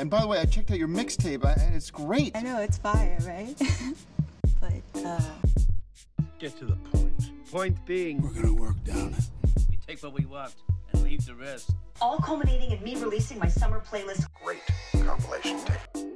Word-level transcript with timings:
And 0.00 0.08
by 0.08 0.22
the 0.22 0.26
way, 0.26 0.38
I 0.38 0.46
checked 0.46 0.70
out 0.70 0.78
your 0.78 0.88
mixtape, 0.88 1.44
and 1.44 1.74
it's 1.74 1.90
great. 1.90 2.34
I 2.34 2.40
know 2.40 2.58
it's 2.58 2.78
fire, 2.78 3.18
right? 3.26 3.54
but 4.60 5.04
uh, 5.04 5.20
Get 6.38 6.56
to 6.56 6.64
the 6.64 6.76
point. 6.76 7.30
Point 7.50 7.84
being, 7.84 8.22
We're 8.22 8.32
gonna 8.32 8.54
work 8.54 8.82
down 8.82 9.12
it. 9.12 9.24
We 9.68 9.76
take 9.86 10.02
what 10.02 10.14
we 10.14 10.24
want 10.24 10.54
and 10.92 11.02
leave 11.02 11.26
the 11.26 11.34
rest. 11.34 11.72
all 12.00 12.16
culminating 12.16 12.70
in 12.70 12.82
me 12.82 12.96
releasing 12.96 13.38
my 13.38 13.48
summer 13.48 13.78
playlist. 13.78 14.24
Great 14.42 14.62
compilation 15.04 15.58
tape. 15.66 16.06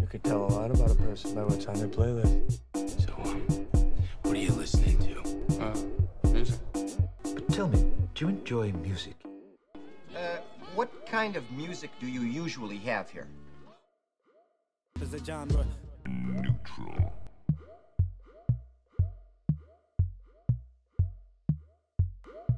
You 0.00 0.08
could 0.10 0.24
tell 0.24 0.46
a 0.46 0.50
lot 0.52 0.72
about 0.72 0.90
a 0.90 0.96
person 0.96 1.32
by 1.32 1.44
what's 1.44 1.66
on 1.66 1.74
their 1.74 1.86
playlist. 1.86 2.58
So, 2.74 3.12
um, 3.30 3.42
what 4.22 4.34
are 4.34 4.40
you 4.40 4.50
listening 4.54 4.98
to? 4.98 5.62
Uh, 5.62 6.30
music. 6.32 6.58
But 7.22 7.48
tell 7.50 7.68
me, 7.68 7.92
do 8.16 8.24
you 8.24 8.28
enjoy 8.30 8.72
music? 8.72 9.14
What 10.74 11.04
kind 11.04 11.34
of 11.34 11.50
music 11.50 11.90
do 11.98 12.06
you 12.06 12.22
usually 12.22 12.78
have 12.78 13.10
here? 13.10 13.26
Does 14.98 15.10
the 15.10 15.18
genre 15.24 15.66
Neutral. 16.06 17.12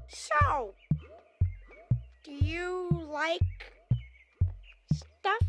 So, 0.08 0.74
do 2.22 2.32
you 2.32 2.88
like 3.10 3.40
stuff? 4.92 5.40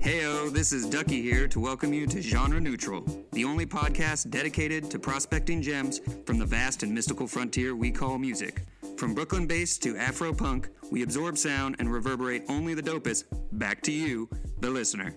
Heyo, 0.00 0.52
this 0.52 0.72
is 0.72 0.86
Ducky 0.86 1.22
here 1.22 1.48
to 1.48 1.58
welcome 1.58 1.94
you 1.94 2.06
to 2.06 2.20
Genre 2.20 2.60
Neutral, 2.60 3.04
the 3.32 3.44
only 3.44 3.64
podcast 3.64 4.28
dedicated 4.28 4.90
to 4.90 4.98
prospecting 4.98 5.62
gems 5.62 6.00
from 6.26 6.38
the 6.38 6.46
vast 6.46 6.82
and 6.82 6.94
mystical 6.94 7.26
frontier 7.26 7.74
we 7.74 7.90
call 7.90 8.18
music. 8.18 8.62
From 8.98 9.14
Brooklyn 9.14 9.46
bass 9.46 9.78
to 9.78 9.96
Afro 9.96 10.32
punk, 10.32 10.70
we 10.90 11.04
absorb 11.04 11.38
sound 11.38 11.76
and 11.78 11.92
reverberate 11.92 12.42
only 12.48 12.74
the 12.74 12.82
dopest 12.82 13.26
back 13.52 13.80
to 13.82 13.92
you, 13.92 14.28
the 14.58 14.68
listener. 14.68 15.14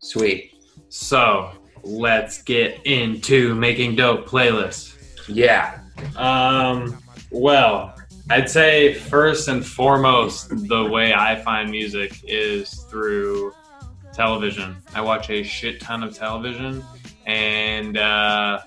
Sweet. 0.00 0.52
So 0.90 1.52
let's 1.82 2.42
get 2.42 2.84
into 2.84 3.54
making 3.54 3.96
dope 3.96 4.28
playlists. 4.28 4.96
Yeah. 5.28 5.80
Um, 6.14 7.02
well, 7.30 7.94
I'd 8.28 8.50
say 8.50 8.92
first 8.92 9.48
and 9.48 9.64
foremost, 9.64 10.68
the 10.68 10.84
way 10.84 11.14
I 11.14 11.36
find 11.36 11.70
music 11.70 12.20
is 12.24 12.84
through 12.90 13.54
television. 14.12 14.76
I 14.94 15.00
watch 15.00 15.30
a 15.30 15.42
shit 15.42 15.80
ton 15.80 16.02
of 16.02 16.14
television, 16.14 16.84
and 17.28 17.98
uh, 17.98 18.60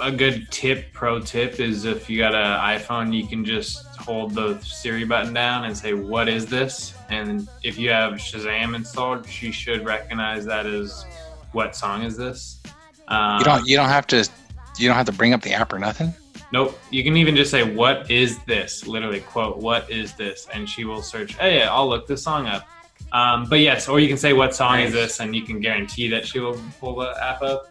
a 0.00 0.10
good 0.10 0.50
tip, 0.50 0.92
pro 0.92 1.20
tip, 1.20 1.60
is 1.60 1.84
if 1.84 2.10
you 2.10 2.18
got 2.18 2.34
an 2.34 2.78
iPhone, 2.78 3.14
you 3.14 3.26
can 3.26 3.44
just 3.44 3.86
hold 3.96 4.34
the 4.34 4.58
Siri 4.60 5.04
button 5.04 5.32
down 5.32 5.64
and 5.64 5.76
say, 5.76 5.94
"What 5.94 6.28
is 6.28 6.44
this?" 6.46 6.94
And 7.08 7.48
if 7.62 7.78
you 7.78 7.90
have 7.90 8.14
Shazam 8.14 8.74
installed, 8.74 9.28
she 9.28 9.52
should 9.52 9.84
recognize 9.84 10.44
that 10.46 10.66
as 10.66 11.06
what 11.52 11.76
song 11.76 12.02
is 12.02 12.16
this. 12.16 12.60
Um, 13.06 13.38
You 13.38 13.44
don't. 13.44 13.66
You 13.66 13.76
don't 13.76 13.88
have 13.88 14.06
to. 14.08 14.28
You 14.76 14.88
don't 14.88 14.96
have 14.96 15.06
to 15.06 15.12
bring 15.12 15.32
up 15.34 15.42
the 15.42 15.52
app 15.52 15.72
or 15.72 15.78
nothing. 15.78 16.12
Nope. 16.52 16.78
You 16.90 17.04
can 17.04 17.16
even 17.16 17.36
just 17.36 17.52
say, 17.52 17.62
"What 17.62 18.10
is 18.10 18.38
this?" 18.44 18.88
Literally, 18.88 19.20
quote, 19.20 19.58
"What 19.58 19.88
is 19.88 20.14
this?" 20.14 20.48
and 20.52 20.68
she 20.68 20.84
will 20.84 21.02
search. 21.02 21.34
Hey, 21.34 21.62
I'll 21.62 21.88
look 21.88 22.08
this 22.08 22.24
song 22.24 22.48
up. 22.48 22.66
Um, 23.12 23.46
but 23.48 23.60
yes, 23.60 23.88
or 23.88 24.00
you 24.00 24.08
can 24.08 24.16
say, 24.16 24.32
"What 24.32 24.54
song 24.54 24.80
is 24.80 24.92
this?" 24.92 25.20
and 25.20 25.36
you 25.36 25.42
can 25.42 25.60
guarantee 25.60 26.08
that 26.08 26.26
she 26.26 26.38
will 26.40 26.58
pull 26.80 26.96
the 26.96 27.14
app 27.22 27.42
up. 27.42 27.70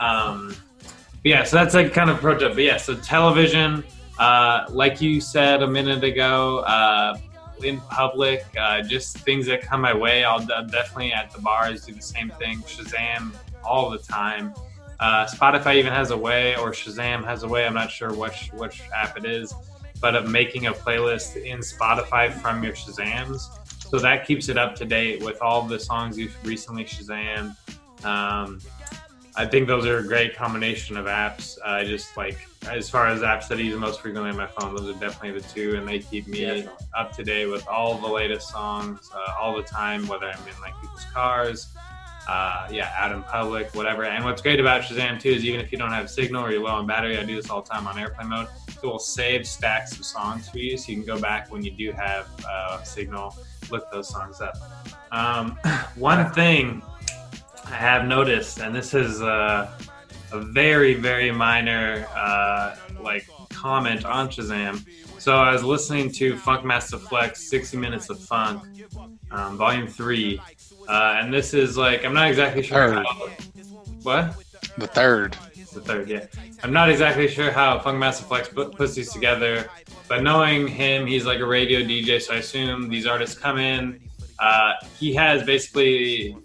Um, 0.00 0.54
yeah, 1.24 1.44
so 1.44 1.56
that's 1.56 1.74
like 1.74 1.92
kind 1.92 2.10
of 2.10 2.20
pro 2.20 2.36
tip. 2.36 2.54
But 2.54 2.62
yeah, 2.62 2.76
so 2.76 2.94
television, 2.96 3.84
uh, 4.18 4.66
like 4.68 5.00
you 5.00 5.20
said 5.20 5.62
a 5.62 5.66
minute 5.66 6.04
ago, 6.04 6.58
uh, 6.60 7.16
in 7.62 7.80
public, 7.82 8.44
uh, 8.58 8.82
just 8.82 9.18
things 9.18 9.46
that 9.46 9.62
come 9.62 9.80
my 9.80 9.94
way. 9.94 10.24
I'll, 10.24 10.40
i 10.52 10.62
definitely 10.64 11.12
at 11.12 11.30
the 11.30 11.40
bars 11.40 11.86
do 11.86 11.94
the 11.94 12.02
same 12.02 12.30
thing. 12.30 12.58
Shazam 12.62 13.32
all 13.64 13.90
the 13.90 13.98
time. 13.98 14.52
Uh, 15.00 15.26
Spotify 15.26 15.76
even 15.76 15.92
has 15.92 16.10
a 16.10 16.16
way, 16.16 16.56
or 16.56 16.70
Shazam 16.70 17.24
has 17.24 17.42
a 17.42 17.48
way. 17.48 17.66
I'm 17.66 17.74
not 17.74 17.90
sure 17.90 18.12
which 18.12 18.50
which 18.54 18.82
app 18.94 19.16
it 19.16 19.24
is, 19.24 19.54
but 20.00 20.14
of 20.14 20.28
making 20.28 20.66
a 20.66 20.72
playlist 20.72 21.42
in 21.42 21.60
Spotify 21.60 22.32
from 22.32 22.62
your 22.62 22.72
Shazams. 22.72 23.48
So 23.92 23.98
that 23.98 24.26
keeps 24.26 24.48
it 24.48 24.56
up 24.56 24.74
to 24.76 24.86
date 24.86 25.22
with 25.22 25.42
all 25.42 25.60
the 25.64 25.78
songs 25.78 26.16
you've 26.16 26.34
recently 26.46 26.82
Shazam. 26.82 27.54
Um, 28.06 28.58
I 29.36 29.44
think 29.44 29.68
those 29.68 29.84
are 29.84 29.98
a 29.98 30.02
great 30.02 30.34
combination 30.34 30.96
of 30.96 31.04
apps. 31.04 31.58
I 31.62 31.84
just 31.84 32.16
like 32.16 32.48
as 32.70 32.88
far 32.88 33.08
as 33.08 33.20
apps 33.20 33.48
that 33.48 33.58
I 33.58 33.60
use 33.60 33.78
most 33.78 34.00
frequently 34.00 34.30
on 34.30 34.36
my 34.38 34.46
phone, 34.46 34.74
those 34.74 34.88
are 34.96 34.98
definitely 34.98 35.38
the 35.38 35.46
two, 35.46 35.76
and 35.76 35.86
they 35.86 35.98
keep 35.98 36.26
me 36.26 36.66
up 36.94 37.12
to 37.16 37.22
date 37.22 37.48
with 37.48 37.68
all 37.68 37.98
the 37.98 38.08
latest 38.08 38.48
songs 38.48 39.10
uh, 39.14 39.34
all 39.38 39.54
the 39.54 39.62
time, 39.62 40.08
whether 40.08 40.24
I'm 40.24 40.48
in 40.48 40.58
like 40.62 40.72
people's 40.80 41.04
cars, 41.12 41.68
uh, 42.28 42.68
yeah, 42.70 42.92
out 42.96 43.12
in 43.12 43.22
public, 43.24 43.74
whatever. 43.74 44.04
And 44.04 44.24
what's 44.24 44.42
great 44.42 44.60
about 44.60 44.82
Shazam 44.82 45.20
too 45.20 45.30
is 45.30 45.44
even 45.44 45.60
if 45.60 45.72
you 45.72 45.78
don't 45.78 45.90
have 45.90 46.08
signal 46.08 46.44
or 46.44 46.52
you're 46.52 46.62
low 46.62 46.70
on 46.70 46.86
battery, 46.86 47.18
I 47.18 47.24
do 47.24 47.36
this 47.36 47.50
all 47.50 47.62
the 47.62 47.68
time 47.68 47.86
on 47.86 47.98
airplane 47.98 48.28
mode. 48.28 48.48
It 48.68 48.86
will 48.86 48.98
save 48.98 49.46
stacks 49.46 49.98
of 49.98 50.04
songs 50.04 50.48
for 50.48 50.58
you, 50.58 50.76
so 50.76 50.90
you 50.92 50.96
can 50.96 51.06
go 51.06 51.20
back 51.20 51.50
when 51.50 51.62
you 51.62 51.70
do 51.70 51.92
have 51.92 52.28
uh, 52.48 52.82
signal, 52.82 53.36
look 53.70 53.90
those 53.90 54.08
songs 54.08 54.40
up. 54.40 54.54
Um, 55.10 55.58
one 55.96 56.30
thing 56.32 56.82
I 57.66 57.74
have 57.74 58.06
noticed, 58.06 58.58
and 58.60 58.74
this 58.74 58.94
is 58.94 59.20
uh, 59.20 59.70
a 60.32 60.40
very, 60.40 60.94
very 60.94 61.30
minor 61.30 62.06
uh, 62.14 62.76
like 63.00 63.26
comment 63.50 64.04
on 64.04 64.28
Shazam. 64.28 64.84
So 65.18 65.36
I 65.36 65.52
was 65.52 65.62
listening 65.62 66.10
to 66.12 66.36
Funk 66.36 66.64
Master 66.64 66.98
Flex 66.98 67.48
60 67.48 67.76
Minutes 67.76 68.10
of 68.10 68.18
Funk, 68.18 68.62
um, 69.30 69.56
Volume 69.56 69.86
3. 69.86 70.40
Uh, 70.88 71.18
and 71.20 71.32
this 71.32 71.54
is 71.54 71.76
like, 71.76 72.04
I'm 72.04 72.14
not 72.14 72.28
exactly 72.28 72.62
sure 72.62 72.94
Third. 72.94 73.06
how. 73.06 73.28
What? 74.02 74.44
The 74.78 74.86
third. 74.86 75.36
The 75.72 75.80
third, 75.80 76.08
yeah. 76.08 76.26
I'm 76.62 76.72
not 76.72 76.90
exactly 76.90 77.28
sure 77.28 77.50
how 77.50 77.78
Funk 77.78 77.98
Master 77.98 78.24
Flex 78.24 78.48
put, 78.48 78.76
puts 78.76 78.94
these 78.94 79.12
together, 79.12 79.68
but 80.08 80.22
knowing 80.22 80.66
him, 80.66 81.06
he's 81.06 81.24
like 81.24 81.40
a 81.40 81.46
radio 81.46 81.80
DJ, 81.80 82.20
so 82.20 82.34
I 82.34 82.38
assume 82.38 82.88
these 82.88 83.06
artists 83.06 83.38
come 83.38 83.58
in. 83.58 84.00
Uh, 84.38 84.72
he 84.98 85.14
has 85.14 85.44
basically 85.44 86.36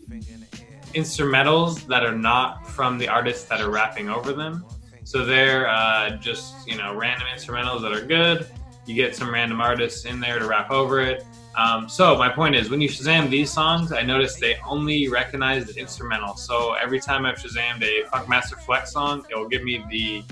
instrumentals 0.94 1.86
that 1.88 2.04
are 2.04 2.16
not 2.16 2.68
from 2.68 2.98
the 2.98 3.08
artists 3.08 3.44
that 3.46 3.60
are 3.60 3.70
rapping 3.70 4.10
over 4.10 4.34
them. 4.34 4.66
So 5.04 5.26
they're 5.26 5.68
uh, 5.70 6.18
just 6.18 6.68
you 6.68 6.78
know 6.78 6.96
random 6.96 7.28
instrumentals 7.34 7.82
that 7.82 7.94
are 7.94 8.06
good. 8.06 8.48
You 8.86 8.96
get 8.96 9.16
some 9.16 9.34
random 9.34 9.62
artists 9.62 10.06
in 10.06 10.20
there 10.20 10.40
to 10.40 10.46
rap 10.48 10.72
over 10.72 11.02
it. 11.02 11.26
Um, 11.58 11.90
so 11.90 12.16
my 12.16 12.30
point 12.30 12.56
is, 12.56 12.70
when 12.70 12.80
you 12.80 12.88
Shazam 12.88 13.32
these 13.32 13.52
songs, 13.52 13.92
I 13.92 14.04
noticed 14.04 14.40
they 14.40 14.58
only 14.66 15.10
recognize 15.10 15.66
the 15.66 15.80
instrumental. 15.80 16.36
So 16.38 16.74
every 16.74 17.00
time 17.00 17.26
I've 17.26 17.38
Shazammed 17.38 17.82
a 17.82 18.04
Funkmaster 18.10 18.60
Flex 18.64 18.94
song, 18.94 19.26
it 19.30 19.36
will 19.36 19.50
give 19.50 19.64
me 19.64 19.84
the 19.90 20.24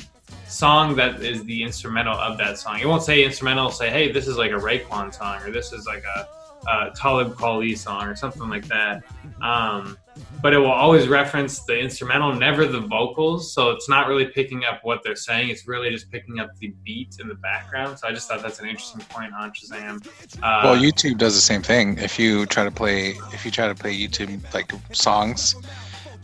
song 0.48 0.96
that 0.96 1.24
is 1.24 1.44
the 1.46 1.64
instrumental 1.64 2.14
of 2.14 2.38
that 2.38 2.60
song. 2.60 2.80
It 2.80 2.86
won't 2.86 3.02
say 3.02 3.26
instrumental. 3.26 3.72
Say, 3.72 3.90
hey, 3.90 4.12
this 4.12 4.28
is 4.28 4.38
like 4.38 4.52
a 4.52 4.56
Raekwon 4.56 5.14
song, 5.14 5.42
or 5.42 5.50
this 5.50 5.74
is 5.74 5.88
like 5.88 6.04
a, 6.16 6.28
a 6.70 6.92
Talib 6.96 7.34
Kweli 7.34 7.76
song, 7.76 8.04
or 8.04 8.16
something 8.16 8.48
like 8.48 8.68
that. 8.68 9.04
Um, 9.42 9.98
but 10.42 10.54
it 10.54 10.58
will 10.58 10.72
always 10.72 11.08
reference 11.08 11.60
the 11.62 11.78
instrumental, 11.78 12.34
never 12.34 12.66
the 12.66 12.82
vocals. 12.82 13.54
So 13.54 13.72
it's 13.72 13.90
not 13.90 14.08
really 14.08 14.26
picking 14.26 14.64
up 14.64 14.80
what 14.84 15.02
they're 15.04 15.16
saying. 15.16 15.50
It's 15.50 15.68
really 15.68 15.90
just 15.90 16.12
picking 16.12 16.40
up 16.40 16.56
the 16.60 16.74
beat 16.84 17.18
in 17.20 17.28
the 17.28 17.36
background. 17.36 18.00
So 18.00 18.08
I 18.08 18.12
just 18.12 18.28
thought 18.28 18.42
that's 18.42 18.60
an 18.60 18.68
interesting 18.68 19.02
point 19.10 19.34
on 19.34 19.52
Shazam. 19.52 20.06
Uh, 20.44 20.62
well, 20.64 20.76
YouTube 20.76 21.18
does 21.18 21.36
the 21.36 21.42
same 21.42 21.62
thing. 21.62 21.98
If 21.98 22.20
you 22.20 22.46
try 22.46 22.64
to 22.64 22.72
play, 22.72 23.16
if 23.34 23.46
you 23.46 23.52
try 23.52 23.68
to 23.68 23.76
play 23.76 23.98
YouTube 23.98 24.42
like 24.54 24.72
songs, 24.92 25.56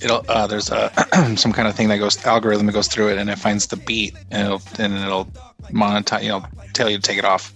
it'll 0.01 0.23
uh, 0.27 0.47
there's 0.47 0.69
a 0.71 0.91
some 1.37 1.51
kind 1.51 1.67
of 1.67 1.75
thing 1.75 1.87
that 1.89 1.97
goes 1.97 2.23
algorithm 2.25 2.65
that 2.65 2.73
goes 2.73 2.87
through 2.87 3.09
it 3.09 3.17
and 3.17 3.29
it 3.29 3.37
finds 3.37 3.67
the 3.67 3.77
beat 3.77 4.15
and 4.31 4.47
it'll 4.47 4.61
and 4.79 4.93
it'll 4.93 5.25
monetize. 5.71 6.23
You 6.23 6.29
know, 6.29 6.45
tell 6.73 6.89
you 6.89 6.97
to 6.97 7.01
take 7.01 7.17
it 7.17 7.25
off. 7.25 7.53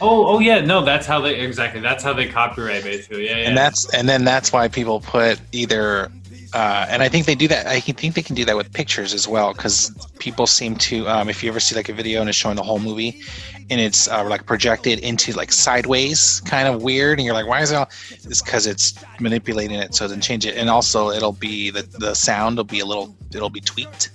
Oh, 0.00 0.26
oh 0.26 0.38
yeah, 0.40 0.60
no, 0.60 0.84
that's 0.84 1.06
how 1.06 1.20
they 1.20 1.40
exactly. 1.40 1.80
That's 1.80 2.04
how 2.04 2.12
they 2.12 2.28
copyright 2.28 2.84
basically. 2.84 3.26
Yeah, 3.26 3.38
yeah. 3.38 3.48
and 3.48 3.56
that's 3.56 3.92
and 3.94 4.08
then 4.08 4.24
that's 4.24 4.52
why 4.52 4.68
people 4.68 5.00
put 5.00 5.40
either 5.52 6.10
uh, 6.52 6.86
and 6.88 7.02
I 7.02 7.08
think 7.08 7.26
they 7.26 7.34
do 7.34 7.48
that. 7.48 7.66
I 7.66 7.80
think 7.80 8.14
they 8.14 8.22
can 8.22 8.34
do 8.34 8.44
that 8.44 8.56
with 8.56 8.72
pictures 8.72 9.12
as 9.12 9.26
well 9.26 9.52
because 9.52 9.90
people 10.18 10.46
seem 10.46 10.76
to. 10.76 11.06
Um, 11.08 11.28
if 11.28 11.42
you 11.42 11.50
ever 11.50 11.60
see 11.60 11.76
like 11.76 11.88
a 11.88 11.92
video 11.92 12.20
and 12.20 12.28
it's 12.28 12.38
showing 12.38 12.56
the 12.56 12.62
whole 12.62 12.78
movie, 12.78 13.20
and 13.68 13.80
it's 13.80 14.08
uh, 14.08 14.24
like 14.24 14.46
projected 14.46 15.00
into 15.00 15.32
like 15.32 15.52
sideways, 15.52 16.40
kind 16.46 16.68
of 16.68 16.82
weird, 16.82 17.18
and 17.18 17.26
you're 17.26 17.34
like, 17.34 17.46
why 17.46 17.60
is 17.60 17.72
it? 17.72 17.74
All? 17.74 17.90
It's 18.10 18.42
because 18.42 18.66
it's 18.66 18.94
manipulating 19.20 19.78
it 19.78 19.94
so 19.94 20.08
then 20.08 20.20
change 20.20 20.46
it, 20.46 20.56
and 20.56 20.70
also 20.70 21.10
it'll 21.10 21.32
be 21.32 21.70
the 21.70 21.82
the 21.82 22.14
sound 22.14 22.56
will 22.56 22.64
be 22.64 22.80
a 22.80 22.86
little 22.86 23.14
it'll 23.34 23.50
be 23.50 23.60
tweaked 23.60 24.10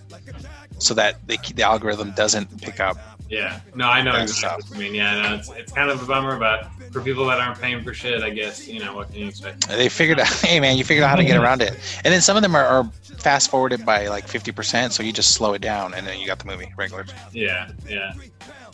so 0.80 0.94
that 0.94 1.28
the 1.28 1.38
the 1.56 1.64
algorithm 1.64 2.12
doesn't 2.12 2.62
pick 2.62 2.80
up 2.80 2.98
Yeah, 3.32 3.62
no, 3.76 3.88
I 3.88 4.02
know 4.02 4.14
exactly 4.16 4.70
what 4.70 4.78
you 4.78 4.84
mean. 4.84 4.94
Yeah, 4.94 5.22
no, 5.22 5.36
it's, 5.36 5.50
it's 5.52 5.72
kind 5.72 5.90
of 5.90 6.04
a 6.04 6.06
bummer, 6.06 6.38
but 6.38 6.70
for 6.92 7.02
people 7.02 7.26
that 7.28 7.40
aren't 7.40 7.62
paying 7.62 7.82
for 7.82 7.94
shit, 7.94 8.22
I 8.24 8.30
guess 8.30 8.68
you 8.68 8.80
know 8.80 8.94
what 8.94 9.10
can 9.10 9.22
you 9.22 9.28
expect? 9.30 9.70
They 9.70 9.88
figured 9.88 10.20
out, 10.20 10.28
hey 10.44 10.60
man, 10.60 10.78
you 10.78 10.84
figured 10.84 11.06
out 11.06 11.12
how 11.12 11.16
to 11.16 11.24
get 11.24 11.38
around 11.38 11.62
it. 11.62 11.80
And 12.04 12.14
then 12.14 12.20
some 12.20 12.36
of 12.36 12.44
them 12.44 12.56
are, 12.56 12.66
are 12.66 12.84
fast 13.20 13.50
forwarded 13.50 13.86
by 13.86 14.10
like 14.10 14.28
50%, 14.28 14.92
so 14.92 15.02
you 15.02 15.14
just 15.14 15.32
slow 15.32 15.54
it 15.54 15.62
down 15.62 15.94
and 15.94 16.06
then 16.06 16.20
you 16.20 16.28
got 16.28 16.40
the 16.40 16.46
movie 16.46 16.74
regular. 16.76 17.06
Yeah, 17.32 17.72
yeah. 17.88 18.12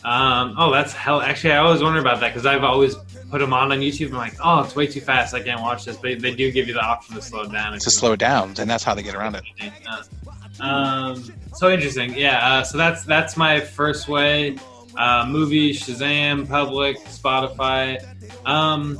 Um, 0.04 0.56
oh, 0.58 0.72
that's 0.72 0.92
hell. 0.92 1.22
Actually, 1.22 1.54
I 1.54 1.58
always 1.58 1.84
wonder 1.84 2.00
about 2.00 2.20
that 2.22 2.30
because 2.30 2.48
I've 2.48 2.64
always 2.64 2.96
put 3.30 3.40
them 3.40 3.54
on 3.54 3.72
on 3.72 3.80
YouTube. 3.80 4.08
I'm 4.10 4.18
like, 4.18 4.36
oh, 4.44 4.62
it's 4.62 4.76
way 4.76 4.88
too 4.88 5.02
fast. 5.02 5.36
I 5.36 5.42
can't 5.42 5.62
watch 5.62 5.86
this. 5.86 5.98
But 5.98 6.20
they 6.20 6.34
do 6.34 6.52
give 6.52 6.68
you 6.68 6.74
the 6.74 6.82
option 6.82 7.16
to 7.16 7.22
slow 7.22 7.42
it 7.42 7.52
down. 7.52 7.74
To 7.74 7.92
slow 7.92 8.14
it 8.14 8.20
down, 8.20 8.56
and 8.58 8.70
that's 8.70 8.84
how 8.84 8.96
they 8.96 9.04
get 9.04 9.16
around 9.16 9.36
it. 9.36 9.44
Um, 10.60 11.24
so 11.54 11.70
interesting. 11.70 12.14
Yeah. 12.16 12.46
Uh, 12.46 12.64
so 12.64 12.78
that's 12.78 13.04
that's 13.04 13.38
my 13.38 13.60
first 13.60 14.08
way. 14.08 14.58
Uh, 14.98 15.26
movie, 15.30 15.74
Shazam, 15.74 16.48
Public, 16.50 16.98
Spotify. 17.06 18.04
Um, 18.46 19.00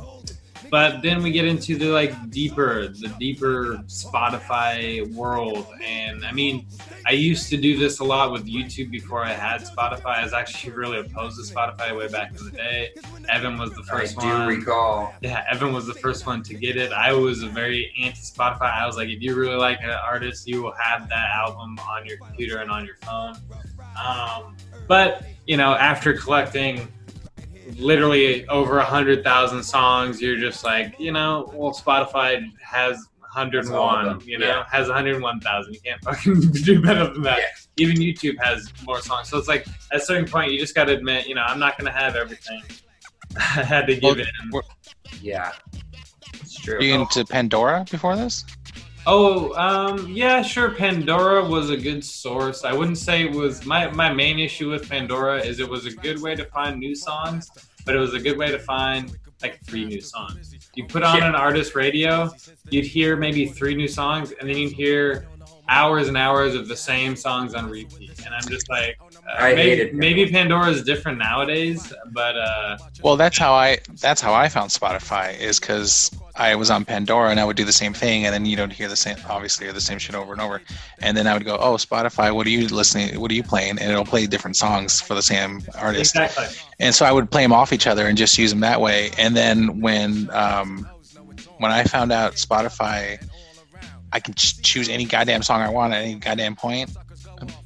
but 0.70 1.02
then 1.02 1.22
we 1.22 1.32
get 1.32 1.44
into 1.44 1.76
the 1.76 1.86
like 1.86 2.30
deeper, 2.30 2.88
the 2.88 3.08
deeper 3.18 3.82
Spotify 3.86 5.12
world, 5.14 5.66
and 5.84 6.24
I 6.24 6.32
mean, 6.32 6.66
I 7.06 7.12
used 7.12 7.48
to 7.50 7.56
do 7.56 7.78
this 7.78 8.00
a 8.00 8.04
lot 8.04 8.32
with 8.32 8.46
YouTube 8.46 8.90
before 8.90 9.24
I 9.24 9.32
had 9.32 9.62
Spotify. 9.62 10.18
I 10.18 10.24
was 10.24 10.32
actually 10.32 10.74
really 10.74 10.98
opposed 10.98 11.36
to 11.36 11.54
Spotify 11.54 11.96
way 11.96 12.08
back 12.08 12.30
in 12.38 12.44
the 12.44 12.50
day. 12.50 12.90
Evan 13.28 13.58
was 13.58 13.72
the 13.72 13.82
first 13.84 14.18
I 14.18 14.22
do 14.22 14.28
one. 14.28 14.48
recall. 14.48 15.14
Yeah, 15.20 15.44
Evan 15.50 15.72
was 15.72 15.86
the 15.86 15.94
first 15.94 16.26
one 16.26 16.42
to 16.42 16.54
get 16.54 16.76
it. 16.76 16.92
I 16.92 17.12
was 17.12 17.42
a 17.42 17.48
very 17.48 17.92
anti 18.00 18.20
Spotify. 18.20 18.72
I 18.78 18.86
was 18.86 18.96
like, 18.96 19.08
if 19.08 19.22
you 19.22 19.34
really 19.34 19.56
like 19.56 19.80
an 19.82 19.90
artist, 19.90 20.46
you 20.46 20.62
will 20.62 20.74
have 20.78 21.08
that 21.08 21.30
album 21.34 21.78
on 21.88 22.04
your 22.04 22.18
computer 22.18 22.58
and 22.58 22.70
on 22.70 22.84
your 22.84 22.96
phone. 22.96 23.36
Um, 24.02 24.56
but 24.86 25.24
you 25.46 25.56
know, 25.56 25.72
after 25.74 26.12
collecting 26.12 26.88
literally 27.76 28.46
over 28.48 28.78
a 28.78 28.84
hundred 28.84 29.24
thousand 29.24 29.62
songs, 29.62 30.20
you're 30.20 30.38
just 30.38 30.64
like, 30.64 30.98
you 30.98 31.12
know, 31.12 31.52
well, 31.54 31.72
Spotify 31.72 32.50
has. 32.62 33.06
That's 33.36 33.70
all 33.70 33.90
of 33.90 34.06
101, 34.06 34.26
you 34.26 34.38
know, 34.38 34.46
yeah. 34.46 34.64
has 34.68 34.88
101,000. 34.88 35.72
You 35.72 35.80
can't 35.80 36.00
fucking 36.02 36.40
do 36.64 36.82
better 36.82 37.12
than 37.12 37.22
that. 37.22 37.40
Even 37.76 37.96
YouTube 37.96 38.34
has 38.42 38.72
more 38.84 39.00
songs. 39.00 39.28
So 39.28 39.38
it's 39.38 39.46
like 39.46 39.64
at 39.92 39.98
a 39.98 40.00
certain 40.00 40.26
point, 40.26 40.50
you 40.50 40.58
just 40.58 40.74
got 40.74 40.86
to 40.86 40.94
admit, 40.94 41.28
you 41.28 41.36
know, 41.36 41.42
I'm 41.42 41.60
not 41.60 41.78
going 41.78 41.92
to 41.92 41.96
have 41.96 42.16
everything. 42.16 42.62
I 43.36 43.62
had 43.62 43.86
to 43.86 43.94
give 43.94 44.16
Well, 44.50 44.62
in. 44.62 45.20
Yeah, 45.20 45.52
it's 46.34 46.58
true. 46.58 46.80
You 46.80 46.94
into 46.94 47.24
Pandora 47.26 47.84
before 47.88 48.16
this? 48.16 48.44
Oh, 49.06 49.54
um, 49.54 50.08
yeah, 50.10 50.42
sure. 50.42 50.72
Pandora 50.72 51.44
was 51.44 51.70
a 51.70 51.76
good 51.76 52.04
source. 52.04 52.64
I 52.64 52.72
wouldn't 52.72 52.98
say 52.98 53.24
it 53.24 53.32
was 53.32 53.64
my 53.64 53.90
my 53.92 54.12
main 54.12 54.38
issue 54.38 54.70
with 54.70 54.88
Pandora 54.88 55.38
is 55.38 55.60
it 55.60 55.68
was 55.68 55.86
a 55.86 55.92
good 55.92 56.20
way 56.20 56.34
to 56.34 56.44
find 56.46 56.78
new 56.78 56.94
songs, 56.94 57.50
but 57.86 57.94
it 57.94 57.98
was 57.98 58.14
a 58.14 58.20
good 58.20 58.36
way 58.36 58.50
to 58.50 58.58
find 58.58 59.16
like 59.42 59.60
three 59.64 59.84
new 59.84 60.00
songs. 60.00 60.54
You 60.74 60.86
put 60.86 61.02
on 61.02 61.18
Yeah. 61.18 61.28
an 61.28 61.34
artist 61.34 61.74
radio, 61.74 62.30
you'd 62.70 62.84
hear 62.84 63.16
maybe 63.16 63.46
three 63.46 63.74
new 63.74 63.88
songs, 63.88 64.32
and 64.38 64.48
then 64.48 64.56
you'd 64.56 64.72
hear 64.72 65.26
hours 65.70 66.08
and 66.08 66.16
hours 66.16 66.54
of 66.54 66.66
the 66.66 66.76
same 66.76 67.14
songs 67.14 67.54
on 67.54 67.68
repeat. 67.68 68.10
And 68.24 68.34
I'm 68.34 68.48
just 68.48 68.68
like, 68.70 68.98
uh, 69.00 69.32
I 69.38 69.54
maybe, 69.54 69.70
hated 69.70 69.94
maybe 69.94 70.30
Pandora 70.30 70.68
is 70.70 70.82
different 70.82 71.18
nowadays, 71.18 71.92
but 72.10 72.36
uh, 72.36 72.78
Well, 73.02 73.16
that's 73.16 73.38
how 73.38 73.52
I 73.54 73.78
that's 74.00 74.20
how 74.20 74.34
I 74.34 74.48
found 74.48 74.70
Spotify 74.70 75.38
is 75.38 75.60
because 75.60 76.10
I 76.38 76.54
was 76.54 76.70
on 76.70 76.84
Pandora 76.84 77.30
and 77.30 77.40
I 77.40 77.44
would 77.44 77.56
do 77.56 77.64
the 77.64 77.72
same 77.72 77.92
thing, 77.92 78.24
and 78.24 78.32
then 78.32 78.46
you 78.46 78.56
don't 78.56 78.72
hear 78.72 78.88
the 78.88 78.96
same 78.96 79.16
obviously 79.28 79.66
or 79.66 79.72
the 79.72 79.80
same 79.80 79.98
shit 79.98 80.14
over 80.14 80.32
and 80.32 80.40
over, 80.40 80.62
and 81.00 81.16
then 81.16 81.26
I 81.26 81.34
would 81.34 81.44
go, 81.44 81.56
oh 81.56 81.74
Spotify, 81.74 82.34
what 82.34 82.46
are 82.46 82.50
you 82.50 82.68
listening? 82.68 83.18
What 83.20 83.30
are 83.30 83.34
you 83.34 83.42
playing? 83.42 83.78
And 83.78 83.90
it'll 83.90 84.04
play 84.04 84.26
different 84.26 84.56
songs 84.56 85.00
for 85.00 85.14
the 85.14 85.22
same 85.22 85.62
artist, 85.76 86.14
exactly. 86.16 86.46
and 86.78 86.94
so 86.94 87.04
I 87.04 87.12
would 87.12 87.30
play 87.30 87.42
them 87.42 87.52
off 87.52 87.72
each 87.72 87.86
other 87.86 88.06
and 88.06 88.16
just 88.16 88.38
use 88.38 88.50
them 88.50 88.60
that 88.60 88.80
way. 88.80 89.10
And 89.18 89.36
then 89.36 89.80
when 89.80 90.30
um, 90.30 90.88
when 91.58 91.72
I 91.72 91.84
found 91.84 92.12
out 92.12 92.34
Spotify, 92.34 93.22
I 94.12 94.20
can 94.20 94.34
ch- 94.34 94.62
choose 94.62 94.88
any 94.88 95.04
goddamn 95.04 95.42
song 95.42 95.60
I 95.60 95.68
want 95.70 95.92
at 95.92 96.02
any 96.02 96.14
goddamn 96.14 96.56
point. 96.56 96.90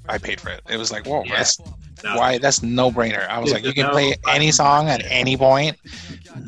I 0.09 0.19
paid 0.19 0.41
for 0.41 0.51
it. 0.51 0.61
It 0.69 0.77
was 0.77 0.91
like, 0.91 1.07
whoa, 1.07 1.25
Yeah. 1.25 1.37
that's 1.37 1.59
No. 2.05 2.17
why 2.17 2.39
that's 2.39 2.63
no 2.63 2.91
brainer. 2.91 3.29
I 3.29 3.39
was 3.39 3.53
like, 3.53 3.65
you 3.65 3.73
can 3.73 3.87
no 3.87 3.93
play 3.93 4.15
any 4.29 4.51
song 4.51 4.89
at 4.89 5.03
any 5.07 5.37
point. 5.37 5.77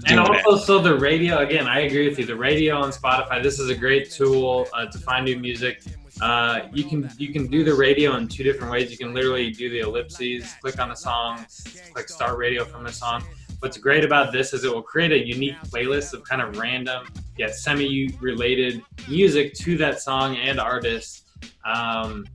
And 0.07 0.25
Do 0.25 0.33
it. 0.33 0.45
also, 0.47 0.65
so 0.65 0.79
the 0.81 0.99
radio 0.99 1.39
again, 1.39 1.67
I 1.67 1.81
agree 1.81 2.09
with 2.09 2.19
you. 2.19 2.27
The 2.27 2.37
radio 2.37 2.77
on 2.77 2.91
Spotify, 2.91 3.43
this 3.43 3.59
is 3.59 3.71
a 3.71 3.75
great 3.75 4.11
tool 4.11 4.67
uh, 4.73 4.87
to 4.87 4.99
find 4.99 5.25
new 5.25 5.39
music. 5.39 5.83
Uh, 6.21 6.69
you 6.73 6.85
can 6.85 7.11
you 7.19 7.33
can 7.33 7.49
do 7.49 7.65
the 7.65 7.75
radio 7.75 8.17
in 8.17 8.29
two 8.29 8.43
different 8.45 8.73
ways. 8.73 8.91
You 8.91 8.99
can 8.99 9.13
literally 9.15 9.51
do 9.51 9.69
the 9.69 9.81
ellipses, 9.81 10.55
click 10.61 10.79
on 10.79 10.89
the 10.89 10.95
song, 10.95 11.45
click 11.93 12.09
start 12.09 12.39
radio 12.39 12.65
from 12.65 12.85
the 12.85 12.93
song. 12.93 13.25
What's 13.61 13.79
great 13.79 14.05
about 14.05 14.33
this 14.33 14.53
is 14.53 14.65
it 14.65 14.73
will 14.73 14.83
create 14.83 15.11
a 15.13 15.27
unique 15.27 15.57
playlist 15.73 16.13
of 16.13 16.23
kind 16.25 16.43
of 16.43 16.57
random 16.59 17.07
yet 17.37 17.55
semi-related 17.55 18.83
music 19.09 19.55
to 19.55 19.77
that 19.79 20.01
song 20.01 20.37
and 20.37 20.61
artist. 20.61 21.27
Um, 21.65 22.27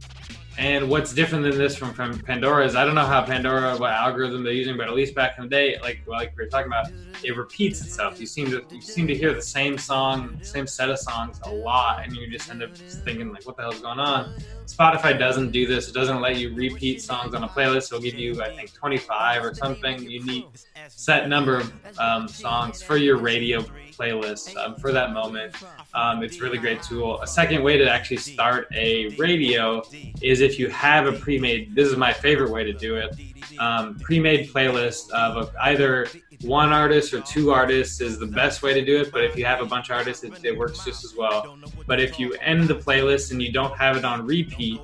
and 0.60 0.90
what's 0.90 1.14
different 1.14 1.46
than 1.46 1.58
this 1.58 1.78
from, 1.78 1.94
from 1.94 2.20
Pandora 2.20 2.66
is 2.66 2.76
I 2.76 2.84
don't 2.84 2.94
know 2.94 3.06
how 3.06 3.24
Pandora 3.24 3.78
what 3.78 3.92
algorithm 3.92 4.44
they're 4.44 4.52
using, 4.52 4.76
but 4.76 4.90
at 4.90 4.94
least 4.94 5.16
back 5.16 5.38
in 5.38 5.46
the 5.46 5.50
day, 5.50 5.78
like 5.82 6.02
like 6.06 6.36
we 6.38 6.44
were 6.44 6.50
talking 6.50 6.68
about, 6.68 6.88
it 7.24 7.38
repeats 7.38 7.80
itself. 7.80 8.20
You 8.20 8.26
seem 8.26 8.52
to 8.52 8.66
you 8.70 8.82
seem 8.82 9.08
to 9.08 9.16
hear 9.16 9.34
the 9.34 9.42
same 9.42 9.78
song, 9.78 10.38
same 10.42 10.68
set 10.68 10.90
of 10.90 11.00
songs 11.00 11.40
a 11.46 11.50
lot, 11.50 12.04
and 12.04 12.14
you 12.14 12.30
just 12.30 12.50
end 12.50 12.62
up 12.62 12.76
thinking 12.76 13.32
like, 13.32 13.48
what 13.48 13.56
the 13.56 13.64
hell's 13.64 13.80
going 13.80 14.00
on? 14.00 14.36
Spotify 14.66 15.18
doesn't 15.18 15.52
do 15.52 15.66
this. 15.66 15.88
It 15.88 15.94
doesn't 15.94 16.20
let 16.20 16.36
you 16.36 16.54
repeat 16.54 17.02
songs 17.02 17.34
on 17.34 17.44
a 17.46 17.48
playlist. 17.48 17.94
It'll 17.94 18.02
give 18.02 18.16
you 18.16 18.44
I 18.44 18.54
think 18.54 18.74
25 18.74 19.46
or 19.46 19.56
something 19.56 20.10
unique 20.10 20.46
set 20.90 21.30
number 21.30 21.56
of 21.56 22.00
um, 22.00 22.28
songs 22.28 22.84
for 22.84 22.98
your 22.98 23.18
radio 23.18 23.64
playlist 24.00 24.56
um, 24.56 24.76
for 24.76 24.92
that 24.92 25.14
moment. 25.14 25.56
Um, 25.94 26.24
it's 26.24 26.38
a 26.38 26.42
really 26.42 26.58
great 26.58 26.82
tool. 26.82 27.22
A 27.22 27.28
second 27.28 27.64
way 27.64 27.78
to 27.78 27.90
actually 27.90 28.18
start 28.18 28.68
a 28.74 29.10
radio 29.18 29.84
is 30.22 30.42
if 30.42 30.58
you 30.58 30.70
have 30.70 31.08
a 31.08 31.14
pre-made. 31.14 31.76
This 31.76 31.90
is 31.90 31.98
my 31.98 32.14
favorite 32.14 32.52
way 32.52 32.64
to 32.64 32.74
do 32.74 32.96
it. 32.96 33.16
Um, 33.60 34.00
pre-made 34.00 34.50
playlist 34.50 35.10
of 35.12 35.38
a, 35.38 35.64
either 35.64 36.08
one 36.42 36.70
artist 36.70 37.14
or 37.14 37.22
two 37.22 37.52
artists 37.52 38.00
is 38.00 38.18
the 38.18 38.28
best 38.28 38.64
way 38.64 38.74
to 38.74 38.86
do 38.86 39.02
it. 39.02 39.12
But 39.12 39.24
if 39.24 39.36
you 39.36 39.46
have 39.46 39.62
a 39.62 39.66
bunch 39.66 39.90
of 39.90 39.98
artists, 39.98 40.24
it, 40.24 40.34
it 40.44 40.58
works 40.58 40.86
just 40.86 41.04
as 41.04 41.16
well. 41.16 41.58
But 41.86 42.00
if 42.00 42.20
you 42.20 42.34
end 42.36 42.68
the 42.68 42.76
playlist 42.76 43.32
and 43.32 43.42
you 43.42 43.52
don't 43.52 43.76
have 43.78 43.98
it 43.98 44.06
on 44.06 44.26
repeat, 44.26 44.80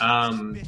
um, 0.00 0.60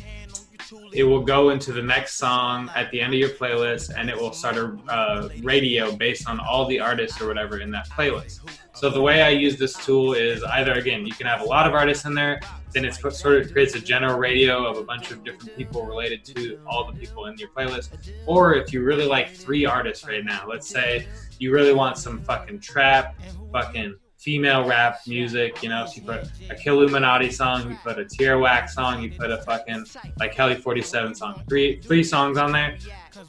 it 0.92 1.04
will 1.04 1.22
go 1.22 1.50
into 1.50 1.72
the 1.72 1.82
next 1.82 2.16
song 2.16 2.70
at 2.74 2.90
the 2.90 3.00
end 3.00 3.14
of 3.14 3.18
your 3.18 3.30
playlist 3.30 3.92
and 3.96 4.10
it 4.10 4.16
will 4.16 4.32
start 4.32 4.56
a 4.56 4.76
uh, 4.88 5.28
radio 5.42 5.94
based 5.96 6.28
on 6.28 6.38
all 6.40 6.66
the 6.66 6.78
artists 6.78 7.20
or 7.20 7.26
whatever 7.26 7.60
in 7.60 7.70
that 7.70 7.88
playlist. 7.88 8.40
So 8.74 8.90
the 8.90 9.00
way 9.00 9.22
I 9.22 9.30
use 9.30 9.58
this 9.58 9.74
tool 9.84 10.14
is 10.14 10.42
either 10.44 10.72
again 10.72 11.06
you 11.06 11.12
can 11.12 11.26
have 11.26 11.40
a 11.40 11.44
lot 11.44 11.66
of 11.66 11.74
artists 11.74 12.04
in 12.04 12.14
there, 12.14 12.40
then 12.72 12.84
it 12.84 12.94
sort 12.94 13.42
of 13.42 13.52
creates 13.52 13.74
a 13.74 13.80
general 13.80 14.18
radio 14.18 14.66
of 14.66 14.78
a 14.78 14.82
bunch 14.82 15.10
of 15.10 15.24
different 15.24 15.56
people 15.56 15.84
related 15.84 16.24
to 16.24 16.58
all 16.66 16.90
the 16.90 16.98
people 16.98 17.26
in 17.26 17.36
your 17.36 17.50
playlist. 17.50 17.90
Or 18.26 18.54
if 18.54 18.72
you 18.72 18.82
really 18.82 19.06
like 19.06 19.30
three 19.30 19.66
artists 19.66 20.06
right 20.06 20.24
now, 20.24 20.46
let's 20.48 20.68
say 20.68 21.06
you 21.38 21.52
really 21.52 21.74
want 21.74 21.98
some 21.98 22.22
fucking 22.22 22.60
trap, 22.60 23.14
fucking 23.52 23.96
female 24.22 24.64
rap 24.64 25.00
music, 25.06 25.62
you 25.62 25.68
know, 25.68 25.84
you 25.94 26.02
put 26.02 26.22
a 26.48 26.54
Killuminati 26.54 27.32
song, 27.32 27.68
you 27.70 27.76
put 27.82 27.98
a 27.98 28.04
Tierra 28.04 28.38
Whack 28.38 28.68
song, 28.68 29.02
you 29.02 29.10
put 29.10 29.32
a 29.32 29.38
fucking 29.38 29.84
like 30.20 30.32
Kelly 30.32 30.54
47 30.54 31.14
song. 31.14 31.42
Three 31.48 31.80
three 31.80 32.04
songs 32.04 32.38
on 32.38 32.52
there. 32.52 32.78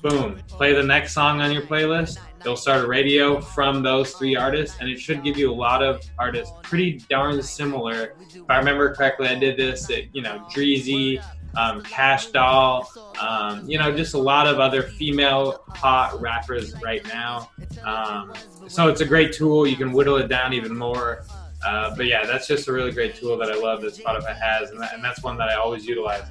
Boom. 0.01 0.39
Play 0.47 0.73
the 0.73 0.83
next 0.83 1.13
song 1.13 1.41
on 1.41 1.51
your 1.51 1.63
playlist. 1.63 2.19
It'll 2.41 2.55
start 2.55 2.85
a 2.85 2.87
radio 2.87 3.41
from 3.41 3.81
those 3.81 4.13
three 4.13 4.35
artists, 4.35 4.77
and 4.79 4.89
it 4.89 4.99
should 4.99 5.23
give 5.23 5.37
you 5.37 5.51
a 5.51 5.55
lot 5.55 5.81
of 5.81 6.01
artists 6.19 6.53
pretty 6.61 6.99
darn 7.09 7.41
similar. 7.41 8.13
If 8.29 8.49
I 8.49 8.57
remember 8.57 8.93
correctly, 8.93 9.27
I 9.27 9.35
did 9.35 9.57
this 9.57 9.89
at, 9.89 10.13
you 10.15 10.21
know, 10.21 10.45
Dreezy, 10.53 11.23
um, 11.55 11.81
Kash 11.83 12.27
Doll, 12.27 12.89
um, 13.19 13.69
you 13.69 13.77
know, 13.77 13.95
just 13.95 14.13
a 14.13 14.17
lot 14.17 14.47
of 14.47 14.59
other 14.59 14.83
female 14.83 15.63
hot 15.69 16.19
rappers 16.19 16.73
right 16.81 17.05
now. 17.07 17.49
Um, 17.83 18.33
so 18.67 18.87
it's 18.87 19.01
a 19.01 19.05
great 19.05 19.33
tool. 19.33 19.67
You 19.67 19.75
can 19.75 19.91
whittle 19.91 20.17
it 20.17 20.27
down 20.27 20.53
even 20.53 20.75
more. 20.77 21.25
Uh, 21.65 21.95
but 21.95 22.05
yeah, 22.07 22.25
that's 22.25 22.47
just 22.47 22.67
a 22.67 22.73
really 22.73 22.91
great 22.91 23.15
tool 23.15 23.37
that 23.37 23.49
I 23.49 23.55
love 23.55 23.81
that 23.81 23.93
Spotify 23.93 24.37
has, 24.37 24.71
and, 24.71 24.81
that, 24.81 24.93
and 24.93 25.03
that's 25.03 25.23
one 25.23 25.37
that 25.37 25.49
I 25.49 25.55
always 25.55 25.85
utilize. 25.85 26.23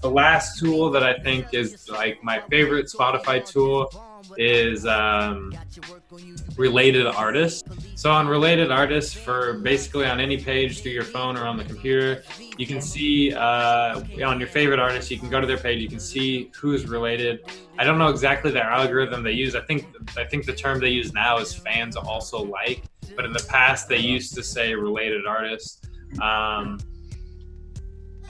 The 0.00 0.10
last 0.10 0.60
tool 0.60 0.90
that 0.90 1.02
I 1.02 1.18
think 1.18 1.52
is 1.52 1.88
like 1.88 2.22
my 2.22 2.40
favorite 2.50 2.86
Spotify 2.86 3.44
tool 3.44 3.90
is 4.36 4.86
um, 4.86 5.52
related 6.56 7.06
artists. 7.06 7.64
So 7.96 8.12
on 8.12 8.28
related 8.28 8.70
artists, 8.70 9.14
for 9.14 9.54
basically 9.54 10.04
on 10.04 10.20
any 10.20 10.36
page 10.36 10.82
through 10.82 10.92
your 10.92 11.02
phone 11.02 11.34
or 11.34 11.46
on 11.46 11.56
the 11.56 11.64
computer, 11.64 12.22
you 12.58 12.66
can 12.66 12.82
see 12.82 13.32
uh, 13.32 14.02
on 14.22 14.38
your 14.38 14.48
favorite 14.48 14.78
artist. 14.78 15.10
You 15.10 15.18
can 15.18 15.30
go 15.30 15.40
to 15.40 15.46
their 15.46 15.56
page. 15.56 15.80
You 15.80 15.88
can 15.88 15.98
see 15.98 16.50
who's 16.54 16.86
related. 16.86 17.50
I 17.78 17.84
don't 17.84 17.96
know 17.96 18.08
exactly 18.08 18.50
the 18.50 18.62
algorithm 18.62 19.22
they 19.22 19.32
use. 19.32 19.56
I 19.56 19.62
think 19.62 19.86
I 20.14 20.24
think 20.24 20.44
the 20.44 20.52
term 20.52 20.78
they 20.78 20.90
use 20.90 21.14
now 21.14 21.38
is 21.38 21.54
fans 21.54 21.96
also 21.96 22.44
like, 22.44 22.82
but 23.16 23.24
in 23.24 23.32
the 23.32 23.44
past 23.48 23.88
they 23.88 23.98
used 23.98 24.34
to 24.34 24.42
say 24.42 24.74
related 24.74 25.26
artists. 25.26 25.80
Um, 26.20 26.78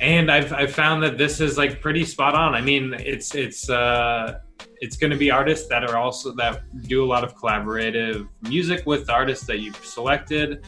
and 0.00 0.30
I've, 0.30 0.52
I've 0.52 0.72
found 0.72 1.02
that 1.02 1.18
this 1.18 1.40
is 1.40 1.58
like 1.58 1.80
pretty 1.80 2.04
spot 2.04 2.36
on. 2.36 2.54
I 2.54 2.60
mean, 2.60 2.94
it's 2.94 3.34
it's 3.34 3.68
uh, 3.68 4.38
it's 4.80 4.96
going 4.96 5.10
to 5.10 5.16
be 5.16 5.30
artists 5.30 5.68
that 5.68 5.84
are 5.84 5.96
also 5.96 6.32
that 6.32 6.62
do 6.82 7.04
a 7.04 7.08
lot 7.08 7.24
of 7.24 7.34
collaborative 7.36 8.28
music 8.42 8.84
with 8.86 9.08
artists 9.10 9.46
that 9.46 9.60
you've 9.60 9.76
selected. 9.84 10.64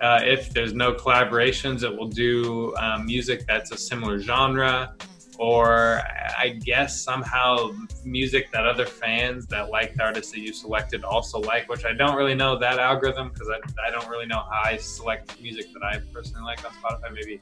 Uh, 0.00 0.20
if 0.22 0.50
there's 0.54 0.72
no 0.72 0.94
collaborations, 0.94 1.82
it 1.82 1.94
will 1.94 2.08
do 2.08 2.74
um, 2.76 3.04
music 3.04 3.46
that's 3.46 3.70
a 3.70 3.76
similar 3.76 4.18
genre, 4.18 4.94
or 5.38 6.00
I 6.38 6.58
guess 6.64 7.02
somehow 7.02 7.70
music 8.04 8.50
that 8.52 8.66
other 8.66 8.86
fans 8.86 9.46
that 9.48 9.68
like 9.70 9.94
the 9.94 10.04
artists 10.04 10.32
that 10.32 10.40
you 10.40 10.52
selected 10.54 11.04
also 11.04 11.38
like, 11.40 11.68
which 11.68 11.84
I 11.84 11.92
don't 11.92 12.16
really 12.16 12.34
know 12.34 12.58
that 12.58 12.78
algorithm 12.78 13.30
because 13.30 13.48
I, 13.50 13.58
I 13.86 13.90
don't 13.90 14.08
really 14.08 14.26
know 14.26 14.42
how 14.50 14.62
I 14.64 14.76
select 14.78 15.40
music 15.40 15.66
that 15.74 15.82
I 15.82 16.00
personally 16.14 16.44
like 16.44 16.64
on 16.64 16.72
Spotify. 16.72 17.12
Maybe 17.12 17.40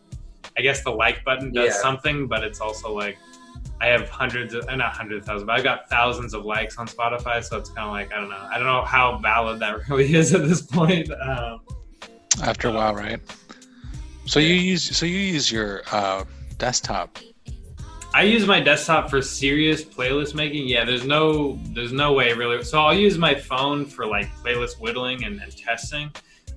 I 0.57 0.61
guess 0.61 0.83
the 0.83 0.91
like 0.91 1.25
button 1.25 1.53
does 1.53 1.67
Yeah. 1.75 1.81
something, 1.83 2.27
but 2.27 2.43
it's 2.43 2.61
also 2.61 2.93
like 2.93 3.19
I 3.81 3.87
have 3.87 4.09
hundreds 4.09 4.55
of, 4.55 4.67
not 4.67 4.93
hundred 4.93 5.25
thousand, 5.25 5.47
but 5.47 5.57
I've 5.57 5.65
got 5.65 5.89
thousands 5.89 6.35
of 6.35 6.45
likes 6.45 6.79
on 6.79 6.89
Spotify, 6.89 7.43
so 7.45 7.59
it's 7.59 7.71
kind 7.71 7.87
of 7.87 7.93
like 7.93 8.13
I 8.13 8.21
don't 8.21 8.31
know. 8.31 8.49
I 8.51 8.59
don't 8.59 8.67
know 8.67 8.83
how 8.83 9.19
valid 9.19 9.61
that 9.61 9.89
really 9.89 10.15
is 10.15 10.35
at 10.35 10.47
this 10.49 10.63
point. 10.63 11.11
Um, 11.13 11.61
After 12.43 12.69
a 12.69 12.73
while, 12.73 12.95
right? 12.95 13.21
So 14.27 14.41
you 14.41 14.55
use 14.55 14.97
so 14.97 15.07
you 15.07 15.19
use 15.19 15.51
your 15.51 15.83
uh, 15.93 16.25
desktop. 16.59 17.19
I 18.15 18.23
use 18.23 18.47
my 18.47 18.59
desktop 18.59 19.11
for 19.11 19.23
serious 19.23 19.85
playlist 19.85 20.35
making. 20.35 20.67
Yeah, 20.67 20.85
there's 20.85 21.05
no 21.05 21.59
there's 21.69 21.93
no 21.93 22.13
way 22.13 22.33
really. 22.33 22.63
So 22.65 22.81
I'll 22.81 22.95
use 22.95 23.17
my 23.17 23.35
phone 23.35 23.85
for 23.85 24.07
like 24.07 24.29
playlist 24.37 24.81
whittling 24.81 25.25
and, 25.25 25.41
and 25.41 25.57
testing. 25.57 26.11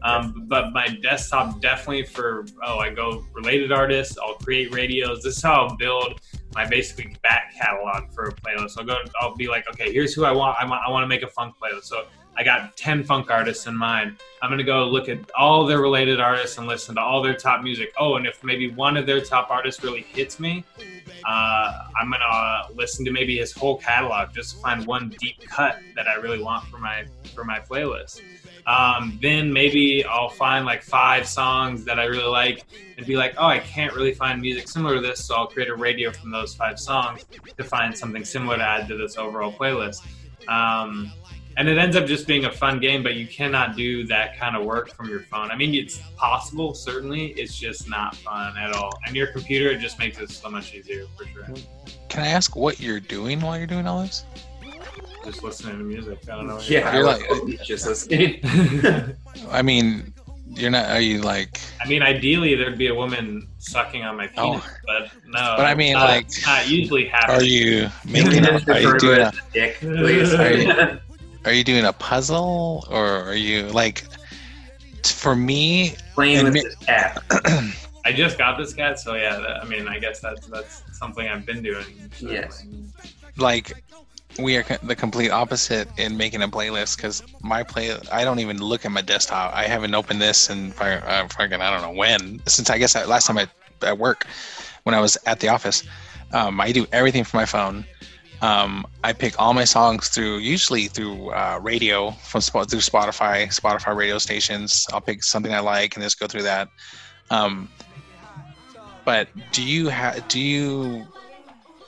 Um, 0.03 0.45
but 0.47 0.73
my 0.73 0.87
desktop 0.87 1.61
definitely 1.61 2.05
for 2.05 2.45
oh 2.63 2.79
I 2.79 2.89
go 2.89 3.23
related 3.33 3.71
artists. 3.71 4.17
I'll 4.17 4.35
create 4.35 4.73
radios. 4.73 5.21
This 5.21 5.37
is 5.37 5.43
how 5.43 5.67
I'll 5.67 5.77
build 5.77 6.19
my 6.53 6.65
basically 6.65 7.15
back 7.23 7.53
catalog 7.55 8.11
for 8.11 8.27
a 8.27 8.33
playlist. 8.33 8.77
I'll 8.77 8.85
go. 8.85 8.97
I'll 9.19 9.35
be 9.35 9.47
like, 9.47 9.67
okay, 9.69 9.91
here's 9.91 10.13
who 10.13 10.25
I 10.25 10.31
want. 10.31 10.57
I 10.59 10.65
want, 10.65 10.81
I 10.85 10.91
want 10.91 11.03
to 11.03 11.07
make 11.07 11.23
a 11.23 11.27
funk 11.27 11.55
playlist. 11.61 11.85
So 11.85 12.05
I 12.37 12.43
got 12.43 12.75
ten 12.77 13.03
funk 13.03 13.29
artists 13.29 13.67
in 13.67 13.75
mind. 13.75 14.17
I'm 14.41 14.49
gonna 14.49 14.63
go 14.63 14.87
look 14.87 15.09
at 15.09 15.19
all 15.37 15.65
their 15.65 15.79
related 15.79 16.19
artists 16.19 16.57
and 16.57 16.65
listen 16.65 16.95
to 16.95 17.01
all 17.01 17.21
their 17.21 17.35
top 17.35 17.61
music. 17.61 17.93
Oh, 17.99 18.15
and 18.15 18.25
if 18.25 18.43
maybe 18.43 18.71
one 18.71 18.97
of 18.97 19.05
their 19.05 19.21
top 19.21 19.51
artists 19.51 19.83
really 19.83 20.01
hits 20.01 20.39
me, 20.39 20.63
uh, 21.27 21.71
I'm 21.99 22.09
gonna 22.09 22.23
uh, 22.25 22.67
listen 22.73 23.05
to 23.05 23.11
maybe 23.11 23.37
his 23.37 23.51
whole 23.51 23.77
catalog 23.77 24.33
just 24.33 24.55
to 24.55 24.61
find 24.61 24.87
one 24.87 25.13
deep 25.19 25.45
cut 25.47 25.79
that 25.95 26.07
I 26.07 26.15
really 26.15 26.41
want 26.41 26.65
for 26.67 26.77
my 26.77 27.05
for 27.35 27.43
my 27.43 27.59
playlist. 27.59 28.21
Um, 28.65 29.19
then 29.21 29.51
maybe 29.51 30.05
I'll 30.05 30.29
find 30.29 30.65
like 30.65 30.83
five 30.83 31.27
songs 31.27 31.83
that 31.85 31.99
I 31.99 32.05
really 32.05 32.29
like 32.29 32.65
and 32.97 33.05
be 33.05 33.17
like, 33.17 33.33
oh, 33.37 33.47
I 33.47 33.59
can't 33.59 33.93
really 33.93 34.13
find 34.13 34.39
music 34.39 34.67
similar 34.67 34.95
to 34.95 35.01
this, 35.01 35.23
so 35.25 35.35
I'll 35.35 35.47
create 35.47 35.69
a 35.69 35.75
radio 35.75 36.11
from 36.11 36.31
those 36.31 36.55
five 36.55 36.79
songs 36.79 37.25
to 37.57 37.63
find 37.63 37.97
something 37.97 38.23
similar 38.23 38.57
to 38.57 38.63
add 38.63 38.87
to 38.87 38.97
this 38.97 39.17
overall 39.17 39.51
playlist. 39.51 40.05
Um, 40.47 41.11
and 41.57 41.67
it 41.67 41.77
ends 41.77 41.95
up 41.95 42.05
just 42.05 42.27
being 42.27 42.45
a 42.45 42.51
fun 42.51 42.79
game, 42.79 43.03
but 43.03 43.15
you 43.15 43.27
cannot 43.27 43.75
do 43.75 44.05
that 44.07 44.37
kind 44.37 44.55
of 44.55 44.63
work 44.65 44.91
from 44.95 45.09
your 45.09 45.21
phone. 45.21 45.51
I 45.51 45.55
mean, 45.55 45.73
it's 45.75 45.97
possible, 46.17 46.73
certainly. 46.73 47.27
It's 47.31 47.57
just 47.57 47.89
not 47.89 48.15
fun 48.15 48.57
at 48.57 48.73
all. 48.73 48.91
And 49.05 49.15
your 49.15 49.27
computer 49.27 49.69
it 49.69 49.79
just 49.79 49.99
makes 49.99 50.19
it 50.19 50.29
so 50.29 50.49
much 50.49 50.73
easier 50.73 51.05
for 51.17 51.25
sure. 51.25 51.45
Can 52.09 52.23
I 52.23 52.27
ask 52.27 52.55
what 52.55 52.79
you're 52.79 52.99
doing 52.99 53.39
while 53.41 53.57
you're 53.57 53.67
doing 53.67 53.87
all 53.87 54.01
this? 54.01 54.25
Just 55.25 55.43
listening 55.43 55.77
to 55.77 55.83
music. 55.83 56.17
I 56.23 56.35
don't 56.35 56.47
know. 56.47 56.55
what 56.55 56.69
Yeah, 56.69 56.95
You're 56.95 57.07
I 57.07 57.11
like- 57.17 57.29
was 57.29 57.59
just 57.65 57.85
listening. 57.85 58.39
I 59.51 59.61
mean, 59.61 60.13
you're 60.47 60.71
not. 60.71 60.89
Are 60.89 60.99
you 60.99 61.21
like? 61.21 61.59
I 61.79 61.87
mean, 61.87 62.01
ideally 62.01 62.55
there'd 62.55 62.77
be 62.77 62.87
a 62.87 62.95
woman 62.95 63.47
sucking 63.59 64.03
on 64.03 64.17
my 64.17 64.29
oh. 64.37 64.53
penis, 64.53 64.63
Oh. 64.65 64.71
but 64.87 65.11
no. 65.27 65.53
But 65.57 65.65
I 65.67 65.75
mean, 65.75 65.93
not- 65.93 66.09
like, 66.09 66.27
not 66.45 66.67
usually 66.67 67.05
happens. 67.05 67.41
Are 67.41 67.45
you 67.45 67.87
making? 68.05 68.45
A, 68.45 68.59
are 68.73 68.79
you 68.79 68.97
doing 68.99 69.21
a? 69.21 69.31
Dick, 69.53 69.75
please. 69.79 70.33
Are 71.45 71.53
you, 71.53 71.63
doing 71.63 71.85
a 71.85 71.93
puzzle 71.93 72.85
or 72.89 73.23
are 73.23 73.35
you 73.35 73.63
like? 73.67 74.05
For 75.03 75.35
me, 75.35 75.95
Playing 76.13 76.37
with 76.45 76.47
admit- 76.47 76.63
this 76.63 76.75
cat. 76.75 77.23
I 78.05 78.11
just 78.11 78.37
got 78.37 78.57
this 78.57 78.73
cat, 78.73 78.99
so 78.99 79.15
yeah. 79.15 79.37
That, 79.37 79.63
I 79.63 79.65
mean, 79.67 79.87
I 79.87 79.99
guess 79.99 80.19
that's 80.19 80.47
that's 80.47 80.83
something 80.91 81.27
I've 81.27 81.45
been 81.45 81.61
doing. 81.61 81.85
Yes. 82.19 82.65
like 83.37 83.73
we 84.39 84.55
are 84.57 84.63
the 84.83 84.95
complete 84.95 85.29
opposite 85.29 85.87
in 85.97 86.15
making 86.17 86.41
a 86.41 86.47
playlist 86.47 86.95
because 86.95 87.21
my 87.41 87.63
play 87.63 87.95
I 88.11 88.23
don't 88.23 88.39
even 88.39 88.57
look 88.57 88.85
at 88.85 88.91
my 88.91 89.01
desktop. 89.01 89.53
I 89.53 89.65
haven't 89.65 89.93
opened 89.93 90.21
this 90.21 90.49
and 90.49 90.73
fi- 90.73 90.95
uh, 90.95 91.27
fucking 91.27 91.61
I 91.61 91.69
don't 91.71 91.81
know 91.81 91.97
when 91.97 92.41
since 92.47 92.69
I 92.69 92.77
guess 92.77 92.95
I, 92.95 93.05
last 93.05 93.27
time 93.27 93.37
I 93.37 93.47
at 93.81 93.97
work 93.97 94.25
when 94.83 94.95
I 94.95 95.01
was 95.01 95.17
at 95.25 95.39
the 95.39 95.49
office. 95.49 95.83
Um, 96.33 96.61
I 96.61 96.71
do 96.71 96.87
everything 96.91 97.23
from 97.23 97.39
my 97.39 97.45
phone. 97.45 97.85
Um, 98.41 98.87
I 99.03 99.13
pick 99.13 99.39
all 99.39 99.53
my 99.53 99.65
songs 99.65 100.09
through 100.09 100.39
usually 100.39 100.87
through 100.87 101.29
uh, 101.29 101.59
radio 101.61 102.11
from 102.11 102.41
through 102.41 102.79
Spotify, 102.79 103.47
Spotify 103.47 103.95
radio 103.95 104.17
stations. 104.17 104.87
I'll 104.91 105.01
pick 105.01 105.23
something 105.23 105.53
I 105.53 105.59
like 105.59 105.95
and 105.95 106.03
just 106.03 106.19
go 106.19 106.27
through 106.27 106.43
that. 106.43 106.69
Um, 107.29 107.69
but 109.05 109.29
do 109.51 109.63
you 109.63 109.89
have 109.89 110.27
do 110.27 110.39
you 110.39 111.07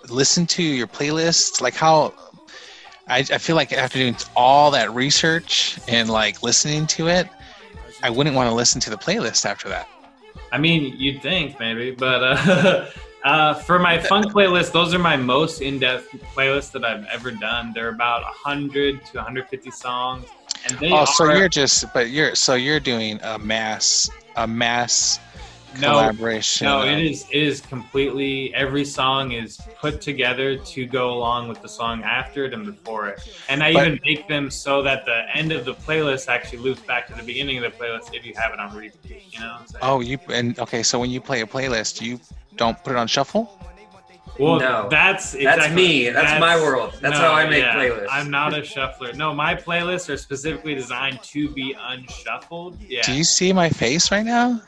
listen 0.10 0.46
to 0.48 0.64
your 0.64 0.88
playlist? 0.88 1.60
Like 1.60 1.76
how 1.76 2.14
I, 3.08 3.20
I 3.20 3.38
feel 3.38 3.56
like 3.56 3.74
after 3.74 3.98
doing 3.98 4.16
all 4.36 4.72
that 4.72 4.94
research 4.94 5.80
and 5.88 6.10
like 6.10 6.44
listening 6.44 6.88
to 6.88 7.08
it, 7.08 7.28
I 8.02 8.10
wouldn't 8.10 8.36
want 8.36 8.50
to 8.50 8.56
listen 8.56 8.80
to 8.82 8.90
the 8.90 8.98
playlist 8.98 9.46
after 9.46 9.70
that. 9.70 9.88
I 10.52 10.58
mean, 10.58 10.96
you'd 10.98 11.22
think 11.22 11.60
maybe, 11.60 11.92
but 11.92 12.24
uh, 12.24 12.86
uh, 13.24 13.54
for 13.54 13.80
my 13.80 13.98
funk 14.00 14.28
playlist, 14.28 14.72
those 14.72 14.94
are 14.94 15.00
my 15.00 15.16
most 15.16 15.62
in-depth 15.62 16.10
playlists 16.36 16.72
that 16.72 16.84
I've 16.84 17.06
ever 17.06 17.32
done. 17.32 17.72
They're 17.74 17.90
about 17.90 18.22
100 18.22 19.06
to 19.06 19.18
150 19.18 19.72
songs, 19.72 20.26
and 20.68 20.78
they 20.80 20.92
oh, 20.92 21.06
so 21.06 21.32
you're 21.34 21.50
just 21.50 21.86
but 21.94 22.10
you're 22.10 22.36
so 22.36 22.56
you're 22.56 22.80
doing 22.80 23.20
a 23.24 23.40
mass 23.40 24.10
a 24.36 24.48
mass 24.48 25.20
collaboration. 25.82 26.66
No, 26.66 26.82
of- 26.82 26.88
it 26.90 27.00
is 27.00 27.26
it 27.32 27.42
is 27.44 27.62
completely 27.62 28.54
every 28.54 28.86
song 28.86 29.32
is 29.32 29.60
put 29.80 30.02
together 30.02 30.58
to 30.58 30.86
go 30.86 31.12
along 31.14 31.48
with 31.48 31.62
the 31.62 31.70
song 31.70 32.04
after 32.04 32.46
it 32.46 32.54
and 32.54 32.66
before 32.66 33.08
it. 33.10 33.20
And 33.50 33.64
I 33.64 33.74
But- 33.74 33.88
even 33.88 34.00
make 34.06 34.28
them 34.28 34.50
so 34.50 34.82
that 34.84 35.06
the 35.06 35.24
end 35.34 35.52
of 35.52 35.66
the 35.66 35.74
playlist 35.74 36.28
actually 36.28 36.60
loops 36.60 36.82
back 36.82 37.08
to 37.08 37.14
the 37.14 37.24
beginning 37.24 37.58
of 37.58 37.64
the 37.64 37.78
playlist 37.78 38.14
if 38.14 38.26
you 38.26 38.34
have 38.38 38.54
it 38.54 38.60
on 38.60 38.76
repeat, 38.76 39.24
you 39.32 39.40
know 39.40 39.48
what 39.48 39.62
I'm 39.62 39.68
saying? 39.68 39.82
Oh, 39.82 40.00
you 40.02 40.18
and 40.30 40.58
okay. 40.60 40.84
So 40.84 41.00
when 41.00 41.10
you 41.10 41.22
play 41.22 41.42
a 41.42 41.46
playlist, 41.48 42.02
you 42.02 42.20
don't 42.56 42.82
put 42.84 42.92
it 42.94 42.98
on 42.98 43.08
shuffle. 43.08 43.60
Well, 44.40 44.60
No. 44.60 44.88
that's 44.90 45.34
That's 45.34 45.72
me. 45.74 46.10
That's 46.10 46.40
my 46.40 46.56
world. 46.56 46.96
That's 47.02 47.20
how 47.20 47.34
I 47.34 47.48
make 47.48 47.64
playlists. 47.66 48.08
I'm 48.10 48.32
not 48.32 48.58
a 48.58 48.64
shuffler. 48.64 49.14
No, 49.14 49.32
my 49.32 49.54
playlists 49.54 50.12
are 50.12 50.18
specifically 50.18 50.74
designed 50.74 51.22
to 51.24 51.50
be 51.50 51.76
unshuffled. 51.80 52.80
Yeah. 52.82 53.04
Do 53.04 53.14
you 53.14 53.24
see 53.24 53.54
my 53.54 53.70
face 53.70 54.12
right 54.12 54.26
now? 54.26 54.60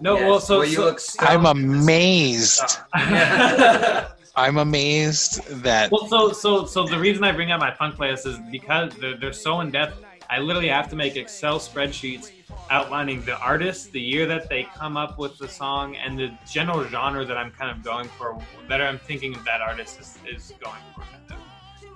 No, 0.00 0.16
Yes. 0.16 0.28
well, 0.28 0.40
so, 0.40 0.58
Well, 0.58 0.68
you 0.68 0.74
so- 0.76 0.84
look 0.84 1.00
so- 1.00 1.24
I'm 1.26 1.46
amazed. 1.46 2.78
Yeah. 2.96 4.08
I'm 4.36 4.58
amazed 4.58 5.44
that 5.64 5.90
Well, 5.90 6.06
so 6.06 6.30
so 6.30 6.64
so 6.64 6.86
the 6.86 6.98
reason 6.98 7.24
I 7.24 7.32
bring 7.32 7.50
up 7.50 7.58
my 7.58 7.74
funk 7.74 7.96
playlist 7.96 8.24
is 8.24 8.38
because 8.52 8.92
they're, 9.00 9.16
they're 9.16 9.32
so 9.32 9.60
in 9.62 9.72
depth. 9.72 10.00
I 10.30 10.38
literally 10.38 10.68
have 10.68 10.88
to 10.90 10.96
make 10.96 11.16
Excel 11.16 11.58
spreadsheets 11.58 12.30
outlining 12.70 13.22
the 13.24 13.36
artist, 13.38 13.90
the 13.92 14.00
year 14.00 14.26
that 14.26 14.48
they 14.48 14.62
come 14.76 14.96
up 14.96 15.18
with 15.18 15.38
the 15.38 15.48
song, 15.48 15.96
and 15.96 16.16
the 16.18 16.30
general 16.48 16.84
genre 16.84 17.24
that 17.24 17.36
I'm 17.36 17.50
kind 17.50 17.70
of 17.70 17.82
going 17.82 18.08
for, 18.10 18.38
that 18.68 18.80
I'm 18.80 18.98
thinking 18.98 19.34
of 19.34 19.44
that 19.44 19.60
artist 19.60 19.98
is, 19.98 20.18
is 20.30 20.52
going 20.62 20.82
for. 20.94 21.00
kind 21.00 21.32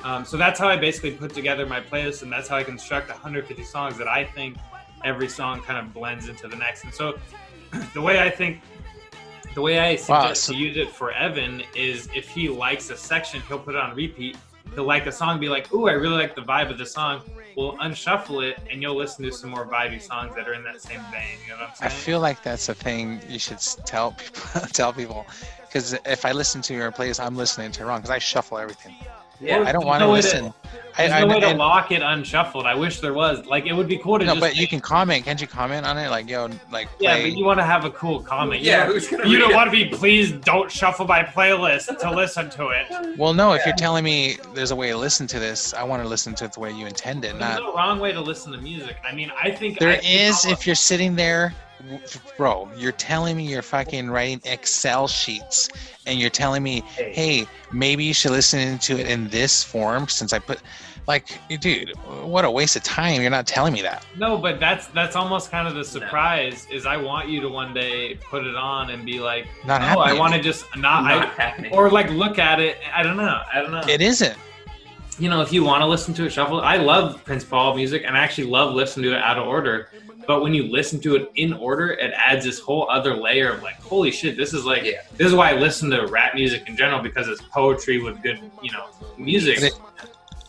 of. 0.01 0.05
Um, 0.05 0.25
so 0.25 0.37
that's 0.37 0.59
how 0.59 0.67
I 0.69 0.77
basically 0.77 1.13
put 1.13 1.33
together 1.35 1.65
my 1.67 1.81
playlist, 1.81 2.23
and 2.23 2.33
that's 2.33 2.49
how 2.49 2.57
I 2.57 2.65
construct 2.65 3.09
150 3.11 3.63
songs 3.65 3.97
that 3.99 4.09
I 4.09 4.25
think 4.25 4.57
every 5.05 5.29
song 5.29 5.61
kind 5.61 5.79
of 5.79 5.93
blends 5.95 6.29
into 6.29 6.49
the 6.49 6.57
next. 6.57 6.85
And 6.85 6.93
so 6.95 7.19
the 7.95 8.01
way 8.01 8.21
I 8.21 8.31
think 8.31 8.61
the 9.55 9.61
way 9.63 9.79
I 9.79 9.93
Wow, 10.09 10.23
suggest 10.23 10.45
so- 10.45 10.53
to 10.53 10.59
use 10.59 10.77
it 10.77 10.91
for 10.91 11.13
Evan 11.13 11.63
is 11.75 12.09
if 12.15 12.29
he 12.29 12.49
likes 12.49 12.91
a 12.91 12.97
section, 12.97 13.43
he'll 13.49 13.59
put 13.59 13.75
it 13.75 13.81
on 13.81 13.95
repeat. 13.95 14.37
He'll 14.75 14.85
like 14.85 15.05
a 15.07 15.13
song, 15.13 15.39
be 15.39 15.51
like, 15.51 15.71
"Ooh, 15.75 15.89
I 15.89 15.93
really 15.93 16.17
like 16.17 16.35
the 16.35 16.41
vibe 16.41 16.71
of 16.71 16.79
the 16.79 16.87
song." 16.87 17.21
We'll 17.55 17.77
unshuffle 17.81 18.41
it, 18.41 18.59
and 18.71 18.81
you'll 18.81 18.95
listen 18.97 19.23
to 19.27 19.31
some 19.33 19.51
more 19.51 19.67
vibey 19.67 20.01
songs 20.01 20.35
that 20.37 20.49
are 20.49 20.55
in 20.55 20.65
that 20.65 20.81
same 20.81 21.01
vein. 21.11 21.37
You 21.45 21.51
know 21.53 21.59
what 21.61 21.69
I'm 21.71 21.75
saying? 21.77 21.93
I 21.93 21.95
feel 21.95 22.21
like 22.21 22.43
that's 22.43 22.71
a 22.71 22.75
thing 22.75 23.21
you 23.29 23.39
should 23.39 23.59
tell 23.85 24.13
people. 24.13 24.61
tell 24.73 24.93
people, 24.95 25.27
because 25.67 25.93
if 26.07 26.25
I 26.25 26.33
listen 26.33 26.63
to 26.63 26.75
your 26.75 26.91
playlist, 26.91 27.23
I'm 27.23 27.37
listening 27.37 27.71
to 27.73 27.83
it 27.83 27.85
wrong 27.87 27.99
because 28.01 28.11
I 28.11 28.19
shuffle 28.19 28.57
everything. 28.57 28.95
Yeah. 29.39 29.65
I 29.67 29.73
don't 29.73 29.85
want 29.85 30.01
to 30.01 30.07
No, 30.07 30.15
it- 30.15 30.23
listen. 30.99 31.05
I, 31.05 31.09
There's 31.09 31.13
I, 31.23 31.27
no 31.27 31.35
way 31.35 31.41
to 31.41 31.47
and- 31.49 31.59
lock 31.59 31.91
it 31.93 32.03
unshuffled. 32.03 32.67
I 32.67 32.75
wish 32.75 33.01
there 33.01 33.13
was. 33.15 33.45
Like, 33.47 33.67
it 33.67 33.73
would 33.73 33.89
be 33.89 33.99
cool 33.99 34.19
to 34.19 34.25
no, 34.25 34.33
just. 34.35 34.41
but 34.41 34.57
you 34.57 34.67
can 34.69 34.81
comment. 34.81 35.25
Can't 35.25 35.41
you 35.41 35.47
comment 35.47 35.85
on 35.87 35.99
it? 35.99 36.09
Like, 36.11 36.29
yo, 36.29 36.49
like, 36.71 36.89
yeah, 37.01 37.15
play. 37.15 37.31
but 37.31 37.39
you 37.39 37.45
want 37.45 37.59
to 37.61 37.65
have 37.65 37.85
a 37.85 37.91
cool 37.91 38.21
comment. 38.21 38.63
Yeah, 38.63 38.85
don't- 38.85 38.95
who's 38.95 39.09
gonna 39.09 39.29
You 39.29 39.39
don't 39.39 39.51
it? 39.51 39.55
want 39.55 39.69
to 39.69 39.73
be. 39.73 39.87
Please 39.87 40.33
don't 40.33 40.71
shuffle 40.71 41.07
my 41.07 41.23
playlist 41.23 41.99
to 41.99 42.11
listen 42.11 42.51
to 42.51 42.69
it. 42.69 43.19
Well, 43.19 43.35
no, 43.35 43.53
if 43.53 43.65
you're 43.67 43.75
telling 43.77 44.05
me 44.05 44.37
there's 44.55 44.71
a 44.71 44.77
way 44.77 44.91
to 44.91 44.97
listen 44.97 45.27
to 45.29 45.39
this, 45.39 45.75
I 45.75 45.83
want 45.83 46.03
to 46.03 46.09
listen 46.09 46.35
to 46.37 46.45
it 46.45 46.53
the 46.53 46.61
way 46.61 46.73
you 46.73 46.87
intended, 46.87 47.33
There's 47.33 47.41
not. 47.41 47.61
no 47.63 47.75
wrong 47.75 47.99
way 48.01 48.13
to 48.13 48.21
listen 48.21 48.53
to 48.53 48.59
music. 48.59 48.97
I 49.09 49.15
mean, 49.15 49.31
I 49.41 49.51
think 49.51 49.79
There 49.79 49.91
I 49.91 50.01
is 50.05 50.45
if 50.45 50.67
you're 50.67 50.75
sitting 50.77 51.17
there, 51.17 51.55
bro. 52.37 52.71
You're 52.77 52.93
telling 52.93 53.37
me 53.37 53.45
you're 53.45 53.63
fucking 53.63 54.11
writing 54.11 54.41
Excel 54.45 55.09
sheets, 55.09 55.69
and 56.07 56.19
you're 56.21 56.31
telling 56.31 56.63
me, 56.63 56.81
hey, 56.97 57.47
maybe 57.73 58.05
you 58.05 58.15
should 58.15 58.31
listen 58.31 58.79
to 58.79 58.99
it 58.99 59.09
in 59.09 59.29
this 59.29 59.63
form 59.65 60.09
since 60.09 60.33
I 60.33 60.39
put, 60.39 60.61
like, 61.07 61.39
dude, 61.61 61.93
what 62.23 62.45
a 62.45 62.51
waste 62.51 62.77
of 62.77 62.83
time. 62.83 63.21
You're 63.21 63.31
not 63.31 63.47
telling 63.47 63.73
me 63.73 63.83
that. 63.83 64.05
No, 64.17 64.39
but 64.39 64.61
that's 64.61 64.87
that's 64.89 65.17
almost 65.17 65.51
kind 65.51 65.67
of 65.69 65.75
the 65.75 65.85
surprise. 65.85 66.67
Is 66.71 66.87
I 66.87 66.97
want 66.97 67.29
you 67.29 67.41
to 67.41 67.49
one 67.49 67.75
day 67.75 68.15
put 68.17 68.47
it 68.47 68.55
on 68.57 68.91
and 68.91 69.05
be 69.05 69.19
like, 69.21 69.47
Not 69.67 69.83
oh, 69.97 70.01
I 70.01 70.13
want 70.13 70.35
to 70.35 70.41
just 70.41 70.65
not, 70.77 71.05
Not 71.05 71.23
I, 71.23 71.27
happening. 71.27 71.73
or 71.75 71.91
like 71.91 72.11
look 72.11 72.39
at 72.39 72.61
it. 72.61 72.79
I 72.95 73.03
don't 73.03 73.17
know. 73.17 73.43
I 73.53 73.61
don't 73.61 73.73
know. 73.73 73.83
It 73.89 74.01
isn't. 74.01 74.37
you 75.19 75.29
know, 75.29 75.41
if 75.43 75.53
you 75.53 75.63
want 75.65 75.83
to 75.83 75.87
listen 75.87 76.15
to 76.15 76.25
it 76.25 76.31
shuffle, 76.31 76.61
I 76.61 76.77
love 76.77 77.23
Prince 77.25 77.45
Paul 77.45 77.75
music 77.77 78.03
and 78.07 78.17
I 78.17 78.21
actually 78.21 78.47
love 78.49 78.75
listening 78.75 79.11
to 79.11 79.17
it 79.17 79.23
out 79.23 79.39
of 79.39 79.47
order. 79.47 79.89
But 80.25 80.41
when 80.41 80.55
you 80.55 80.63
listen 80.71 81.01
to 81.01 81.17
it 81.17 81.33
in 81.35 81.53
order, 81.53 81.91
it 81.95 82.13
adds 82.17 82.45
this 82.45 82.61
whole 82.61 82.89
other 82.89 83.13
layer 83.17 83.51
of 83.53 83.63
like, 83.63 83.75
holy 83.83 84.13
shit, 84.13 84.37
this 84.37 84.55
is 84.55 84.65
like, 84.65 84.85
Yeah. 84.85 85.03
this 85.17 85.27
is 85.27 85.35
why 85.35 85.51
I 85.51 85.55
listen 85.55 85.91
to 85.91 86.07
rap 86.07 86.35
music 86.37 86.69
in 86.69 86.77
general 86.77 87.03
because 87.03 87.27
it's 87.27 87.43
poetry 87.43 88.01
with 88.01 88.23
good, 88.23 88.39
you 88.63 88.71
know, 88.71 88.87
music. 89.19 89.57
And 89.57 89.67
it- 89.67 89.75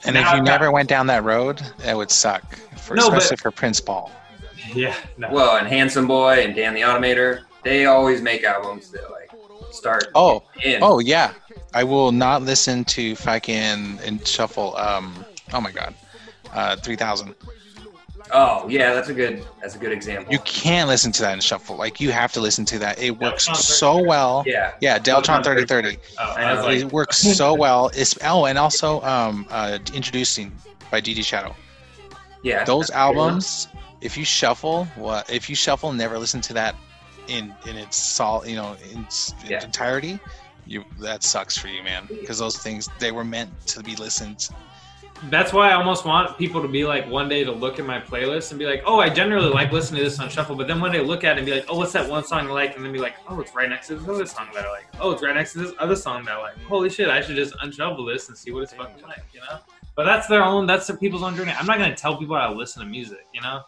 And 0.06 0.16
Now 0.16 0.22
if 0.22 0.26
you 0.26 0.32
I've 0.40 0.46
got- 0.46 0.52
never 0.52 0.72
went 0.72 0.90
down 0.90 1.08
that 1.08 1.24
road, 1.24 1.62
that 1.80 1.96
would 1.96 2.12
suck. 2.12 2.44
For, 2.78 2.96
No, 2.96 3.10
but- 3.10 3.20
especially 3.20 3.38
for 3.38 3.52
Prince 3.52 3.80
Paul. 3.80 4.12
yeah, 4.74 4.96
no. 5.18 5.30
Well, 5.32 5.56
and 5.58 5.68
Handsome 5.68 6.08
Boy 6.08 6.44
and 6.44 6.56
Dan 6.56 6.74
the 6.74 6.82
Automator, 6.82 7.42
they 7.64 7.86
always 7.86 8.22
make 8.22 8.44
albums 8.44 8.90
that 8.92 9.10
like 9.12 9.30
start 9.72 10.08
Oh, 10.16 10.44
in. 10.64 10.80
oh 10.84 11.00
yeah. 11.00 11.32
I 11.74 11.84
will 11.84 12.12
not 12.12 12.42
listen 12.44 12.84
to 12.86 13.16
fucking 13.16 14.00
and 14.06 14.28
shuffle. 14.28 14.76
Um, 14.78 15.26
oh 15.54 15.62
my 15.62 15.72
god, 15.72 15.96
uh, 16.54 16.76
three 16.76 16.96
thousand. 16.96 17.34
Oh, 18.32 18.68
yeah, 18.68 18.94
that's 18.94 19.10
a 19.10 19.14
good 19.14 19.46
that's 19.62 19.76
a 19.76 19.78
good 19.78 19.92
example. 19.92 20.32
You 20.32 20.40
can't 20.40 20.88
listen 20.88 21.12
to 21.14 21.22
that 21.24 21.34
in 21.34 21.40
shuffle. 21.42 21.76
Like 21.76 22.00
you 22.00 22.12
have 22.12 22.32
to 22.34 22.40
listen 22.42 22.66
to 22.66 22.80
that. 22.80 23.00
It 23.00 23.20
works 23.20 23.48
Deltron 23.48 23.56
so 23.58 24.04
well. 24.04 24.44
yeah. 24.48 24.74
Yeah, 24.82 24.98
Deltron 25.00 25.44
thirty 25.44 25.66
thirty. 25.66 25.98
Oh, 26.20 26.34
I 26.38 26.44
I 26.44 26.62
like, 26.62 26.78
It 26.80 26.92
works 26.94 27.18
so 27.18 27.54
well. 27.54 27.92
It's 27.94 28.18
oh, 28.24 28.46
and 28.46 28.58
also 28.58 29.02
um, 29.02 29.46
uh, 29.50 29.78
Endtroducing 29.86 30.52
by 30.90 31.02
DJ 31.02 31.24
Shadow. 31.24 31.56
Yeah. 32.44 32.64
Those 32.64 32.88
that's 32.88 32.90
a 32.90 32.94
good 32.94 33.00
albums, 33.00 33.68
if 34.02 34.18
you 34.18 34.26
shuffle, 34.26 34.86
what 34.96 35.30
if 35.30 35.50
you 35.50 35.56
shuffle, 35.56 35.92
never 35.92 36.18
listen 36.18 36.42
to 36.42 36.54
that 36.54 36.76
in 37.28 37.54
in 37.68 37.78
its 37.78 37.98
sol, 37.98 38.46
you 38.48 38.56
know, 38.56 38.76
in 38.92 39.04
its 39.04 39.34
Yeah. 39.46 39.64
entirety. 39.64 40.20
You 40.66 40.86
that 41.00 41.24
sucks 41.24 41.58
for 41.58 41.68
you, 41.68 41.84
man. 41.84 42.08
Because 42.10 42.40
those 42.40 42.58
things 42.58 42.90
they 43.00 43.12
were 43.12 43.26
meant 43.26 43.50
to 43.68 43.84
be 43.84 43.96
listened. 43.98 44.48
That's 45.30 45.54
why 45.54 45.70
I 45.70 45.74
almost 45.74 46.06
want 46.06 46.38
people 46.38 46.62
to 46.62 46.68
be 46.68 46.86
like 46.86 47.10
one 47.10 47.30
day 47.30 47.44
to 47.44 47.52
look 47.52 47.80
at 47.80 47.86
my 47.86 48.00
playlist 48.00 48.52
and 48.52 48.60
be 48.60 48.66
like, 48.66 48.84
oh, 48.86 49.00
I 49.00 49.10
generally 49.10 49.50
like 49.50 49.72
listening 49.72 50.00
to 50.00 50.10
this 50.10 50.20
on 50.20 50.30
shuffle, 50.30 50.56
but 50.56 50.68
then 50.68 50.82
one 50.82 50.92
day 50.92 51.02
look 51.02 51.24
at 51.24 51.38
it 51.38 51.40
and 51.40 51.46
be 51.46 51.54
like, 51.54 51.66
oh, 51.70 51.78
what's 51.78 51.94
that 51.94 52.10
one 52.10 52.24
song 52.24 52.48
I 52.48 52.52
like? 52.52 52.76
And 52.76 52.84
then 52.84 52.92
be 52.92 53.00
like, 53.00 53.16
oh, 53.28 53.40
it's 53.40 53.56
right 53.56 53.70
next 53.70 53.88
to 53.88 53.96
this 53.96 54.08
other 54.08 54.26
song 54.26 54.48
that 54.54 54.66
I 54.66 54.72
like. 54.72 54.86
Oh, 55.00 55.12
it's 55.12 55.24
right 55.24 55.36
next 55.36 55.54
to 55.54 55.60
this 55.60 55.74
other 55.80 55.96
song 55.96 56.26
that 56.26 56.36
I 56.36 56.42
like. 56.42 56.58
Holy 56.64 56.90
shit, 56.90 57.10
I 57.10 57.22
should 57.22 57.36
just 57.36 57.56
unshuffle 57.62 58.06
this 58.06 58.28
and 58.28 58.38
see 58.38 58.52
what 58.52 58.64
it's 58.64 58.74
fucking 58.74 59.04
like, 59.04 59.24
you 59.34 59.40
know? 59.42 59.60
But 59.96 60.06
that's 60.06 60.28
their 60.28 60.44
own, 60.44 60.66
that's 60.66 60.88
their 60.88 60.98
people's 60.98 61.24
own 61.24 61.36
journey. 61.36 61.54
I'm 61.58 61.66
not 61.66 61.78
gonna 61.78 61.96
tell 61.96 62.18
people 62.18 62.36
how 62.36 62.48
to 62.48 62.56
listen 62.56 62.82
to 62.84 62.88
music, 62.88 63.26
you 63.34 63.42
know? 63.42 63.62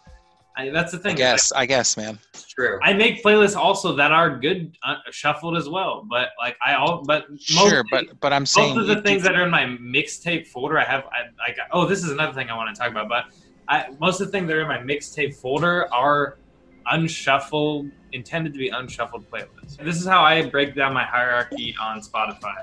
I, 0.56 0.70
that's 0.70 0.92
the 0.92 0.98
thing. 0.98 1.12
I 1.12 1.16
guess. 1.16 1.52
I 1.52 1.66
guess, 1.66 1.96
man. 1.96 2.18
It's 2.32 2.46
true. 2.46 2.78
I 2.82 2.92
make 2.94 3.22
playlists 3.22 3.56
also 3.56 3.94
that 3.96 4.10
are 4.10 4.38
good 4.38 4.74
uh, 4.82 4.96
shuffled 5.10 5.56
as 5.56 5.68
well, 5.68 6.06
but 6.08 6.30
like 6.38 6.56
I 6.64 6.74
all, 6.74 7.02
but 7.06 7.28
most, 7.30 7.42
Sure, 7.42 7.84
but 7.90 8.06
but 8.20 8.32
I'm 8.32 8.46
saying 8.46 8.74
most 8.74 8.80
of 8.82 8.86
the 8.88 8.94
you- 8.96 9.02
things 9.02 9.22
that 9.24 9.34
are 9.34 9.44
in 9.44 9.50
my 9.50 9.64
mixtape 9.64 10.46
folder, 10.46 10.78
I 10.78 10.84
have. 10.84 11.04
I, 11.12 11.50
I 11.50 11.54
got, 11.54 11.66
oh, 11.72 11.86
this 11.86 12.02
is 12.02 12.10
another 12.10 12.32
thing 12.32 12.48
I 12.48 12.56
want 12.56 12.74
to 12.74 12.80
talk 12.80 12.90
about. 12.90 13.08
But 13.08 13.24
I, 13.68 13.86
most 14.00 14.20
of 14.20 14.28
the 14.28 14.32
things 14.32 14.48
that 14.48 14.56
are 14.56 14.62
in 14.62 14.68
my 14.68 14.78
mixtape 14.78 15.34
folder 15.36 15.92
are 15.92 16.38
unshuffled, 16.90 17.86
intended 18.12 18.52
to 18.54 18.58
be 18.58 18.68
unshuffled 18.68 19.26
playlists. 19.30 19.76
This 19.82 19.96
is 20.00 20.06
how 20.06 20.22
I 20.22 20.48
break 20.48 20.74
down 20.74 20.94
my 20.94 21.04
hierarchy 21.04 21.74
on 21.82 22.00
Spotify. 22.00 22.54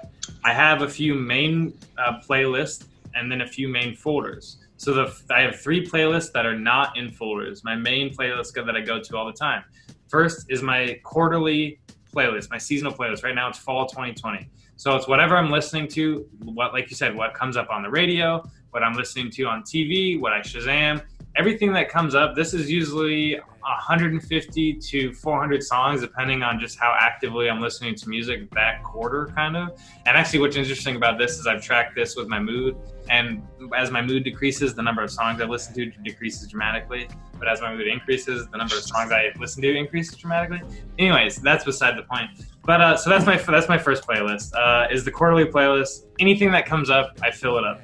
I 0.44 0.54
have 0.54 0.82
a 0.82 0.90
few 0.90 1.14
main 1.14 1.78
uh, 1.98 2.14
playlists 2.28 2.86
and 3.16 3.32
then 3.32 3.42
a 3.42 3.48
few 3.48 3.68
main 3.68 3.96
folders. 3.96 4.58
So 4.78 4.94
the 4.94 5.34
I 5.34 5.42
have 5.42 5.60
three 5.60 5.86
playlists 5.86 6.32
that 6.34 6.46
are 6.46 6.58
not 6.58 6.98
in 6.98 7.12
folders. 7.12 7.64
My 7.64 7.76
main 7.76 8.14
playlist 8.14 8.54
that 8.54 8.76
I 8.76 8.82
go 8.82 9.00
to 9.00 9.18
all 9.18 9.26
the 9.26 9.34
time. 9.34 9.64
First 10.08 10.46
is 10.50 10.62
my 10.62 11.00
quarterly 11.04 11.80
playlist, 12.14 12.50
my 12.50 12.58
seasonal 12.58 12.94
playlist. 12.94 13.24
Right 13.24 13.36
now 13.36 13.50
it's 13.50 13.58
fall 13.58 13.88
2020. 13.88 14.50
So 14.76 14.96
it's 14.96 15.08
whatever 15.08 15.38
I'm 15.38 15.52
listening 15.52 15.88
to, 15.90 16.28
what 16.44 16.74
like 16.74 16.90
you 16.90 16.96
said, 16.96 17.16
what 17.16 17.34
comes 17.34 17.58
up 17.58 17.70
on 17.70 17.84
the 17.84 17.90
radio, 17.90 18.44
what 18.72 18.84
I'm 18.84 18.94
listening 18.94 19.30
to 19.32 19.44
on 19.46 19.64
TV, 19.64 20.20
what 20.20 20.34
I 20.34 20.40
Shazam, 20.40 21.04
everything 21.36 21.74
that 21.74 21.90
comes 21.90 22.16
up. 22.16 22.36
This 22.36 22.54
is 22.54 22.70
usually 22.70 23.40
150 23.62 24.74
to 24.74 25.14
400 25.14 25.64
songs, 25.64 26.02
depending 26.02 26.44
on 26.44 26.60
just 26.60 26.78
how 26.78 26.96
actively 27.00 27.50
I'm 27.50 27.62
listening 27.62 27.96
to 27.96 28.10
music 28.10 28.50
that 28.52 28.84
quarter, 28.84 29.32
kind 29.36 29.56
of. 29.56 29.80
And 30.06 30.18
actually, 30.18 30.40
what's 30.40 30.58
interesting 30.58 30.96
about 30.96 31.18
this 31.18 31.40
is 31.40 31.48
I've 31.48 31.62
tracked 31.62 31.96
this 31.96 32.16
with 32.16 32.28
my 32.28 32.40
mood, 32.40 32.76
and 33.10 33.46
as 33.76 33.92
my 33.92 34.02
mood 34.02 34.24
decreases, 34.24 34.74
the 34.74 34.82
number 34.82 35.04
of 35.04 35.12
songs 35.12 35.42
I 35.42 35.46
listen 35.46 35.74
to 35.76 35.86
decreases 36.04 36.48
dramatically. 36.48 37.08
But 37.38 37.48
as 37.48 37.62
my 37.62 37.76
mood 37.76 37.88
increases, 37.88 38.48
the 38.48 38.58
number 38.58 38.76
of 38.76 38.84
songs 38.84 39.12
I 39.12 39.32
listen 39.40 39.62
to 39.64 39.76
increases 39.76 40.16
dramatically. 40.16 40.62
Anyways, 40.98 41.38
that's 41.38 41.66
beside 41.66 41.98
the 41.98 42.04
point. 42.04 42.30
But 42.64 42.82
uh, 42.82 42.98
so 42.98 43.10
that's 43.10 43.26
my 43.26 43.38
that's 43.38 43.68
my 43.68 43.78
first 43.78 44.08
playlist. 44.08 44.54
Uh, 44.56 44.88
is 44.92 45.04
the 45.04 45.12
quarterly 45.12 45.46
playlist. 45.46 46.06
Anything 46.20 46.52
that 46.52 46.66
comes 46.66 46.90
up, 46.90 47.18
I 47.22 47.32
fill 47.32 47.58
it 47.58 47.66
up. 47.66 47.82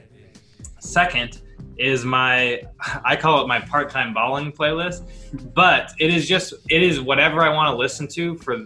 Second 0.79 1.41
is 1.77 2.05
my 2.05 2.61
I 3.03 3.15
call 3.15 3.41
it 3.43 3.47
my 3.47 3.59
part-time 3.59 4.13
balling 4.13 4.51
playlist, 4.51 5.09
but 5.53 5.91
it 5.99 6.13
is 6.13 6.27
just 6.27 6.53
it 6.69 6.83
is 6.83 7.01
whatever 7.01 7.41
I 7.41 7.49
want 7.49 7.73
to 7.73 7.77
listen 7.77 8.07
to 8.09 8.37
for 8.37 8.65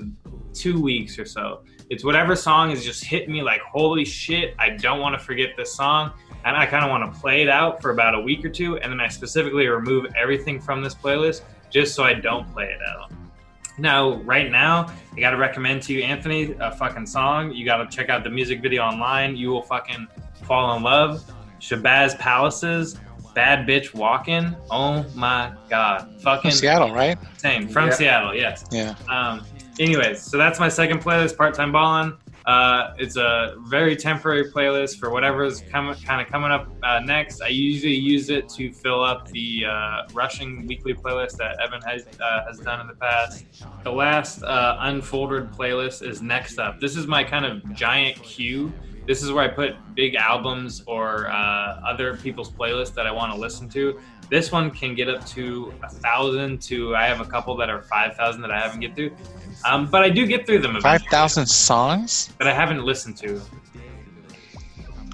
two 0.54 0.82
weeks 0.82 1.18
or 1.18 1.26
so. 1.26 1.64
It's 1.90 2.04
whatever 2.04 2.36
song 2.36 2.72
is 2.72 2.84
just 2.84 3.04
hitting 3.04 3.32
me 3.32 3.42
like 3.42 3.62
holy 3.62 4.06
shit, 4.06 4.56
I 4.60 4.72
don't 4.72 5.00
want 5.00 5.18
to 5.18 5.24
forget 5.24 5.50
this 5.58 5.74
song. 5.74 6.14
And 6.46 6.58
I 6.58 6.66
kind 6.66 6.84
of 6.84 6.90
want 6.92 7.14
to 7.14 7.20
play 7.20 7.42
it 7.42 7.50
out 7.50 7.82
for 7.82 7.92
about 7.92 8.16
a 8.16 8.20
week 8.20 8.44
or 8.44 8.50
two, 8.50 8.78
and 8.78 8.92
then 8.92 9.00
I 9.00 9.08
specifically 9.08 9.68
remove 9.68 10.08
everything 10.20 10.60
from 10.60 10.82
this 10.84 10.94
playlist 10.94 11.42
just 11.70 11.96
so 11.96 12.04
I 12.04 12.14
don't 12.14 12.52
play 12.54 12.66
it 12.66 12.80
out. 12.88 13.12
Now, 13.78 14.18
right 14.18 14.52
now, 14.52 14.88
I 15.16 15.20
got 15.20 15.32
to 15.32 15.38
recommend 15.38 15.82
to 15.84 15.94
you, 15.94 16.04
Anthony, 16.04 16.56
a 16.60 16.72
fucking 16.72 17.08
song. 17.08 17.52
You 17.52 17.66
got 17.66 17.78
to 17.78 17.96
check 17.96 18.10
out 18.10 18.24
the 18.24 18.30
music 18.30 18.62
video 18.62 18.84
online. 18.84 19.36
You 19.36 19.50
will 19.50 19.64
fucking 19.64 20.08
fall 20.44 20.76
in 20.78 20.84
love. 20.84 21.24
Shabazz 21.60 22.20
Palaces, 22.20 23.00
Bad 23.34 23.68
Bitch 23.68 23.94
Walking. 23.96 24.56
Oh 24.70 25.04
my 25.16 25.54
God. 25.70 26.22
Fucking 26.22 26.52
From 26.52 26.58
Seattle, 26.58 26.92
right? 26.94 27.18
Same. 27.38 27.68
From 27.68 27.88
Yeah. 27.88 27.94
Seattle, 27.96 28.36
yes. 28.36 28.66
Yeah. 28.70 28.96
Um, 29.10 29.44
anyways, 29.80 30.22
so 30.22 30.38
that's 30.38 30.60
my 30.60 30.70
second 30.70 31.02
playlist, 31.02 31.36
Part 31.38 31.56
Time 31.56 31.72
Ballin'. 31.72 32.14
Uh, 32.46 32.94
it's 32.98 33.16
a 33.16 33.56
very 33.68 33.96
temporary 33.96 34.52
playlist 34.52 35.00
for 35.00 35.10
whatever's 35.10 35.62
coming, 35.72 35.96
kind 36.04 36.22
of 36.22 36.28
coming 36.28 36.52
up 36.52 36.68
uh, 36.84 37.00
next. 37.00 37.42
I 37.42 37.48
usually 37.48 37.96
use 37.96 38.30
it 38.30 38.50
to 38.50 38.72
fill 38.74 39.04
up 39.04 39.30
the 39.30 39.66
uh, 39.66 40.02
rushing 40.14 40.68
weekly 40.68 40.94
playlist 40.94 41.38
that 41.38 41.60
Evan 41.62 41.82
has 41.84 42.06
uh, 42.22 42.46
has 42.46 42.60
done 42.60 42.82
in 42.82 42.88
the 42.88 42.96
past. 42.96 43.46
The 43.84 43.92
last 43.92 44.44
uh, 44.44 44.78
unfolded 44.82 45.52
playlist 45.52 46.08
is 46.08 46.22
next 46.22 46.60
up. 46.60 46.80
This 46.80 46.98
is 46.98 47.08
my 47.08 47.24
kind 47.24 47.46
of 47.46 47.74
giant 47.74 48.22
queue. 48.22 48.74
This 49.08 49.22
is 49.22 49.32
where 49.32 49.44
I 49.44 49.50
put 49.50 49.76
big 49.96 50.16
albums 50.16 50.82
or 50.88 51.28
uh, 51.28 51.82
other 51.86 52.16
people's 52.18 52.50
playlists 52.50 52.94
that 52.94 53.06
I 53.06 53.12
want 53.12 53.34
to 53.34 53.40
listen 53.40 53.68
to. 53.70 54.00
This 54.30 54.52
one 54.52 54.72
can 54.72 54.96
get 54.96 55.10
up 55.10 55.26
to 55.28 55.74
a 55.84 55.90
thousand 55.90 56.62
to 56.64 56.96
I 56.96 57.06
have 57.06 57.20
a 57.20 57.26
couple 57.26 57.56
that 57.58 57.70
are 57.70 57.82
five 57.84 58.16
thousand 58.16 58.42
that 58.42 58.52
I 58.52 58.60
haven't 58.60 58.80
get 58.80 58.96
through, 58.96 59.12
um, 59.66 59.88
but 59.90 60.02
I 60.04 60.10
do 60.10 60.26
get 60.26 60.46
through 60.46 60.60
them. 60.60 60.74
Five 60.76 60.84
eventually 61.02 61.10
thousand 61.10 61.46
songs. 61.48 62.34
that 62.40 62.48
I 62.48 62.54
haven't 62.54 62.84
listened 62.84 63.18
to. 63.18 63.42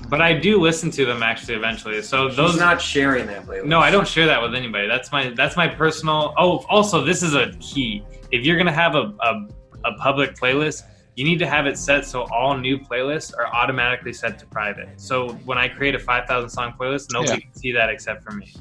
But 0.08 0.22
I 0.22 0.34
do 0.34 0.60
listen 0.60 0.90
to 0.92 1.06
them 1.06 1.22
actually 1.22 1.54
eventually. 1.56 2.02
So 2.02 2.30
those 2.30 2.52
He's 2.54 2.60
not 2.60 2.82
sharing 2.82 3.28
that 3.28 3.46
playlist. 3.46 3.66
No, 3.66 3.80
I 3.80 3.92
don't 3.92 4.08
share 4.08 4.26
that 4.26 4.42
with 4.42 4.56
anybody. 4.56 4.88
That's 4.88 5.12
my 5.12 5.30
that's 5.32 5.56
my 5.56 5.68
personal. 5.68 6.34
Oh, 6.38 6.66
also 6.68 7.04
this 7.04 7.22
is 7.22 7.36
a 7.36 7.52
key. 7.60 8.04
If 8.32 8.44
you're 8.46 8.58
gonna 8.58 8.72
have 8.72 8.96
a 8.96 9.14
a, 9.22 9.48
a 9.86 9.94
public 10.00 10.34
playlist, 10.36 10.84
you 11.16 11.24
need 11.26 11.38
to 11.40 11.48
have 11.48 11.68
it 11.68 11.78
set 11.78 12.06
so 12.06 12.24
all 12.32 12.58
new 12.58 12.80
playlists 12.80 13.38
are 13.38 13.46
automatically 13.54 14.14
set 14.14 14.40
to 14.40 14.48
private. 14.48 14.90
So 15.00 15.34
when 15.46 15.58
I 15.60 15.68
create 15.68 15.94
a 15.94 16.00
5,000 16.00 16.50
song 16.50 16.74
playlist, 16.80 17.12
nobody 17.12 17.34
Yeah. 17.34 17.40
can 17.42 17.54
see 17.54 17.72
that 17.74 17.90
except 17.90 18.24
for 18.24 18.32
me. 18.32 18.52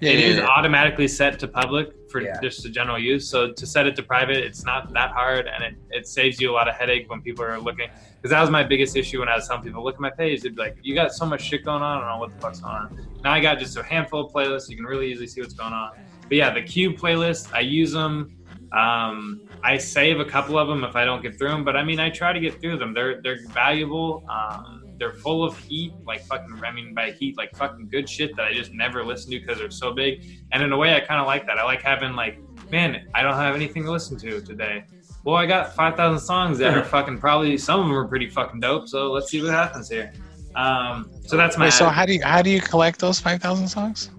Yeah, 0.00 0.10
it 0.10 0.20
yeah, 0.20 0.26
is 0.26 0.36
yeah. 0.36 0.46
automatically 0.46 1.08
set 1.08 1.38
to 1.40 1.48
public 1.48 1.88
for 2.10 2.22
just 2.40 2.62
the 2.62 2.68
general 2.68 2.98
use. 2.98 3.28
So 3.28 3.52
to 3.52 3.66
set 3.66 3.86
it 3.86 3.96
to 3.96 4.02
private, 4.02 4.36
it's 4.36 4.64
not 4.64 4.92
that 4.92 5.10
hard, 5.10 5.48
and 5.48 5.64
it, 5.64 5.74
it 5.90 6.06
saves 6.06 6.40
you 6.40 6.50
a 6.50 6.54
lot 6.54 6.68
of 6.68 6.74
headache 6.74 7.10
when 7.10 7.20
people 7.20 7.44
are 7.44 7.58
looking. 7.58 7.88
Because 8.16 8.30
that 8.30 8.40
was 8.40 8.50
my 8.50 8.62
biggest 8.62 8.96
issue 8.96 9.20
when 9.20 9.28
I 9.28 9.34
was 9.36 9.48
telling 9.48 9.62
people, 9.62 9.82
look 9.82 9.94
at 9.94 10.00
my 10.00 10.10
page. 10.10 10.42
They'd 10.42 10.54
be 10.54 10.62
like, 10.62 10.76
"You 10.82 10.94
got 10.94 11.12
so 11.12 11.26
much 11.26 11.42
shit 11.42 11.64
going 11.64 11.82
on. 11.82 11.98
I 11.98 12.00
don't 12.00 12.08
know 12.08 12.20
what 12.20 12.34
the 12.34 12.40
fuck's 12.40 12.60
going 12.60 12.74
on." 12.74 13.06
Now 13.24 13.32
I 13.32 13.40
got 13.40 13.58
just 13.58 13.76
a 13.76 13.82
handful 13.82 14.26
of 14.26 14.32
playlists. 14.32 14.68
You 14.68 14.76
can 14.76 14.84
really 14.84 15.10
easily 15.10 15.26
see 15.26 15.40
what's 15.40 15.54
going 15.54 15.72
on. 15.72 15.92
But 16.22 16.36
yeah, 16.36 16.52
the 16.52 16.62
Cube 16.62 16.96
playlist, 16.96 17.52
I 17.52 17.60
use 17.60 17.92
them. 17.92 18.36
Um, 18.72 19.48
I 19.64 19.78
save 19.78 20.20
a 20.20 20.24
couple 20.24 20.58
of 20.58 20.68
them 20.68 20.84
if 20.84 20.94
I 20.94 21.04
don't 21.04 21.22
get 21.22 21.38
through 21.38 21.48
them, 21.48 21.64
but 21.64 21.76
I 21.76 21.82
mean, 21.82 21.98
I 21.98 22.10
try 22.10 22.32
to 22.32 22.40
get 22.40 22.60
through 22.60 22.78
them. 22.78 22.94
They're 22.94 23.20
they're 23.22 23.46
valuable. 23.48 24.24
Um, 24.28 24.77
they're 24.98 25.12
full 25.12 25.44
of 25.44 25.56
heat, 25.58 25.92
like 26.06 26.24
fucking. 26.24 26.60
I 26.64 26.72
mean, 26.72 26.94
by 26.94 27.12
heat, 27.12 27.36
like 27.36 27.54
fucking 27.56 27.88
good 27.88 28.08
shit 28.08 28.36
that 28.36 28.44
I 28.44 28.52
just 28.52 28.72
never 28.72 29.04
listen 29.04 29.30
to 29.32 29.40
because 29.40 29.58
they're 29.58 29.70
so 29.70 29.92
big. 29.92 30.24
And 30.52 30.62
in 30.62 30.72
a 30.72 30.76
way, 30.76 30.94
I 30.94 31.00
kind 31.00 31.20
of 31.20 31.26
like 31.26 31.46
that. 31.46 31.58
I 31.58 31.64
like 31.64 31.82
having 31.82 32.14
like, 32.14 32.38
man, 32.70 33.06
I 33.14 33.22
don't 33.22 33.34
have 33.34 33.54
anything 33.54 33.84
to 33.84 33.90
listen 33.90 34.18
to 34.18 34.40
today. 34.40 34.84
Well, 35.24 35.36
I 35.36 35.46
got 35.46 35.74
five 35.74 35.96
thousand 35.96 36.24
songs 36.24 36.58
that 36.58 36.76
are 36.76 36.84
fucking 36.84 37.18
probably 37.18 37.58
some 37.58 37.80
of 37.80 37.86
them 37.86 37.96
are 37.96 38.08
pretty 38.08 38.28
fucking 38.28 38.60
dope. 38.60 38.88
So 38.88 39.12
let's 39.12 39.30
see 39.30 39.42
what 39.42 39.50
happens 39.50 39.88
here. 39.88 40.12
Um, 40.54 41.10
so 41.26 41.36
that's 41.36 41.56
my 41.56 41.66
Wait, 41.66 41.72
so 41.72 41.88
how 41.88 42.06
do 42.06 42.14
you 42.14 42.22
how 42.22 42.42
do 42.42 42.50
you 42.50 42.60
collect 42.60 43.00
those 43.00 43.20
five 43.20 43.40
thousand 43.40 43.68
songs? 43.68 44.10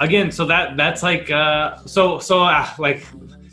again 0.00 0.32
so 0.32 0.46
that 0.46 0.76
that's 0.76 1.02
like 1.02 1.30
uh 1.30 1.76
so 1.84 2.18
so 2.18 2.42
uh, 2.42 2.68
like 2.78 3.06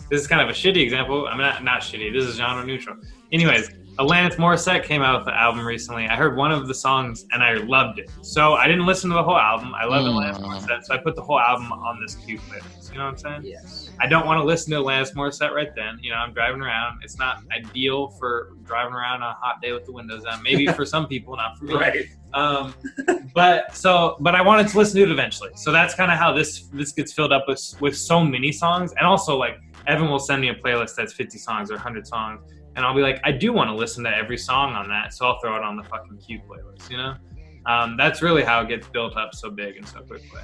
this 0.10 0.22
is 0.22 0.28
kind 0.28 0.42
of 0.42 0.50
a 0.50 0.54
shitty 0.54 0.82
example 0.82 1.28
i'm 1.28 1.38
not 1.38 1.64
not 1.64 1.82
shitty 1.82 2.12
this 2.12 2.24
is 2.24 2.38
genre 2.38 2.66
neutral 2.66 2.96
anyways 3.32 3.70
alanis 4.00 4.36
morissette 4.36 4.84
came 4.84 5.02
out 5.02 5.20
with 5.20 5.28
an 5.28 5.34
album 5.34 5.66
recently 5.66 6.08
i 6.08 6.16
heard 6.16 6.36
one 6.38 6.52
of 6.52 6.68
the 6.68 6.74
songs 6.74 7.26
and 7.32 7.42
i 7.44 7.54
loved 7.54 7.98
it 8.00 8.10
so 8.22 8.54
i 8.54 8.68
didn't 8.68 8.86
listen 8.86 9.10
to 9.10 9.16
the 9.16 9.24
whole 9.24 9.38
album 9.38 9.74
i 9.76 9.86
love 9.86 10.04
Mm. 10.06 10.14
alanis 10.14 10.40
morissette 10.40 10.84
so 10.84 10.94
i 10.94 10.98
put 10.98 11.16
the 11.16 11.22
whole 11.22 11.40
album 11.40 11.72
on 11.72 12.00
this 12.02 12.16
cube 12.16 12.40
playlist 12.42 12.92
you 12.92 12.98
know 13.00 13.06
what 13.06 13.12
i'm 13.12 13.18
saying 13.18 13.42
Yes. 13.44 13.90
I 14.00 14.06
don't 14.06 14.28
want 14.28 14.40
to 14.40 14.44
listen 14.44 14.70
to 14.74 14.78
Alanis 14.78 15.12
Morissette 15.16 15.54
right 15.56 15.74
then. 15.76 15.98
You 16.04 16.12
know, 16.12 16.18
I'm 16.18 16.32
driving 16.32 16.62
around. 16.62 17.00
It's 17.04 17.18
not 17.18 17.42
ideal 17.52 18.10
for 18.20 18.52
driving 18.64 18.94
around 18.94 19.24
on 19.24 19.32
a 19.32 19.34
hot 19.34 19.60
day 19.60 19.72
with 19.72 19.86
the 19.86 19.92
windows 19.92 20.24
down. 20.24 20.44
Maybe 20.44 20.68
for 20.68 20.86
some 20.86 21.08
people, 21.08 21.36
not 21.36 21.58
for 21.58 21.66
me. 21.66 21.74
Right. 21.86 22.06
Um, 22.36 22.76
but 23.34 23.76
so, 23.76 24.18
but 24.20 24.36
I 24.36 24.44
wanted 24.44 24.68
to 24.68 24.78
listen 24.78 24.98
to 24.98 25.02
it 25.04 25.10
eventually. 25.10 25.50
So 25.56 25.72
that's 25.72 25.96
kind 25.96 26.12
of 26.12 26.20
how 26.20 26.32
this 26.32 26.68
this 26.72 26.92
gets 26.92 27.12
filled 27.12 27.34
up 27.34 27.46
with 27.48 27.60
with 27.82 27.98
so 27.98 28.24
many 28.24 28.52
songs, 28.52 28.94
and 28.98 29.08
also 29.08 29.36
like 29.36 29.58
Evan 29.88 30.10
will 30.12 30.20
send 30.20 30.42
me 30.42 30.50
a 30.50 30.56
playlist 30.56 30.96
that's 30.96 31.14
50 31.14 31.40
songs 31.40 31.72
or 31.72 31.76
100 31.76 32.06
songs, 32.06 32.42
and 32.78 32.86
I'll 32.86 32.94
be 32.94 33.02
like, 33.02 33.20
I 33.24 33.32
do 33.32 33.52
want 33.52 33.70
to 33.70 33.76
listen 33.76 34.04
to 34.04 34.16
every 34.16 34.38
song 34.38 34.74
on 34.74 34.88
that, 34.90 35.12
so 35.12 35.26
I'll 35.26 35.40
throw 35.40 35.56
it 35.58 35.64
on 35.64 35.76
the 35.76 35.84
fucking 35.84 36.20
Q 36.20 36.40
playlist. 36.48 36.90
You 36.90 36.98
know, 36.98 37.16
um, 37.66 37.98
that's 37.98 38.22
really 38.22 38.44
how 38.44 38.62
it 38.62 38.70
gets 38.70 38.88
built 38.88 39.18
up 39.18 39.34
so 39.34 39.50
big 39.50 39.76
and 39.76 39.88
so 39.88 40.02
quickly. 40.02 40.42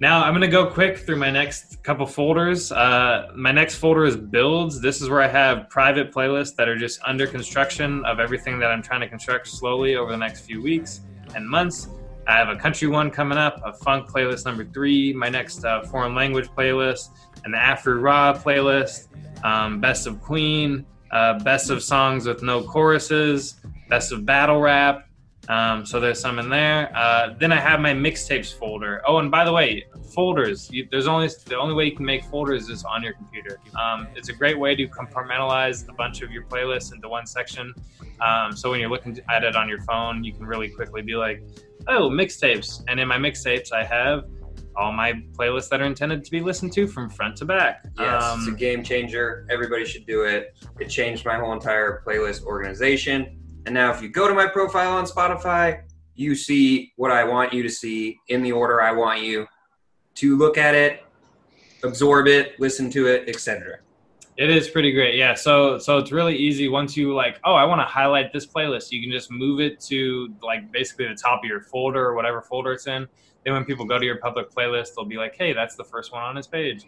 Now 0.00 0.24
I'm 0.24 0.32
gonna 0.32 0.48
go 0.48 0.66
quick 0.66 0.98
through 0.98 1.16
my 1.16 1.30
next 1.30 1.84
couple 1.84 2.06
folders. 2.06 2.72
Uh, 2.72 3.30
my 3.36 3.52
next 3.52 3.76
folder 3.76 4.04
is 4.04 4.16
builds. 4.16 4.80
This 4.80 5.00
is 5.00 5.08
where 5.10 5.20
I 5.20 5.28
have 5.28 5.68
private 5.68 6.10
playlists 6.10 6.56
that 6.56 6.66
are 6.66 6.76
just 6.76 6.98
under 7.06 7.26
construction 7.26 8.04
of 8.04 8.18
everything 8.18 8.58
that 8.58 8.72
I'm 8.72 8.82
trying 8.82 9.00
to 9.02 9.08
construct 9.08 9.46
slowly 9.46 9.94
over 9.94 10.10
the 10.10 10.16
next 10.16 10.40
few 10.40 10.60
weeks 10.60 11.02
and 11.36 11.48
months. 11.48 11.88
I 12.26 12.36
have 12.36 12.48
a 12.48 12.56
country 12.56 12.88
one 12.88 13.10
coming 13.10 13.36
up, 13.36 13.60
a 13.64 13.72
funk 13.72 14.08
playlist 14.08 14.44
number 14.44 14.64
three, 14.64 15.12
my 15.12 15.28
next 15.28 15.64
uh, 15.64 15.82
foreign 15.82 16.14
language 16.14 16.48
playlist, 16.48 17.10
an 17.44 17.54
Afro 17.54 17.94
Raw 17.94 18.32
playlist, 18.32 19.08
um, 19.44 19.80
best 19.80 20.06
of 20.06 20.20
Queen, 20.20 20.86
uh, 21.12 21.38
best 21.40 21.70
of 21.70 21.82
songs 21.82 22.26
with 22.26 22.42
no 22.42 22.62
choruses, 22.62 23.56
best 23.88 24.12
of 24.12 24.24
battle 24.24 24.60
rap. 24.60 25.08
Um, 25.48 25.84
so 25.84 25.98
there's 25.98 26.20
some 26.20 26.38
in 26.38 26.48
there. 26.48 26.90
Uh, 26.96 27.34
then 27.38 27.52
I 27.52 27.58
have 27.58 27.80
my 27.80 27.92
mixtapes 27.92 28.56
folder. 28.56 29.02
Oh, 29.06 29.18
and 29.18 29.30
by 29.30 29.44
the 29.44 29.52
way, 29.52 29.84
folders. 30.14 30.70
You, 30.70 30.86
there's 30.90 31.08
only 31.08 31.28
the 31.46 31.58
only 31.58 31.74
way 31.74 31.86
you 31.86 31.96
can 31.96 32.04
make 32.06 32.24
folders 32.24 32.68
is 32.68 32.84
on 32.84 33.02
your 33.02 33.14
computer. 33.14 33.58
Um, 33.78 34.06
it's 34.14 34.28
a 34.28 34.32
great 34.32 34.58
way 34.58 34.76
to 34.76 34.86
compartmentalize 34.86 35.88
a 35.88 35.92
bunch 35.94 36.22
of 36.22 36.30
your 36.30 36.44
playlists 36.44 36.94
into 36.94 37.08
one 37.08 37.26
section. 37.26 37.74
Um, 38.20 38.56
so 38.56 38.70
when 38.70 38.78
you're 38.78 38.90
looking 38.90 39.18
at 39.28 39.42
it 39.42 39.56
on 39.56 39.68
your 39.68 39.80
phone, 39.80 40.22
you 40.22 40.32
can 40.32 40.46
really 40.46 40.68
quickly 40.68 41.02
be 41.02 41.16
like, 41.16 41.42
"Oh, 41.88 42.08
mixtapes." 42.08 42.84
And 42.86 43.00
in 43.00 43.08
my 43.08 43.18
mixtapes, 43.18 43.72
I 43.72 43.82
have 43.82 44.26
all 44.76 44.92
my 44.92 45.12
playlists 45.38 45.68
that 45.70 45.80
are 45.80 45.84
intended 45.84 46.24
to 46.24 46.30
be 46.30 46.40
listened 46.40 46.72
to 46.74 46.86
from 46.86 47.08
front 47.10 47.36
to 47.36 47.44
back. 47.44 47.84
Yes, 47.98 48.22
Um, 48.22 48.40
it's 48.40 48.48
a 48.48 48.52
game 48.52 48.82
changer. 48.82 49.46
Everybody 49.50 49.84
should 49.84 50.06
do 50.06 50.22
it. 50.24 50.54
It 50.80 50.88
changed 50.88 51.24
my 51.24 51.38
whole 51.38 51.52
entire 51.52 52.02
playlist 52.06 52.44
organization. 52.44 53.38
And 53.66 53.74
now, 53.74 53.92
if 53.92 54.02
you 54.02 54.08
go 54.08 54.26
to 54.26 54.34
my 54.34 54.46
profile 54.46 54.92
on 54.92 55.04
Spotify, 55.04 55.82
you 56.14 56.34
see 56.34 56.92
what 56.96 57.10
I 57.10 57.24
want 57.24 57.52
you 57.52 57.62
to 57.62 57.70
see 57.70 58.18
in 58.28 58.42
the 58.42 58.52
order 58.52 58.82
I 58.82 58.92
want 58.92 59.22
you 59.22 59.46
to 60.16 60.36
look 60.36 60.58
at 60.58 60.74
it, 60.74 61.04
absorb 61.84 62.26
it, 62.26 62.58
listen 62.60 62.90
to 62.90 63.06
it, 63.06 63.28
etc. 63.28 63.78
It 64.36 64.50
is 64.50 64.68
pretty 64.68 64.92
great, 64.92 65.14
yeah. 65.16 65.34
So 65.34 65.78
so 65.78 65.98
it's 65.98 66.10
really 66.10 66.36
easy 66.36 66.68
once 66.68 66.96
you 66.96 67.14
like, 67.14 67.38
oh, 67.44 67.54
I 67.54 67.64
want 67.64 67.80
to 67.80 67.84
highlight 67.84 68.32
this 68.32 68.46
playlist. 68.46 68.90
You 68.90 69.02
can 69.02 69.10
just 69.10 69.30
move 69.30 69.60
it 69.60 69.78
to 69.82 70.34
like 70.42 70.72
basically 70.72 71.06
the 71.06 71.14
top 71.14 71.40
of 71.44 71.48
your 71.48 71.60
folder 71.60 72.04
or 72.04 72.14
whatever 72.14 72.40
folder 72.40 72.72
it's 72.72 72.86
in. 72.86 73.06
Then 73.44 73.54
when 73.54 73.64
people 73.64 73.84
go 73.84 73.98
to 73.98 74.04
your 74.04 74.18
public 74.18 74.50
playlist, 74.50 74.94
they'll 74.94 75.04
be 75.04 75.16
like, 75.16 75.34
hey, 75.36 75.52
that's 75.52 75.74
the 75.74 75.84
first 75.84 76.12
one 76.12 76.22
on 76.22 76.34
this 76.34 76.46
page. 76.46 76.84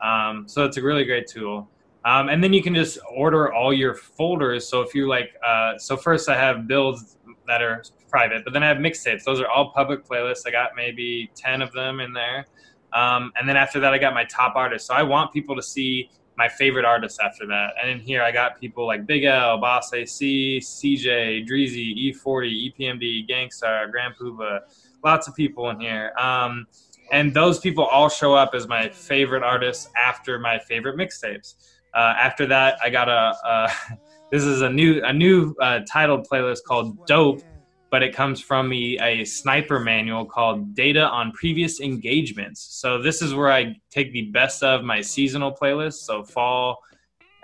Um, 0.00 0.44
so 0.46 0.64
it's 0.64 0.76
a 0.76 0.82
really 0.82 1.04
great 1.04 1.26
tool. 1.26 1.68
Um, 2.04 2.28
and 2.28 2.42
then 2.42 2.52
you 2.52 2.62
can 2.62 2.74
just 2.74 2.98
order 3.14 3.52
all 3.52 3.72
your 3.72 3.94
folders. 3.94 4.66
So 4.68 4.80
if 4.80 4.94
you 4.94 5.08
like, 5.08 5.34
uh, 5.46 5.76
so 5.78 5.96
first 5.96 6.28
I 6.28 6.36
have 6.36 6.66
builds 6.66 7.16
that 7.46 7.60
are 7.60 7.82
private, 8.08 8.44
but 8.44 8.52
then 8.52 8.62
I 8.62 8.68
have 8.68 8.78
mixtapes. 8.78 9.24
Those 9.24 9.40
are 9.40 9.48
all 9.48 9.72
public 9.72 10.06
playlists. 10.06 10.46
I 10.46 10.50
got 10.50 10.70
maybe 10.76 11.30
ten 11.34 11.60
of 11.60 11.72
them 11.72 12.00
in 12.00 12.12
there. 12.12 12.46
Um, 12.92 13.32
and 13.38 13.48
then 13.48 13.56
after 13.56 13.80
that, 13.80 13.92
I 13.92 13.98
got 13.98 14.14
my 14.14 14.24
top 14.24 14.54
artists. 14.56 14.88
So 14.88 14.94
I 14.94 15.02
want 15.02 15.32
people 15.32 15.56
to 15.56 15.62
see 15.62 16.10
my 16.36 16.48
favorite 16.48 16.84
artists 16.84 17.18
after 17.18 17.46
that. 17.46 17.70
And 17.82 17.90
in 17.90 17.98
here, 17.98 18.22
I 18.22 18.30
got 18.30 18.60
people 18.60 18.86
like 18.86 19.06
Big 19.06 19.24
L, 19.24 19.58
Boss 19.58 19.92
AC, 19.92 20.60
CJ, 20.62 21.48
Dreezy, 21.48 22.14
E40, 22.14 22.72
EPMD, 22.72 23.26
Gang 23.26 23.50
Starr, 23.50 23.88
Grand 23.88 24.14
Puba, 24.16 24.60
lots 25.04 25.28
of 25.28 25.34
people 25.34 25.70
in 25.70 25.80
here. 25.80 26.12
Um, 26.18 26.66
and 27.10 27.32
those 27.32 27.58
people 27.58 27.84
all 27.84 28.08
show 28.08 28.34
up 28.34 28.54
as 28.54 28.68
my 28.68 28.88
favorite 28.88 29.42
artists 29.42 29.88
after 30.02 30.38
my 30.38 30.58
favorite 30.58 30.96
mixtapes. 30.96 31.54
Uh, 31.94 32.14
after 32.18 32.46
that, 32.46 32.78
I 32.82 32.90
got 32.90 33.08
a. 33.08 33.34
Uh, 33.46 33.70
this 34.30 34.44
is 34.44 34.60
a 34.60 34.68
new 34.68 35.02
a 35.04 35.12
new 35.12 35.54
uh, 35.60 35.80
titled 35.90 36.26
playlist 36.28 36.64
called 36.66 37.06
Dope, 37.06 37.42
but 37.90 38.02
it 38.02 38.14
comes 38.14 38.40
from 38.40 38.68
me 38.68 38.98
a 39.00 39.24
sniper 39.24 39.80
manual 39.80 40.26
called 40.26 40.74
Data 40.74 41.08
on 41.08 41.32
Previous 41.32 41.80
Engagements. 41.80 42.60
So 42.60 43.00
this 43.00 43.22
is 43.22 43.34
where 43.34 43.50
I 43.50 43.74
take 43.90 44.12
the 44.12 44.30
best 44.30 44.62
of 44.62 44.84
my 44.84 45.00
seasonal 45.00 45.54
playlists, 45.54 46.04
so 46.04 46.22
fall, 46.22 46.78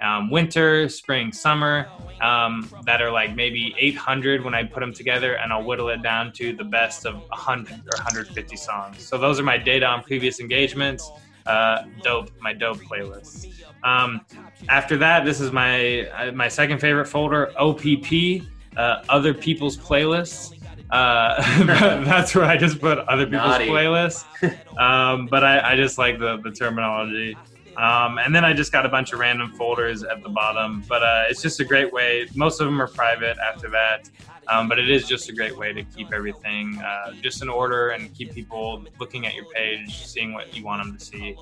um, 0.00 0.30
winter, 0.30 0.88
spring, 0.88 1.32
summer, 1.32 1.88
um, 2.20 2.68
that 2.84 3.00
are 3.00 3.10
like 3.10 3.34
maybe 3.34 3.74
800 3.78 4.44
when 4.44 4.54
I 4.54 4.64
put 4.64 4.80
them 4.80 4.92
together, 4.92 5.34
and 5.34 5.52
I'll 5.52 5.64
whittle 5.64 5.88
it 5.88 6.02
down 6.02 6.32
to 6.34 6.52
the 6.54 6.64
best 6.64 7.06
of 7.06 7.14
100 7.14 7.72
or 7.72 7.96
150 7.96 8.56
songs. 8.56 9.06
So 9.06 9.18
those 9.18 9.38
are 9.40 9.44
my 9.44 9.56
data 9.58 9.86
on 9.86 10.02
previous 10.02 10.40
engagements. 10.40 11.10
Uh, 11.46 11.84
dope, 12.02 12.30
my 12.40 12.52
dope 12.52 12.78
playlist. 12.78 13.52
Um, 13.82 14.22
after 14.68 14.96
that, 14.96 15.24
this 15.24 15.40
is 15.40 15.52
my 15.52 16.08
uh, 16.08 16.32
my 16.32 16.48
second 16.48 16.78
favorite 16.78 17.06
folder, 17.06 17.52
OPP, 17.58 18.42
uh, 18.76 19.02
other 19.08 19.34
people's 19.34 19.76
playlists. 19.76 20.58
Uh, 20.90 21.64
that's 22.04 22.34
where 22.34 22.44
I 22.44 22.56
just 22.56 22.80
put 22.80 22.98
other 22.98 23.26
people's 23.26 23.42
Naughty. 23.42 23.68
playlists. 23.68 24.24
Um, 24.74 25.26
but 25.26 25.44
I, 25.44 25.72
I 25.72 25.76
just 25.76 25.98
like 25.98 26.18
the, 26.18 26.38
the 26.38 26.50
terminology. 26.50 27.36
Um, 27.76 28.18
and 28.18 28.34
then 28.34 28.44
I 28.44 28.52
just 28.52 28.72
got 28.72 28.86
a 28.86 28.88
bunch 28.88 29.12
of 29.12 29.18
random 29.18 29.52
folders 29.52 30.02
at 30.02 30.22
the 30.22 30.28
bottom. 30.28 30.84
But 30.88 31.02
uh, 31.02 31.24
it's 31.28 31.42
just 31.42 31.60
a 31.60 31.64
great 31.64 31.92
way. 31.92 32.28
Most 32.34 32.60
of 32.60 32.66
them 32.66 32.80
are 32.80 32.88
private 32.88 33.36
after 33.38 33.68
that. 33.70 34.08
Um, 34.46 34.68
but 34.68 34.78
it 34.78 34.90
is 34.90 35.06
just 35.08 35.28
a 35.30 35.32
great 35.32 35.56
way 35.56 35.72
to 35.72 35.82
keep 35.82 36.12
everything 36.12 36.78
uh, 36.78 37.12
just 37.22 37.42
in 37.42 37.48
order 37.48 37.90
and 37.90 38.12
keep 38.14 38.32
people 38.34 38.84
looking 39.00 39.26
at 39.26 39.34
your 39.34 39.46
page, 39.46 40.06
seeing 40.06 40.34
what 40.34 40.54
you 40.54 40.64
want 40.64 40.82
them 40.84 40.96
to 40.96 41.02
see. 41.02 41.36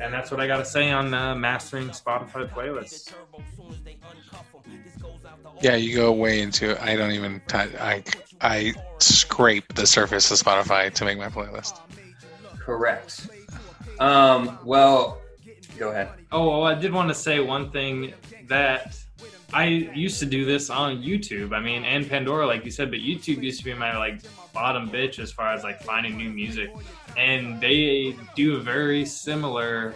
And 0.00 0.12
that's 0.12 0.30
what 0.30 0.40
I 0.40 0.46
got 0.46 0.58
to 0.58 0.64
say 0.64 0.90
on 0.90 1.14
uh, 1.14 1.34
mastering 1.34 1.88
Spotify 1.90 2.48
playlists. 2.50 3.12
Yeah, 5.60 5.76
you 5.76 5.94
go 5.94 6.12
way 6.12 6.40
into 6.40 6.72
it. 6.72 6.82
I 6.82 6.96
don't 6.96 7.12
even. 7.12 7.40
T- 7.46 7.58
I 7.58 8.02
I 8.40 8.74
scrape 8.98 9.74
the 9.74 9.86
surface 9.86 10.30
of 10.30 10.38
Spotify 10.38 10.92
to 10.92 11.04
make 11.04 11.18
my 11.18 11.28
playlist. 11.28 11.78
Correct. 12.58 13.28
Um, 14.00 14.58
well, 14.64 15.20
go 15.78 15.90
ahead. 15.90 16.10
Oh, 16.32 16.48
well, 16.48 16.64
I 16.64 16.74
did 16.74 16.92
want 16.92 17.08
to 17.08 17.14
say 17.14 17.40
one 17.40 17.70
thing 17.70 18.14
that 18.48 18.96
I 19.52 19.66
used 19.66 20.18
to 20.20 20.26
do 20.26 20.44
this 20.44 20.70
on 20.70 21.02
YouTube. 21.02 21.52
I 21.54 21.60
mean, 21.60 21.84
and 21.84 22.08
Pandora, 22.08 22.46
like 22.46 22.64
you 22.64 22.70
said, 22.70 22.90
but 22.90 23.00
YouTube 23.00 23.42
used 23.42 23.60
to 23.60 23.64
be 23.64 23.74
my 23.74 23.96
like 23.96 24.20
bottom 24.52 24.90
bitch 24.90 25.18
as 25.18 25.32
far 25.32 25.52
as 25.52 25.62
like 25.62 25.82
finding 25.82 26.16
new 26.16 26.30
music, 26.30 26.74
and 27.16 27.60
they 27.60 28.16
do 28.34 28.56
a 28.56 28.60
very 28.60 29.04
similar 29.04 29.94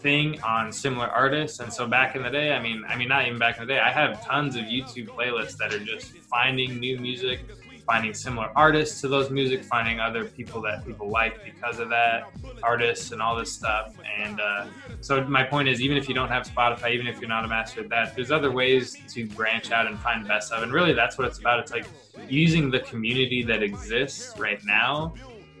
thing 0.00 0.40
on 0.42 0.72
similar 0.72 1.06
artists. 1.06 1.60
And 1.60 1.72
so 1.72 1.86
back 1.86 2.14
in 2.14 2.22
the 2.22 2.30
day, 2.30 2.54
I 2.54 2.62
mean, 2.62 2.84
I 2.88 2.96
mean, 2.96 3.08
not 3.08 3.26
even 3.26 3.38
back 3.38 3.58
in 3.58 3.66
the 3.66 3.74
day, 3.74 3.80
I 3.80 3.90
have 3.90 4.24
tons 4.24 4.56
of 4.56 4.64
YouTube 4.64 5.08
playlists 5.08 5.56
that 5.56 5.72
are 5.72 5.84
just 5.84 6.12
finding 6.18 6.78
new 6.78 6.98
music 6.98 7.40
finding 7.86 8.14
similar 8.14 8.50
artists 8.56 9.00
to 9.02 9.08
those 9.08 9.30
music, 9.30 9.64
finding 9.64 10.00
other 10.00 10.24
people 10.24 10.60
that 10.62 10.84
people 10.86 11.10
like 11.10 11.44
because 11.44 11.78
of 11.78 11.88
that, 11.90 12.30
artists 12.62 13.12
and 13.12 13.20
all 13.20 13.36
this 13.36 13.52
stuff. 13.52 13.94
And 14.18 14.40
uh, 14.40 14.66
so 15.00 15.22
my 15.24 15.42
point 15.42 15.68
is, 15.68 15.80
even 15.80 15.96
if 15.96 16.08
you 16.08 16.14
don't 16.14 16.28
have 16.28 16.44
Spotify, 16.44 16.92
even 16.92 17.06
if 17.06 17.20
you're 17.20 17.28
not 17.28 17.44
a 17.44 17.48
master 17.48 17.82
at 17.82 17.90
that, 17.90 18.14
there's 18.14 18.30
other 18.30 18.50
ways 18.50 18.96
to 19.12 19.26
branch 19.28 19.70
out 19.70 19.86
and 19.86 19.98
find 19.98 20.26
best 20.26 20.52
of. 20.52 20.62
And 20.62 20.72
really, 20.72 20.92
that's 20.92 21.18
what 21.18 21.26
it's 21.26 21.38
about. 21.38 21.60
It's 21.60 21.72
like 21.72 21.86
using 22.28 22.70
the 22.70 22.80
community 22.80 23.42
that 23.42 23.62
exists 23.62 24.38
right 24.38 24.62
now 24.64 25.14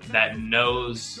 that 0.08 0.38
knows 0.38 1.20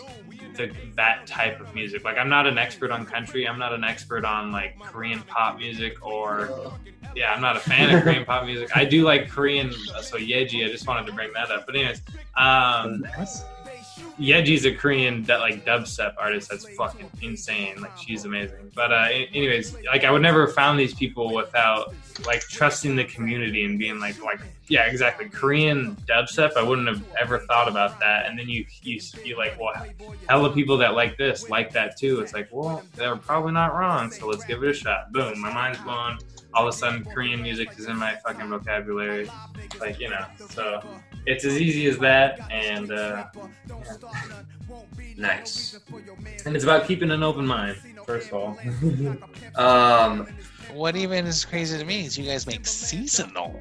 the, 0.54 0.70
that 0.96 1.26
type 1.26 1.60
of 1.60 1.74
music. 1.74 2.04
Like 2.04 2.18
I'm 2.18 2.28
not 2.28 2.46
an 2.46 2.58
expert 2.58 2.90
on 2.90 3.06
country. 3.06 3.46
I'm 3.46 3.58
not 3.58 3.72
an 3.72 3.84
expert 3.84 4.24
on 4.24 4.52
like 4.52 4.78
Korean 4.80 5.22
pop 5.22 5.58
music 5.58 6.04
or 6.04 6.72
yeah, 7.14 7.32
I'm 7.32 7.40
not 7.40 7.56
a 7.56 7.60
fan 7.60 7.94
of 7.94 8.02
Korean 8.02 8.24
pop 8.24 8.44
music. 8.44 8.76
I 8.76 8.84
do 8.84 9.04
like 9.04 9.28
Korean, 9.28 9.72
so 9.72 10.16
Yaeji. 10.16 10.64
I 10.64 10.68
just 10.68 10.86
wanted 10.86 11.06
to 11.06 11.12
bring 11.12 11.32
that 11.34 11.50
up. 11.50 11.66
But 11.66 11.76
anyways, 11.76 12.02
um, 12.36 13.06
Yaeji's 14.18 14.64
a 14.64 14.72
Korean 14.72 15.22
that 15.24 15.40
like 15.40 15.64
dubstep 15.64 16.14
artist 16.18 16.50
that's 16.50 16.68
fucking 16.76 17.10
insane. 17.20 17.80
Like 17.80 17.96
she's 17.96 18.24
amazing. 18.24 18.70
But 18.74 18.92
uh, 18.92 19.08
anyways, 19.10 19.76
like 19.86 20.04
I 20.04 20.10
would 20.10 20.22
never 20.22 20.46
have 20.46 20.54
found 20.54 20.78
these 20.78 20.94
people 20.94 21.34
without 21.34 21.94
like 22.26 22.40
trusting 22.42 22.94
the 22.94 23.04
community 23.04 23.64
and 23.64 23.78
being 23.78 23.98
like 23.98 24.22
like 24.22 24.40
yeah 24.68 24.82
exactly 24.82 25.28
Korean 25.28 25.96
dubstep. 26.08 26.56
I 26.56 26.62
wouldn't 26.62 26.86
have 26.86 27.02
ever 27.20 27.40
thought 27.40 27.68
about 27.68 27.98
that. 28.00 28.26
And 28.26 28.38
then 28.38 28.48
you 28.48 28.64
you 28.82 29.00
you 29.24 29.36
like 29.36 29.58
well 29.58 29.74
hell 30.28 30.44
of 30.44 30.54
people 30.54 30.76
that 30.78 30.94
like 30.94 31.16
this 31.16 31.48
like 31.48 31.72
that 31.72 31.96
too. 31.96 32.20
It's 32.20 32.32
like 32.32 32.48
well 32.52 32.82
they're 32.94 33.16
probably 33.16 33.52
not 33.52 33.74
wrong. 33.74 34.10
So 34.10 34.28
let's 34.28 34.44
give 34.44 34.62
it 34.62 34.70
a 34.70 34.74
shot. 34.74 35.12
Boom, 35.12 35.40
my 35.40 35.52
mind's 35.52 35.80
blown. 35.80 36.18
All 36.54 36.68
of 36.68 36.72
a 36.72 36.76
sudden 36.76 37.04
Korean 37.04 37.42
music 37.42 37.70
is 37.78 37.86
in 37.86 37.96
my 37.96 38.14
fucking 38.24 38.48
vocabulary. 38.48 39.28
Like 39.80 39.98
you 39.98 40.10
know 40.10 40.24
so 40.50 40.82
it's 41.26 41.44
as 41.44 41.60
easy 41.60 41.86
as 41.86 41.98
that 41.98 42.40
and. 42.50 42.90
Uh, 42.92 43.24
Nice. 45.16 45.78
And 46.44 46.56
it's 46.56 46.64
about 46.64 46.86
keeping 46.86 47.10
an 47.10 47.22
open 47.22 47.46
mind, 47.46 47.76
first 48.04 48.32
of 48.32 48.34
all. 48.34 48.58
um, 49.54 50.26
what 50.72 50.96
even 50.96 51.26
is 51.26 51.44
crazy 51.44 51.78
to 51.78 51.84
me 51.84 52.04
is 52.06 52.18
you 52.18 52.24
guys 52.24 52.46
make 52.46 52.66
seasonal. 52.66 53.60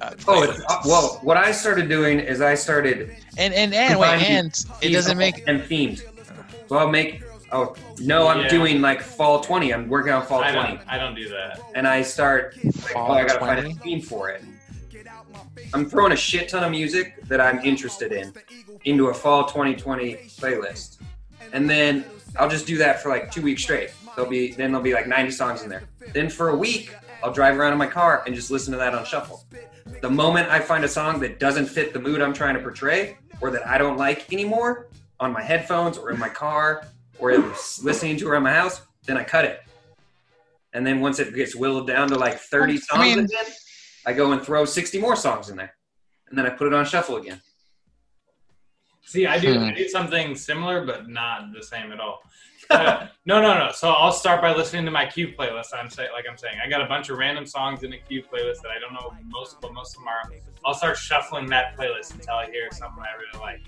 Uh, 0.00 0.10
oh, 0.28 0.42
it's, 0.42 0.60
uh, 0.68 0.80
well, 0.84 1.18
what 1.22 1.36
I 1.36 1.52
started 1.52 1.88
doing 1.88 2.18
is 2.20 2.40
I 2.40 2.54
started 2.54 3.10
and 3.38 3.54
and 3.54 3.72
and 3.72 3.98
wait, 3.98 4.22
and 4.22 4.64
it 4.82 4.90
doesn't 4.90 5.16
make 5.16 5.44
and 5.46 5.60
themed. 5.62 6.02
So 6.68 6.76
I'll 6.76 6.90
make. 6.90 7.22
Oh 7.52 7.74
no, 8.00 8.26
I'm 8.28 8.40
Yeah. 8.42 8.48
doing 8.48 8.80
like 8.80 9.00
fall 9.00 9.40
20. 9.40 9.72
I'm 9.72 9.88
working 9.88 10.12
on 10.12 10.26
fall 10.26 10.42
I 10.42 10.52
20, 10.52 10.76
don't, 10.76 10.88
I 10.88 10.98
don't 10.98 11.14
do 11.14 11.28
that. 11.28 11.60
and 11.74 11.86
I 11.86 12.02
start. 12.02 12.56
Like, 12.64 12.74
Fall 12.94 13.12
oh, 13.12 13.14
I 13.14 13.24
gotta 13.24 13.38
20? 13.38 13.62
find 13.62 13.78
a 13.78 13.80
theme 13.82 14.00
for 14.00 14.28
it. 14.30 14.42
I'm 15.74 15.88
throwing 15.88 16.12
a 16.12 16.16
shit 16.16 16.48
ton 16.48 16.64
of 16.64 16.70
music 16.70 17.22
that 17.28 17.40
I'm 17.40 17.58
interested 17.60 18.12
in 18.12 18.32
into 18.84 19.08
a 19.08 19.14
fall 19.14 19.44
2020 19.44 20.14
playlist, 20.38 20.98
and 21.52 21.68
then 21.68 22.04
I'll 22.36 22.48
just 22.48 22.66
do 22.66 22.78
that 22.78 23.02
for 23.02 23.08
like 23.08 23.30
two 23.30 23.42
weeks 23.42 23.62
straight. 23.62 23.90
There'll 24.14 24.30
be 24.30 24.52
then 24.52 24.72
there'll 24.72 24.84
be 24.84 24.94
like 24.94 25.06
90 25.06 25.30
songs 25.30 25.62
in 25.62 25.68
there. 25.68 25.84
Then 26.12 26.28
for 26.28 26.50
a 26.50 26.56
week, 26.56 26.94
I'll 27.22 27.32
drive 27.32 27.58
around 27.58 27.72
in 27.72 27.78
my 27.78 27.86
car 27.86 28.22
and 28.26 28.34
just 28.34 28.50
listen 28.50 28.72
to 28.72 28.78
that 28.78 28.94
on 28.94 29.04
shuffle. 29.04 29.44
The 30.00 30.10
moment 30.10 30.48
I 30.48 30.60
find 30.60 30.84
a 30.84 30.88
song 30.88 31.20
that 31.20 31.38
doesn't 31.38 31.66
fit 31.66 31.92
the 31.92 32.00
mood 32.00 32.20
I'm 32.20 32.32
trying 32.34 32.54
to 32.54 32.60
portray, 32.60 33.16
or 33.40 33.50
that 33.50 33.66
I 33.66 33.78
don't 33.78 33.96
like 33.96 34.32
anymore, 34.32 34.88
on 35.20 35.32
my 35.32 35.42
headphones 35.42 35.96
or 35.96 36.10
in 36.10 36.18
my 36.18 36.28
car 36.28 36.84
or 37.18 37.32
listening 37.82 38.16
to 38.18 38.28
around 38.28 38.42
my 38.42 38.52
house, 38.52 38.82
then 39.06 39.16
I 39.16 39.22
cut 39.22 39.44
it. 39.44 39.62
And 40.72 40.86
then 40.86 41.00
once 41.00 41.20
it 41.20 41.32
gets 41.34 41.54
whittled 41.54 41.86
down 41.86 42.08
to 42.08 42.18
like 42.18 42.38
30 42.38 42.78
songs 42.78 42.88
I 42.92 43.02
mean- 43.04 43.18
again, 43.20 43.44
I 44.06 44.12
go 44.12 44.32
and 44.32 44.42
throw 44.42 44.64
60 44.64 44.98
more 45.00 45.16
songs 45.16 45.48
in 45.48 45.56
there. 45.56 45.74
And 46.28 46.38
then 46.38 46.46
I 46.46 46.50
put 46.50 46.66
it 46.66 46.74
on 46.74 46.84
shuffle 46.84 47.16
again. 47.16 47.40
See, 49.04 49.26
I 49.26 49.38
do, 49.38 49.54
Hmm. 49.58 49.64
I 49.64 49.72
do 49.72 49.88
something 49.88 50.34
similar, 50.34 50.84
but 50.86 51.08
not 51.08 51.52
the 51.52 51.62
same 51.62 51.92
at 51.92 52.00
all. 52.00 52.20
Uh, 52.70 53.08
no, 53.26 53.42
no, 53.42 53.58
no. 53.58 53.70
So 53.72 53.90
I'll 53.90 54.12
start 54.12 54.40
by 54.40 54.54
listening 54.54 54.84
to 54.86 54.90
my 54.90 55.06
Q 55.06 55.34
playlist. 55.38 55.66
I'm 55.76 55.90
saying, 55.90 56.10
like 56.14 56.24
I'm 56.30 56.38
saying, 56.38 56.56
I 56.64 56.68
got 56.70 56.80
a 56.80 56.86
bunch 56.86 57.10
of 57.10 57.18
random 57.18 57.44
songs 57.44 57.82
in 57.82 57.92
a 57.92 57.98
Q 57.98 58.22
playlist 58.22 58.62
that 58.62 58.70
I 58.70 58.78
don't 58.80 58.94
know 58.94 59.12
most, 59.28 59.60
what 59.60 59.74
most 59.74 59.96
of 59.96 60.00
them 60.00 60.08
are. 60.08 60.22
I'll 60.64 60.74
start 60.74 60.96
shuffling 60.96 61.46
that 61.50 61.76
playlist 61.76 62.14
until 62.14 62.34
I 62.34 62.46
hear 62.46 62.68
something 62.70 63.02
I 63.02 63.16
really 63.18 63.40
like. 63.44 63.60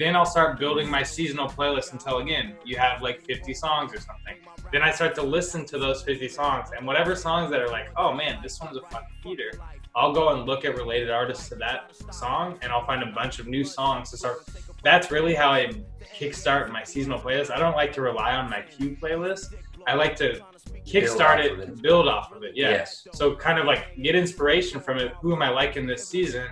Then 0.00 0.16
I'll 0.16 0.24
start 0.24 0.58
building 0.58 0.88
my 0.88 1.02
seasonal 1.02 1.46
playlist 1.46 1.92
until 1.92 2.18
again 2.20 2.54
you 2.64 2.78
have 2.78 3.02
like 3.02 3.20
50 3.20 3.52
songs 3.52 3.92
or 3.92 4.00
something. 4.00 4.34
Then 4.72 4.80
I 4.80 4.90
start 4.92 5.14
to 5.16 5.22
listen 5.22 5.66
to 5.66 5.78
those 5.78 6.02
50 6.02 6.26
songs 6.26 6.70
and 6.74 6.86
whatever 6.86 7.14
songs 7.14 7.50
that 7.50 7.60
are 7.60 7.68
like, 7.68 7.90
oh 7.98 8.14
man, 8.14 8.38
this 8.42 8.58
one's 8.62 8.78
a 8.78 8.80
fucking 8.80 9.08
heater. 9.22 9.50
I'll 9.94 10.14
go 10.14 10.30
and 10.30 10.46
look 10.46 10.64
at 10.64 10.74
related 10.74 11.10
artists 11.10 11.50
to 11.50 11.54
that 11.56 11.92
song 12.14 12.58
and 12.62 12.72
I'll 12.72 12.86
find 12.86 13.02
a 13.02 13.12
bunch 13.12 13.40
of 13.40 13.46
new 13.46 13.62
songs 13.62 14.10
to 14.12 14.16
start. 14.16 14.38
That's 14.82 15.10
really 15.10 15.34
how 15.34 15.50
I 15.50 15.70
kickstart 16.18 16.72
my 16.72 16.82
seasonal 16.82 17.18
playlist. 17.18 17.50
I 17.50 17.58
don't 17.58 17.76
like 17.76 17.92
to 17.92 18.00
rely 18.00 18.34
on 18.34 18.48
my 18.48 18.62
Q 18.62 18.96
playlist. 18.98 19.52
I 19.86 19.96
like 19.96 20.16
to 20.16 20.40
kickstart 20.86 21.44
it, 21.44 21.58
it. 21.58 21.82
build 21.82 22.08
off 22.08 22.32
of 22.32 22.42
it. 22.42 22.52
Yeah. 22.56 22.70
Yes. 22.70 23.06
So 23.12 23.36
kind 23.36 23.58
of 23.58 23.66
like 23.66 23.94
get 24.00 24.14
inspiration 24.14 24.80
from 24.80 24.96
it. 24.96 25.12
Who 25.20 25.34
am 25.34 25.42
I 25.42 25.50
liking 25.50 25.86
this 25.86 26.08
season? 26.08 26.46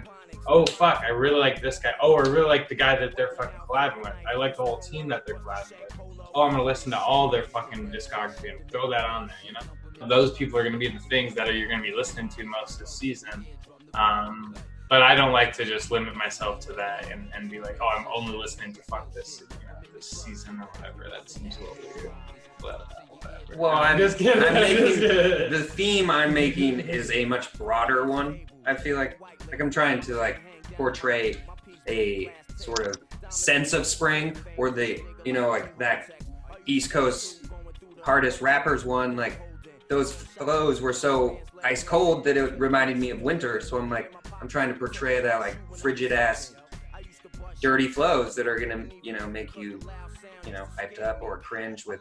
Oh 0.50 0.64
fuck, 0.64 1.02
I 1.04 1.10
really 1.10 1.38
like 1.38 1.60
this 1.60 1.78
guy. 1.78 1.92
Oh, 2.00 2.14
I 2.14 2.22
really 2.22 2.48
like 2.48 2.70
the 2.70 2.74
guy 2.74 2.96
that 2.96 3.14
they're 3.16 3.32
fucking 3.32 3.60
collabing 3.68 3.98
with. 3.98 4.14
I 4.26 4.34
like 4.34 4.56
the 4.56 4.62
whole 4.62 4.78
team 4.78 5.06
that 5.08 5.26
they're 5.26 5.38
collabing 5.38 5.78
with. 5.82 6.00
Oh, 6.34 6.42
I'm 6.42 6.52
gonna 6.52 6.64
listen 6.64 6.90
to 6.92 6.98
all 6.98 7.28
their 7.28 7.42
fucking 7.42 7.90
discography 7.90 8.50
and 8.50 8.70
throw 8.70 8.88
that 8.90 9.04
on 9.04 9.26
there. 9.26 9.36
You 9.44 9.52
know, 9.52 10.08
those 10.08 10.32
people 10.32 10.58
are 10.58 10.64
gonna 10.64 10.78
be 10.78 10.88
the 10.88 11.00
things 11.00 11.34
that 11.34 11.48
are, 11.48 11.52
you're 11.52 11.68
gonna 11.68 11.82
be 11.82 11.94
listening 11.94 12.30
to 12.30 12.44
most 12.44 12.78
this 12.78 12.90
season. 12.90 13.44
Um, 13.92 14.54
but 14.88 15.02
I 15.02 15.14
don't 15.14 15.32
like 15.32 15.52
to 15.54 15.66
just 15.66 15.90
limit 15.90 16.16
myself 16.16 16.60
to 16.60 16.72
that 16.74 17.10
and, 17.12 17.28
and 17.34 17.50
be 17.50 17.60
like, 17.60 17.76
oh, 17.82 17.88
I'm 17.88 18.06
only 18.14 18.36
listening 18.36 18.72
to 18.72 18.82
fuck 18.84 19.12
this, 19.12 19.42
you 19.42 19.66
know, 19.66 19.74
this 19.94 20.08
season 20.08 20.60
or 20.60 20.66
whatever. 20.66 21.10
That 21.10 21.28
seems 21.28 21.58
a 21.58 21.60
little 21.60 21.76
weird. 21.94 22.12
But 22.58 22.80
uh, 22.80 23.04
whatever. 23.10 23.58
Well, 23.58 23.76
I'm, 23.76 23.98
just 23.98 24.16
kidding. 24.16 24.42
I'm 24.42 24.48
I'm 24.56 24.62
making 24.62 25.00
the 25.50 25.68
theme 25.70 26.10
I'm 26.10 26.32
making 26.32 26.80
is 26.80 27.10
a 27.12 27.26
much 27.26 27.52
broader 27.52 28.06
one. 28.06 28.40
I 28.68 28.74
feel 28.74 28.96
like 28.96 29.18
like 29.50 29.60
I'm 29.60 29.70
trying 29.70 30.00
to 30.02 30.16
like 30.16 30.40
portray 30.76 31.36
a 31.88 32.32
sort 32.56 32.86
of 32.86 32.96
sense 33.30 33.72
of 33.72 33.86
spring 33.86 34.36
or 34.56 34.70
the 34.70 35.00
you 35.24 35.32
know 35.32 35.48
like 35.48 35.78
that 35.78 36.22
East 36.66 36.90
Coast 36.90 37.46
hardest 38.02 38.40
rappers 38.40 38.84
one 38.84 39.16
like 39.16 39.40
those 39.88 40.12
flows 40.12 40.80
were 40.82 40.92
so 40.92 41.38
ice 41.64 41.82
cold 41.82 42.24
that 42.24 42.36
it 42.36 42.58
reminded 42.58 42.98
me 42.98 43.10
of 43.10 43.22
winter. 43.22 43.60
So 43.60 43.78
I'm 43.78 43.90
like 43.90 44.14
I'm 44.40 44.48
trying 44.48 44.68
to 44.68 44.74
portray 44.74 45.20
that 45.20 45.40
like 45.40 45.56
frigid 45.76 46.12
ass 46.12 46.54
dirty 47.60 47.88
flows 47.88 48.34
that 48.36 48.46
are 48.46 48.58
gonna 48.58 48.86
you 49.02 49.12
know 49.12 49.26
make 49.26 49.56
you 49.56 49.80
you 50.46 50.52
know 50.52 50.64
hyped 50.78 51.00
up 51.02 51.20
or 51.22 51.38
cringe 51.38 51.86
with 51.86 52.00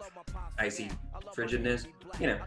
icy 0.59 0.91
frigidness 1.35 1.87
you 2.19 2.27
know 2.27 2.39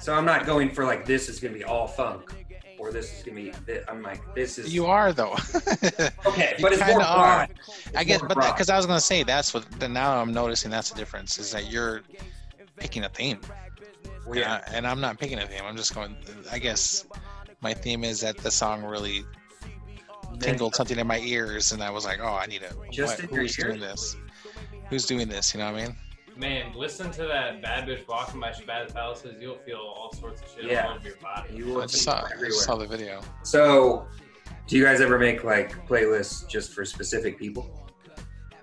so 0.00 0.12
i'm 0.12 0.24
not 0.24 0.44
going 0.44 0.68
for 0.68 0.84
like 0.84 1.06
this 1.06 1.28
is 1.28 1.38
gonna 1.38 1.54
be 1.54 1.62
all 1.62 1.86
funk 1.86 2.34
or 2.82 2.90
this 2.90 3.16
is 3.16 3.22
gonna 3.22 3.36
be 3.36 3.52
i'm 3.88 4.02
like 4.02 4.20
this 4.34 4.58
is 4.58 4.74
You 4.74 4.86
are 4.86 5.12
though. 5.12 5.32
okay 6.26 6.54
You 6.58 6.62
but 6.62 6.72
it's 6.72 6.86
more 6.86 7.00
are. 7.00 7.44
It's 7.44 7.96
I 7.96 8.02
guess, 8.02 8.20
but 8.20 8.34
because 8.34 8.68
I 8.68 8.76
was 8.76 8.86
gonna 8.86 9.00
say 9.00 9.22
that's 9.22 9.54
what. 9.54 9.64
Then 9.78 9.92
now 9.92 10.20
I'm 10.20 10.32
noticing 10.32 10.70
that's 10.70 10.90
the 10.90 10.96
difference 10.96 11.38
is 11.38 11.52
that 11.52 11.70
you're 11.70 12.02
picking 12.76 13.04
a 13.04 13.08
theme. 13.08 13.40
Well, 14.26 14.38
yeah. 14.38 14.62
And, 14.66 14.74
I, 14.74 14.76
and 14.76 14.86
I'm 14.86 15.00
not 15.00 15.18
picking 15.20 15.38
a 15.38 15.46
theme. 15.46 15.62
I'm 15.64 15.76
just 15.76 15.94
going. 15.94 16.16
I 16.50 16.58
guess 16.58 17.06
my 17.60 17.72
theme 17.72 18.02
is 18.02 18.20
that 18.20 18.36
the 18.38 18.50
song 18.50 18.82
really 18.84 19.24
tingled 20.40 20.74
something 20.74 20.98
in 20.98 21.06
my 21.06 21.20
ears, 21.20 21.72
and 21.72 21.82
I 21.82 21.90
was 21.90 22.04
like, 22.04 22.18
oh, 22.20 22.34
I 22.34 22.46
need 22.46 22.62
to. 22.62 22.74
Just 22.90 23.22
what, 23.22 23.30
who's 23.30 23.56
doing 23.56 23.80
this? 23.80 24.16
Who's 24.90 25.06
doing 25.06 25.28
this? 25.28 25.54
You 25.54 25.60
know 25.60 25.70
what 25.70 25.80
I 25.80 25.86
mean? 25.86 25.96
Man, 26.42 26.72
listen 26.74 27.12
to 27.12 27.22
that 27.28 27.62
Bad 27.62 27.86
Bitch 27.86 28.06
Walking 28.08 28.40
by 28.40 28.50
Shabazz 28.50 28.92
Palaces. 28.92 29.40
You'll 29.40 29.58
feel 29.58 29.76
all 29.78 30.12
sorts 30.12 30.42
of 30.42 30.48
shit 30.48 30.64
Yeah. 30.72 30.88
all 30.88 30.96
over 30.96 31.06
your 31.06 31.16
body. 31.18 31.54
you 31.54 31.66
will 31.66 31.82
I 31.82 31.86
just 31.86 32.02
saw, 32.02 32.24
it 32.26 32.32
I 32.36 32.44
just 32.46 32.64
saw 32.64 32.74
the 32.74 32.84
video. 32.86 33.20
so 33.44 34.08
do 34.66 34.76
you 34.76 34.82
guys 34.84 35.00
ever 35.00 35.20
make 35.20 35.44
like 35.44 35.86
playlists 35.86 36.48
just 36.48 36.72
for 36.74 36.84
specific 36.84 37.38
people 37.38 37.86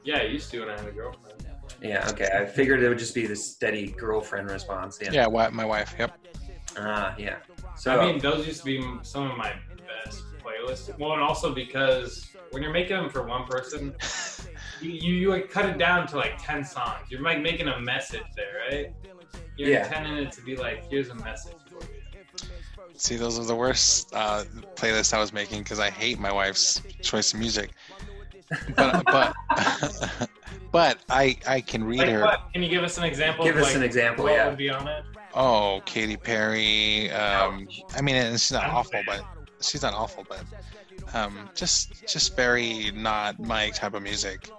Yeah, 0.04 0.18
I 0.18 0.24
used 0.24 0.52
to 0.52 0.60
when 0.60 0.70
I 0.70 0.78
had 0.78 0.88
a 0.89 0.92
girlfriend. 0.92 1.46
yeah 1.82 2.06
okay 2.10 2.28
i 2.38 2.46
figured 2.46 2.84
it 2.84 2.89
would 2.89 3.00
just 3.00 3.15
be 3.15 3.26
the 3.26 3.36
steady 3.36 3.88
girlfriend 3.92 4.50
response 4.52 5.00
yeah 5.02 5.12
Yeah, 5.13 5.24
wi- 5.24 5.50
my 5.50 5.63
wife. 5.65 5.96
Yep. 5.98 6.12
ah 6.78 7.15
yeah 7.18 7.38
so 7.78 7.98
I 7.98 8.06
mean, 8.06 8.20
those 8.20 8.46
used 8.46 8.60
to 8.60 8.65
be 8.65 8.86
some 9.04 9.32
of 9.32 9.38
my 9.38 9.54
best 10.04 10.22
playlists. 10.44 10.98
Well, 11.00 11.13
and 11.13 11.22
also 11.22 11.54
because 11.56 12.28
when 12.52 12.62
you're 12.62 12.74
making 12.74 12.98
them 12.98 13.10
for 13.10 13.24
one 13.26 13.46
person, 13.46 13.96
you, 14.82 14.92
you, 14.92 15.13
you 15.15 15.30
like 15.30 15.50
cut 15.50 15.65
it 15.65 15.78
down 15.78 16.08
to 16.08 16.18
like 16.18 16.34
10 16.39 16.63
songs. 16.63 17.08
You're 17.10 17.22
like 17.22 17.42
making 17.42 17.68
a 17.68 17.80
message 17.80 18.24
there, 18.36 18.62
right? 18.70 18.94
You're 19.58 19.70
Yeah. 19.70 19.86
intending 19.86 20.18
it 20.26 20.32
to 20.34 20.42
be 20.42 20.56
like, 20.56 20.89
here's 20.89 21.10
a 21.10 21.15
message 21.15 21.56
for 21.70 21.80
you. 21.86 22.00
See, 22.96 23.15
those 23.15 23.39
are 23.39 23.46
the 23.46 23.56
worst 23.56 24.13
uh, 24.13 24.44
playlists 24.76 25.13
I 25.13 25.20
was 25.20 25.32
making 25.32 25.60
because 25.63 25.80
I 25.80 25.89
hate 25.89 26.20
my 26.20 26.32
wife's 26.32 26.82
choice 27.02 27.34
of 27.34 27.39
music. 27.39 27.72
But 28.76 29.06
but 29.12 29.34
but 30.72 30.98
I 31.10 31.38
I 31.48 31.62
can 31.62 31.84
read 31.84 32.00
Like 32.00 32.10
her. 32.10 32.22
what? 32.22 32.50
Can 32.54 32.63
you 32.63 32.70
give 32.70 32.84
us 32.84 32.98
an 32.98 33.04
example? 33.04 33.46
Give 33.46 33.56
of, 33.56 33.62
us 33.62 33.68
like, 33.70 33.76
an 33.78 33.84
example, 33.84 34.26
What 34.26 34.34
yeah. 34.34 34.50
would 34.50 34.58
be 34.58 34.70
on 34.70 34.88
it? 34.88 35.04
Oh, 35.34 35.82
Katy 35.86 36.18
Perry. 36.18 37.12
Um, 37.12 37.68
I 37.96 38.02
mean, 38.02 38.15
it's 38.15 38.52
not 38.52 38.65
awful, 38.70 39.02
but 39.06 39.24
she's 39.62 39.84
not 39.84 39.94
awful, 39.94 40.26
but 40.28 40.44
um, 41.13 41.50
just 41.56 42.08
just 42.08 42.36
very 42.36 42.91
not 42.93 43.39
my 43.39 43.69
type 43.72 43.93
of 43.93 44.04
music. 44.04 44.50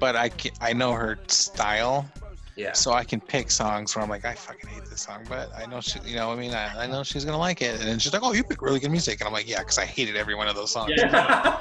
But 0.00 0.14
I 0.16 0.28
can, 0.28 0.52
I 0.60 0.72
know 0.72 0.92
her 0.92 1.18
style, 1.26 2.08
Yeah. 2.54 2.72
so 2.72 2.92
I 2.92 3.02
can 3.02 3.20
pick 3.20 3.50
songs 3.50 3.96
where 3.96 4.02
I'm 4.04 4.08
like, 4.08 4.24
I 4.24 4.34
fucking 4.34 4.70
hate 4.70 4.84
this 4.84 5.00
song, 5.02 5.24
but 5.28 5.50
I 5.56 5.66
know 5.66 5.80
she, 5.80 5.98
you 6.04 6.14
know, 6.14 6.30
I 6.30 6.36
mean, 6.36 6.54
I, 6.54 6.84
I 6.84 6.86
know 6.86 7.02
she's 7.02 7.24
gonna 7.24 7.36
like 7.38 7.62
it, 7.62 7.80
and 7.80 7.88
then 7.88 7.98
she's 7.98 8.12
like, 8.12 8.22
oh, 8.22 8.32
you 8.32 8.44
pick 8.44 8.62
really 8.62 8.78
good 8.78 8.92
music, 8.92 9.20
and 9.20 9.26
I'm 9.26 9.32
like, 9.32 9.48
yeah, 9.48 9.58
because 9.58 9.76
I 9.76 9.86
hated 9.86 10.14
every 10.16 10.36
one 10.36 10.46
of 10.46 10.54
those 10.54 10.70
songs. 10.70 10.92
Yeah, 10.96 11.10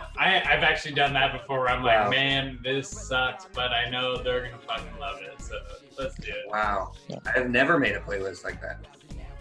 I, 0.20 0.38
I've 0.42 0.62
actually 0.64 0.94
done 0.94 1.14
that 1.14 1.32
before. 1.34 1.62
Where 1.62 1.70
I'm 1.70 1.84
like, 1.84 2.12
man, 2.12 2.60
this 2.64 2.90
sucks, 2.90 3.48
but 3.54 3.72
I 3.72 3.90
know 3.90 4.18
they're 4.22 4.42
gonna 4.44 4.58
fucking 4.68 5.00
love 5.00 5.20
it. 5.22 5.42
So 5.42 5.56
let's 5.98 6.14
do 6.16 6.30
it. 6.30 6.48
Wow. 6.52 6.92
I've 7.36 7.50
never 7.50 7.80
made 7.80 7.96
a 7.96 8.00
playlist 8.02 8.44
like 8.44 8.62
that. 8.62 8.86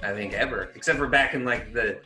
I 0.02 0.12
think 0.14 0.32
ever, 0.32 0.70
except 0.74 0.98
for 0.98 1.06
back 1.06 1.34
in 1.34 1.44
like 1.44 1.72
the 1.74 1.98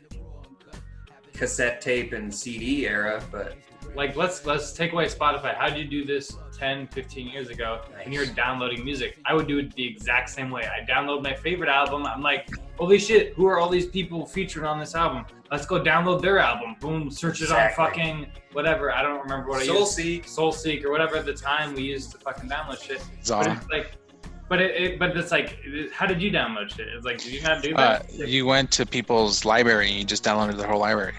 cassette 1.41 1.81
tape 1.81 2.13
and 2.13 2.33
CD 2.33 2.87
era. 2.87 3.23
But 3.33 3.57
Like, 3.97 4.15
let's 4.15 4.47
let's 4.47 4.73
take 4.73 4.93
away 4.93 5.07
Spotify. 5.07 5.57
How 5.57 5.69
did 5.69 5.79
you 5.79 5.85
do 5.89 6.05
this 6.05 6.37
10, 6.57 6.87
15 6.89 7.27
years 7.29 7.49
ago 7.49 7.81
when 8.05 8.13
you're 8.13 8.27
downloading 8.27 8.85
music? 8.85 9.19
I 9.25 9.33
would 9.35 9.49
do 9.49 9.59
it 9.59 9.75
the 9.75 9.85
exact 9.85 10.29
same 10.31 10.51
way. 10.51 10.65
I 10.77 10.85
download 10.89 11.23
my 11.25 11.35
favorite 11.35 11.71
album. 11.71 12.07
I'm 12.07 12.23
like, 12.23 12.49
holy 12.79 12.99
shit, 13.01 13.33
who 13.35 13.47
are 13.47 13.59
all 13.59 13.69
these 13.71 13.87
people 13.87 14.27
featured 14.27 14.65
on 14.65 14.79
this 14.79 14.95
album? 14.95 15.25
Let's 15.51 15.67
go 15.67 15.81
download 15.83 16.21
their 16.23 16.39
album. 16.39 16.77
Boom, 16.79 17.11
search 17.11 17.41
it 17.41 17.45
Exactly. 17.45 17.83
on 17.85 17.91
fucking 17.91 18.27
whatever. 18.53 18.93
I 18.95 19.03
don't 19.03 19.21
remember 19.23 19.49
what 19.49 19.61
I 19.63 19.65
used. 19.65 19.99
Soulseek. 19.99 20.25
Soulseek 20.27 20.85
or 20.85 20.91
whatever 20.93 21.17
at 21.17 21.25
the 21.27 21.33
time 21.35 21.75
we 21.75 21.83
used 21.83 22.13
to 22.13 22.19
fucking 22.19 22.49
download 22.49 22.81
shit. 22.81 23.03
But 23.27 23.47
it's 23.49 23.69
like, 23.71 23.93
but 24.49 24.61
it, 24.61 24.71
it, 24.83 24.99
but 25.01 25.17
it's 25.17 25.33
like, 25.33 25.59
how 25.93 26.07
did 26.07 26.23
you 26.23 26.31
download 26.31 26.71
shit? 26.77 26.87
It's 26.89 27.05
like, 27.05 27.19
did 27.19 27.33
you 27.33 27.43
not 27.43 27.61
do 27.63 27.75
Uh, 27.75 27.99
that? 28.19 28.29
you 28.29 28.47
went 28.47 28.71
to 28.73 28.87
people's 28.87 29.45
library 29.45 29.89
and 29.89 29.97
you 29.99 30.05
just 30.05 30.23
downloaded 30.23 30.57
the 30.57 30.67
whole 30.67 30.79
library. 30.81 31.15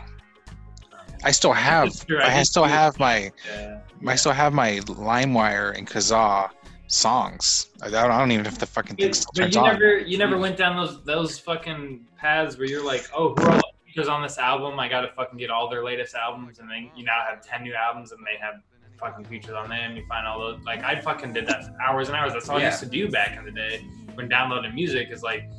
I 1.23 1.31
still 1.31 1.53
have, 1.53 1.86
That's 1.86 2.05
I 2.23 2.39
I 2.39 2.43
still 2.43 2.63
have 2.63 2.99
my, 2.99 3.31
Yeah. 3.47 3.79
I 4.07 4.15
still 4.15 4.31
have 4.31 4.53
my 4.53 4.79
LimeWire 4.79 5.77
and 5.77 5.88
Kazaa 5.88 6.49
songs. 6.88 7.67
I 7.81 7.89
don't, 7.89 8.12
I 8.12 8.17
don't 8.17 8.31
even 8.31 8.43
know 8.43 8.49
if 8.49 8.60
the 8.60 8.65
fucking 8.65 8.97
thing 8.97 9.13
still 9.13 9.31
But 9.36 9.41
turns 9.43 9.55
you 9.55 9.62
on. 9.62 9.67
never, 9.73 9.97
you 9.99 10.17
never 10.17 10.38
went 10.38 10.57
down 10.57 10.75
those 10.75 11.03
those 11.03 11.39
fucking 11.39 12.05
paths 12.17 12.57
where 12.57 12.67
you're 12.67 12.84
like, 12.86 13.07
oh, 13.15 13.34
who 13.36 13.43
are 13.43 13.51
all 13.51 13.62
the 13.95 14.10
on 14.12 14.21
this 14.21 14.38
album? 14.38 14.79
I 14.79 14.88
gotta 14.88 15.10
fucking 15.15 15.38
get 15.38 15.49
all 15.49 15.69
their 15.69 15.84
latest 15.84 16.15
albums, 16.15 16.60
and 16.60 16.69
then 16.69 16.89
you 16.95 17.03
now 17.03 17.23
have 17.29 17.45
ten 17.45 17.63
new 17.63 17.73
albums, 17.73 18.12
and 18.12 18.25
they 18.25 18.39
have 18.39 18.55
fucking 18.99 19.25
features 19.25 19.53
on 19.53 19.69
them. 19.69 19.95
You 19.95 20.05
find 20.07 20.25
all 20.27 20.39
those. 20.39 20.60
Like 20.65 20.84
I 20.84 20.99
fucking 21.01 21.34
did 21.34 21.47
that 21.47 21.65
for 21.65 21.81
hours 21.81 22.07
and 22.07 22.15
hours. 22.17 22.34
That's 22.34 22.47
all 22.49 22.57
I 22.57 22.65
used 22.65 22.79
to 22.81 22.86
do 22.86 23.10
back 23.10 23.38
in 23.38 23.45
the 23.45 23.51
day 23.51 23.86
when 24.13 24.29
downloading 24.29 24.73
music. 24.73 25.10
Is 25.12 25.23
like, 25.23 25.49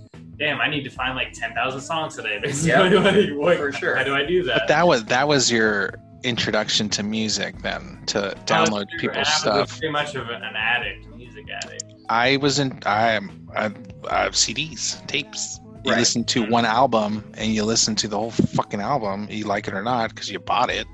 damn, 0.42 0.60
I 0.60 0.68
need 0.68 0.82
to 0.84 0.90
find 0.90 1.14
like 1.14 1.32
ten 1.32 1.54
thousand 1.54 1.80
songs 1.80 2.16
today. 2.16 2.38
Basically, 2.42 2.70
Yeah, 2.70 2.80
Like, 3.00 3.30
what- 3.30 3.56
for 3.58 3.72
sure. 3.72 3.96
How 3.96 4.04
do 4.04 4.14
I 4.14 4.24
do 4.24 4.42
that? 4.44 4.58
But 4.60 4.68
that 4.68 4.86
was 4.86 5.04
that 5.04 5.28
was 5.28 5.50
your 5.50 5.94
introduction 6.24 6.88
to 6.88 7.02
music 7.02 7.60
then 7.62 8.00
to 8.06 8.34
download 8.46 8.88
true. 8.90 9.00
people's 9.00 9.16
and 9.16 9.26
I 9.26 9.60
was 9.60 9.70
stuff. 9.70 9.78
Pretty 9.78 9.92
much 9.92 10.14
of 10.14 10.28
an 10.28 10.42
addict, 10.42 11.08
music 11.16 11.46
addict. 11.50 11.84
I 12.08 12.36
was 12.38 12.58
in 12.58 12.78
I 12.84 13.12
am 13.12 13.48
I, 13.54 13.66
I 14.10 14.24
have 14.24 14.34
CDs, 14.34 15.04
tapes. 15.06 15.60
You 15.84 15.90
Right. 15.90 15.98
listen 15.98 16.22
to 16.24 16.42
mm-hmm. 16.42 16.52
one 16.52 16.64
album 16.64 17.24
and 17.36 17.52
you 17.52 17.64
listen 17.64 17.96
to 17.96 18.08
the 18.08 18.16
whole 18.16 18.30
fucking 18.30 18.80
album, 18.80 19.26
you 19.28 19.46
like 19.46 19.66
it 19.66 19.74
or 19.74 19.82
not, 19.82 20.10
because 20.10 20.30
you 20.30 20.38
bought 20.38 20.70
it. 20.70 20.86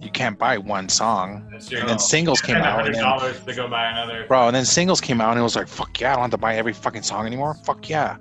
You 0.00 0.10
can't 0.10 0.36
buy 0.36 0.58
one 0.58 0.88
song. 0.88 1.48
And 1.52 1.88
then 1.88 2.00
singles 2.00 2.40
came 2.40 2.56
Spend 2.56 2.66
out, 2.66 2.84
and 2.84 2.94
then, 2.94 3.02
dollars 3.02 3.40
to 3.40 3.54
go 3.54 3.68
buy 3.68 3.90
another. 3.90 4.26
bro, 4.26 4.48
and 4.48 4.54
then 4.56 4.64
singles 4.64 5.00
came 5.00 5.20
out, 5.20 5.30
and 5.30 5.38
it 5.38 5.42
was 5.42 5.56
like, 5.56 5.68
fuck 5.68 5.98
yeah, 6.00 6.10
I 6.10 6.14
don't 6.14 6.22
have 6.22 6.30
to 6.32 6.36
buy 6.36 6.56
every 6.56 6.72
fucking 6.72 7.02
song 7.02 7.26
anymore. 7.26 7.54
Fuck 7.64 7.88
yeah. 7.88 8.16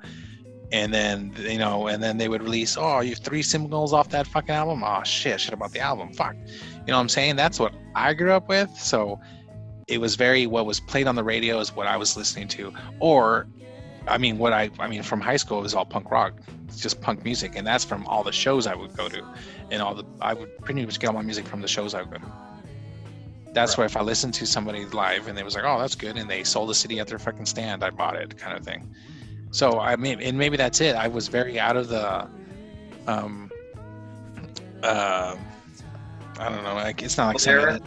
And 0.74 0.94
then 0.94 1.34
you 1.38 1.60
know, 1.60 1.88
and 1.88 2.04
then 2.04 2.18
they 2.18 2.28
would 2.28 2.42
release, 2.42 2.76
oh, 2.78 3.00
you 3.00 3.12
have 3.12 3.20
three 3.20 3.44
singles 3.44 3.94
off 3.94 4.10
that 4.10 4.28
fucking 4.28 4.54
album. 4.54 4.84
Oh 4.84 5.04
shit, 5.04 5.40
shit 5.40 5.54
about 5.54 5.72
the 5.72 5.80
album. 5.80 6.12
Fuck. 6.12 6.36
You 6.36 6.88
know 6.88 6.96
what 6.96 7.02
I'm 7.02 7.10
saying? 7.10 7.38
That's 7.38 7.60
what 7.60 7.74
I 7.96 8.14
grew 8.14 8.32
up 8.32 8.50
with. 8.50 8.70
So 8.76 9.22
it 9.88 10.00
was 10.00 10.16
very 10.16 10.48
what 10.48 10.66
was 10.66 10.80
played 10.80 11.08
on 11.08 11.16
the 11.16 11.24
radio 11.24 11.60
is 11.60 11.76
what 11.76 11.88
I 11.88 11.96
was 11.96 12.18
listening 12.18 12.48
to, 12.50 12.74
or 13.00 13.48
I 14.08 14.18
mean, 14.18 14.38
what 14.40 14.52
I 14.52 14.72
I 14.80 14.88
mean 14.88 15.04
from 15.04 15.22
high 15.22 15.38
school 15.38 15.60
it 15.60 15.64
was 15.64 15.76
all 15.76 15.86
punk 15.86 16.10
rock, 16.10 16.34
it's 16.68 16.82
just 16.82 17.02
punk 17.02 17.24
music, 17.24 17.54
and 17.56 17.66
that's 17.66 17.84
from 17.86 18.06
all 18.08 18.24
the 18.24 18.32
shows 18.32 18.66
I 18.66 18.74
would 18.74 18.98
go 18.98 19.08
to, 19.10 19.24
and 19.72 19.82
all 19.82 19.94
the 19.94 20.06
I 20.22 20.34
would 20.34 20.58
pretty 20.60 20.84
much 20.86 21.00
get 21.00 21.08
all 21.08 21.14
my 21.14 21.22
music 21.22 21.46
from 21.46 21.62
the 21.62 21.68
shows 21.68 21.94
I 21.94 22.02
would 22.02 22.12
go 22.12 22.18
to. 22.18 22.32
That's 23.54 23.78
where 23.78 23.86
if 23.86 23.96
I 23.96 24.02
listened 24.02 24.34
to 24.36 24.48
somebody 24.48 24.86
live 24.86 25.28
and 25.28 25.38
they 25.38 25.44
was 25.44 25.54
like, 25.54 25.66
"Oh, 25.66 25.80
that's 25.80 25.94
good," 25.94 26.18
and 26.18 26.28
they 26.28 26.44
sold 26.44 26.70
the 26.70 26.76
CD 26.76 27.00
at 27.00 27.08
their 27.08 27.20
fucking 27.20 27.46
stand, 27.46 27.84
I 27.84 27.92
bought 27.92 28.16
it, 28.16 28.36
kind 28.38 28.58
of 28.58 28.66
thing. 28.66 28.90
So 29.54 29.80
I 29.80 29.96
mean, 29.96 30.20
and 30.20 30.38
maybe 30.38 30.58
that's 30.58 30.82
it. 30.82 30.96
I 30.96 31.08
was 31.08 31.28
very 31.30 31.60
out 31.60 31.78
of 31.78 31.88
the, 31.88 32.28
um, 33.08 33.50
uh, 34.84 35.36
I 36.40 36.50
don't 36.50 36.64
know. 36.64 36.74
Like 36.74 37.02
it's 37.02 37.18
not 37.18 37.28
like 37.36 37.44
that- 37.44 37.82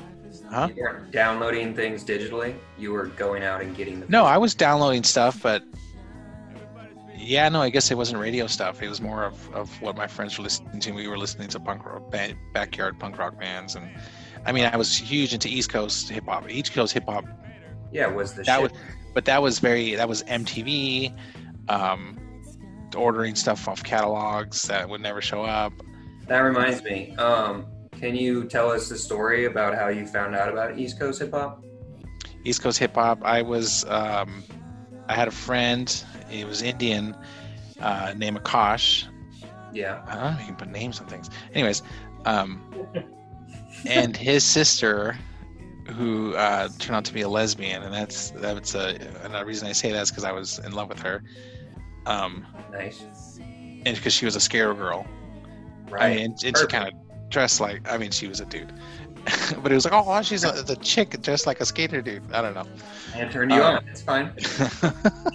huh? 0.50 0.68
you 0.74 0.83
weren't 0.83 1.11
downloading 1.11 1.74
things 1.74 2.05
digitally. 2.05 2.55
You 2.79 2.92
were 2.92 3.07
going 3.07 3.42
out 3.42 3.62
and 3.62 3.76
getting 3.76 4.00
the. 4.00 4.07
No, 4.09 4.24
I 4.24 4.38
was 4.38 4.55
downloading 4.55 5.02
stuff, 5.02 5.42
but 5.42 5.62
yeah, 7.16 7.48
no, 7.48 7.61
I 7.61 7.70
guess 7.70 7.90
it 7.90 7.96
wasn't 7.96 8.20
radio 8.20 8.46
stuff. 8.46 8.81
It 8.83 8.88
was 8.88 9.00
more 9.00 9.24
of, 9.24 9.52
of 9.55 9.83
what 9.83 9.96
my 9.96 10.07
friends 10.07 10.38
were 10.38 10.44
listening 10.44 10.79
to. 10.81 10.92
We 10.92 11.09
were 11.09 11.18
listening 11.18 11.48
to 11.48 11.61
punk 11.61 11.85
rock, 11.85 12.11
ba- 12.11 12.35
backyard 12.55 12.98
punk 13.00 13.18
rock 13.18 13.38
bands, 13.40 13.74
and 13.74 13.90
I 14.46 14.52
mean, 14.52 14.66
I 14.66 14.76
was 14.76 14.96
huge 14.96 15.35
into 15.35 15.48
East 15.48 15.70
Coast 15.70 16.09
hip 16.09 16.24
hop. 16.26 16.48
East 16.48 16.72
Coast 16.72 16.92
hip 16.94 17.05
hop 17.09 17.24
Yeah, 17.92 18.07
was 18.07 18.35
the 18.35 18.44
that 18.44 18.61
shit. 18.61 18.70
was, 18.70 18.81
but 19.14 19.24
that 19.24 19.42
was 19.42 19.59
very 19.59 19.96
that 19.96 20.09
was 20.09 20.22
MTV, 20.24 21.12
um, 21.68 22.18
ordering 22.96 23.35
stuff 23.35 23.68
off 23.68 23.83
catalogs 23.83 24.62
that 24.62 24.88
would 24.88 25.00
never 25.00 25.20
show 25.20 25.42
up. 25.42 25.72
That 26.26 26.40
reminds 26.40 26.83
me. 26.83 27.14
Um, 27.16 27.66
can 27.92 28.14
you 28.14 28.44
tell 28.44 28.70
us 28.70 28.88
the 28.88 28.98
story 28.98 29.46
about 29.46 29.74
how 29.74 29.88
you 29.88 30.07
found 30.07 30.35
out 30.35 30.48
about 30.48 30.79
East 30.79 30.98
Coast 30.98 31.20
hip 31.20 31.33
hop? 31.33 31.64
East 32.44 32.62
Coast 32.62 32.79
hip 32.79 32.94
hop. 32.94 33.22
I 33.24 33.42
was 33.42 33.85
um, 33.87 34.42
I 35.09 35.14
had 35.14 35.29
a 35.29 35.33
friend. 35.33 36.05
He 36.29 36.44
was 36.44 36.62
Indian, 36.62 37.16
uh, 37.81 38.12
named 38.16 38.38
Akash. 38.38 39.07
Yeah. 39.72 40.02
I 40.07 40.14
don't 40.14 40.24
know 40.24 40.31
if 40.31 40.40
you 40.40 40.46
can 40.46 40.57
put 40.57 40.68
names 40.68 41.00
on 41.00 41.07
things. 41.07 41.31
Anyways, 41.55 41.83
um, 42.24 42.61
and 43.87 44.16
his 44.16 44.44
sister, 44.44 45.16
who 45.88 46.35
uh, 46.35 46.68
turned 46.79 46.96
out 46.96 47.05
to 47.07 47.14
be 47.14 47.22
a 47.22 47.29
lesbian, 47.29 47.83
and 47.83 47.94
that's 47.94 48.31
that's 48.31 48.74
a 48.74 48.98
another 49.22 49.46
reason 49.46 49.68
I 49.68 49.72
say 49.72 49.92
that 49.92 50.02
is 50.02 50.11
because 50.11 50.24
I 50.24 50.33
was 50.33 50.59
in 50.61 50.72
love 50.72 50.88
with 50.88 51.00
her. 51.00 51.22
Um, 52.06 52.46
Nice. 52.72 53.04
and 53.84 53.96
because 53.96 54.12
she 54.14 54.24
was 54.24 54.36
a 54.36 54.40
scare 54.40 54.74
girl. 54.74 55.06
I 55.88 55.90
Right. 55.92 56.16
mean, 56.16 56.24
and, 56.26 56.44
and 56.44 56.56
she 56.56 56.66
kind 56.66 56.88
of 56.88 56.94
dressed 57.30 57.60
like 57.60 57.80
I 57.90 57.96
mean, 57.98 58.10
she 58.10 58.26
was 58.28 58.40
a 58.40 58.46
dude, 58.46 58.72
but 59.62 59.70
it 59.72 59.74
was 59.74 59.84
like, 59.84 59.94
oh, 59.94 60.22
she's 60.22 60.44
a, 60.44 60.52
the 60.62 60.76
chick 60.76 61.20
dressed 61.22 61.46
like 61.46 61.60
a 61.60 61.66
skater 61.66 62.02
dude. 62.02 62.22
I 62.32 62.42
don't 62.42 62.54
know. 62.54 62.64
And 63.14 63.30
turned 63.30 63.52
you 63.52 63.62
Uh, 63.62 63.72
on. 63.76 63.84
It's 63.88 64.02
fine. 64.02 64.32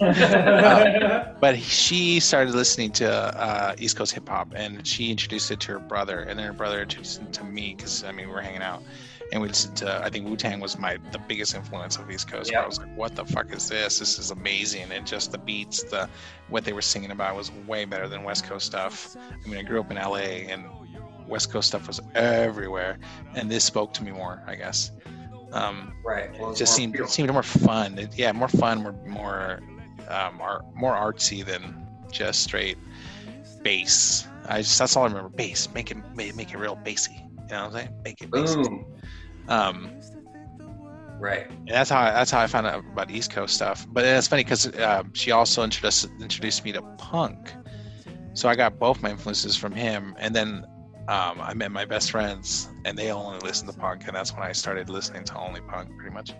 Uh, 0.00 1.34
but 1.40 1.58
she 1.58 2.20
started 2.20 2.54
listening 2.54 2.90
to 2.92 3.10
uh, 3.10 3.74
East 3.78 3.96
Coast 3.96 4.12
hip 4.12 4.28
hop, 4.28 4.52
and 4.54 4.86
she 4.86 5.10
introduced 5.10 5.50
it 5.50 5.60
to 5.60 5.72
her 5.72 5.78
brother, 5.78 6.20
and 6.20 6.38
then 6.38 6.46
her 6.46 6.52
brother 6.52 6.82
introduced 6.82 7.20
it 7.22 7.32
to 7.34 7.44
me 7.44 7.74
because 7.76 8.04
I 8.04 8.12
mean 8.12 8.28
we 8.28 8.32
were 8.34 8.40
hanging 8.42 8.62
out, 8.62 8.82
and 9.32 9.40
we 9.40 9.48
to. 9.48 10.04
I 10.04 10.10
think 10.10 10.28
Wu 10.28 10.36
Tang 10.36 10.60
was 10.60 10.78
my 10.78 10.98
the 11.10 11.18
biggest 11.18 11.54
influence 11.54 11.96
of 11.96 12.10
East 12.10 12.30
Coast. 12.30 12.52
where 12.52 12.62
I 12.62 12.66
was 12.66 12.78
like, 12.78 12.94
what 12.94 13.16
the 13.16 13.24
fuck 13.24 13.52
is 13.52 13.68
this? 13.68 13.98
This 13.98 14.18
is 14.18 14.30
amazing, 14.30 14.92
and 14.92 15.06
just 15.06 15.32
the 15.32 15.38
beats, 15.38 15.82
the 15.84 16.08
what 16.48 16.64
they 16.64 16.74
were 16.74 16.82
singing 16.82 17.10
about 17.10 17.34
was 17.34 17.50
way 17.66 17.86
better 17.86 18.08
than 18.08 18.22
West 18.24 18.44
Coast 18.44 18.66
stuff. 18.66 19.16
I 19.16 19.48
mean, 19.48 19.58
I 19.58 19.62
grew 19.62 19.80
up 19.80 19.90
in 19.90 19.96
LA, 19.96 20.48
and 20.52 20.66
West 21.26 21.50
Coast 21.50 21.68
stuff 21.68 21.88
was 21.88 22.00
everywhere, 22.14 22.98
and 23.34 23.50
this 23.50 23.64
spoke 23.64 23.94
to 23.94 24.04
me 24.04 24.12
more, 24.12 24.42
I 24.46 24.54
guess. 24.54 24.92
Um, 25.52 25.94
right. 26.04 26.30
Well, 26.38 26.52
it 26.52 26.56
just 26.56 26.74
seemed 26.74 26.92
pure. 26.92 27.06
it 27.06 27.10
seemed 27.10 27.32
more 27.32 27.42
fun. 27.42 27.98
It, 27.98 28.16
yeah, 28.16 28.32
more 28.32 28.48
fun, 28.48 28.82
more 28.82 28.94
more 29.06 29.60
um, 30.08 30.40
art, 30.42 30.64
more 30.74 30.94
artsy 30.94 31.44
than 31.44 31.86
just 32.10 32.42
straight 32.42 32.76
bass. 33.62 34.26
I 34.46 34.58
just 34.60 34.78
that's 34.78 34.94
all 34.94 35.04
I 35.04 35.06
remember. 35.06 35.30
Bass, 35.30 35.70
make 35.74 35.90
it 35.90 35.96
make, 36.14 36.36
make 36.36 36.52
it 36.52 36.58
real 36.58 36.76
bassy. 36.76 37.12
You 37.14 37.58
know 37.58 37.64
what 37.64 37.66
I'm 37.66 37.72
saying? 37.72 38.02
Make 38.04 38.20
it 38.20 38.30
bassy. 38.30 38.62
Boom. 38.62 38.84
Um, 39.48 39.90
Right. 41.22 41.48
and 41.48 41.68
that's 41.68 41.88
how 41.88 42.00
I, 42.00 42.10
that's 42.10 42.32
how 42.32 42.40
I 42.40 42.48
found 42.48 42.66
out 42.66 42.80
about 42.80 43.08
East 43.08 43.30
Coast 43.30 43.54
stuff. 43.54 43.86
But 43.88 44.04
it's 44.04 44.26
funny 44.26 44.42
because 44.42 44.66
uh, 44.66 45.04
she 45.12 45.30
also 45.30 45.62
introduced 45.62 46.08
introduced 46.20 46.64
me 46.64 46.72
to 46.72 46.82
punk, 46.98 47.52
so 48.34 48.48
I 48.48 48.56
got 48.56 48.80
both 48.80 49.00
my 49.02 49.10
influences 49.10 49.56
from 49.56 49.72
him. 49.72 50.16
And 50.18 50.34
then 50.34 50.64
um, 51.06 51.40
I 51.40 51.54
met 51.54 51.70
my 51.70 51.84
best 51.84 52.10
friends, 52.10 52.70
and 52.84 52.98
they 52.98 53.12
only 53.12 53.38
listened 53.38 53.70
to 53.70 53.78
punk, 53.78 54.08
and 54.08 54.16
that's 54.16 54.32
when 54.32 54.42
I 54.42 54.50
started 54.50 54.88
listening 54.88 55.22
to 55.26 55.36
only 55.38 55.60
punk, 55.60 55.96
pretty 55.96 56.12
much. 56.12 56.32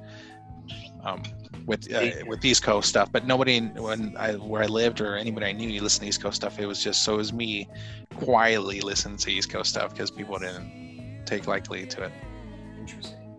Um, 1.04 1.22
with 1.64 1.92
uh, 1.94 2.10
with 2.26 2.44
East 2.44 2.64
Coast 2.64 2.88
stuff, 2.88 3.12
but 3.12 3.24
nobody 3.24 3.60
when 3.60 4.16
I 4.16 4.32
where 4.32 4.64
I 4.64 4.66
lived 4.66 5.00
or 5.00 5.14
anybody 5.14 5.46
I 5.46 5.52
knew 5.52 5.68
you 5.68 5.80
listened 5.80 6.02
to 6.02 6.08
East 6.08 6.20
Coast 6.20 6.36
stuff. 6.36 6.58
It 6.58 6.66
was 6.66 6.82
just 6.82 7.04
so 7.04 7.14
it 7.14 7.18
was 7.18 7.32
me 7.32 7.68
quietly 8.16 8.80
listening 8.80 9.16
to 9.18 9.30
East 9.30 9.48
Coast 9.48 9.70
stuff 9.70 9.92
because 9.92 10.10
people 10.10 10.40
didn't 10.40 11.22
take 11.24 11.46
likely 11.46 11.86
to 11.86 12.02
it. 12.04 12.12
Interesting. 12.82 13.36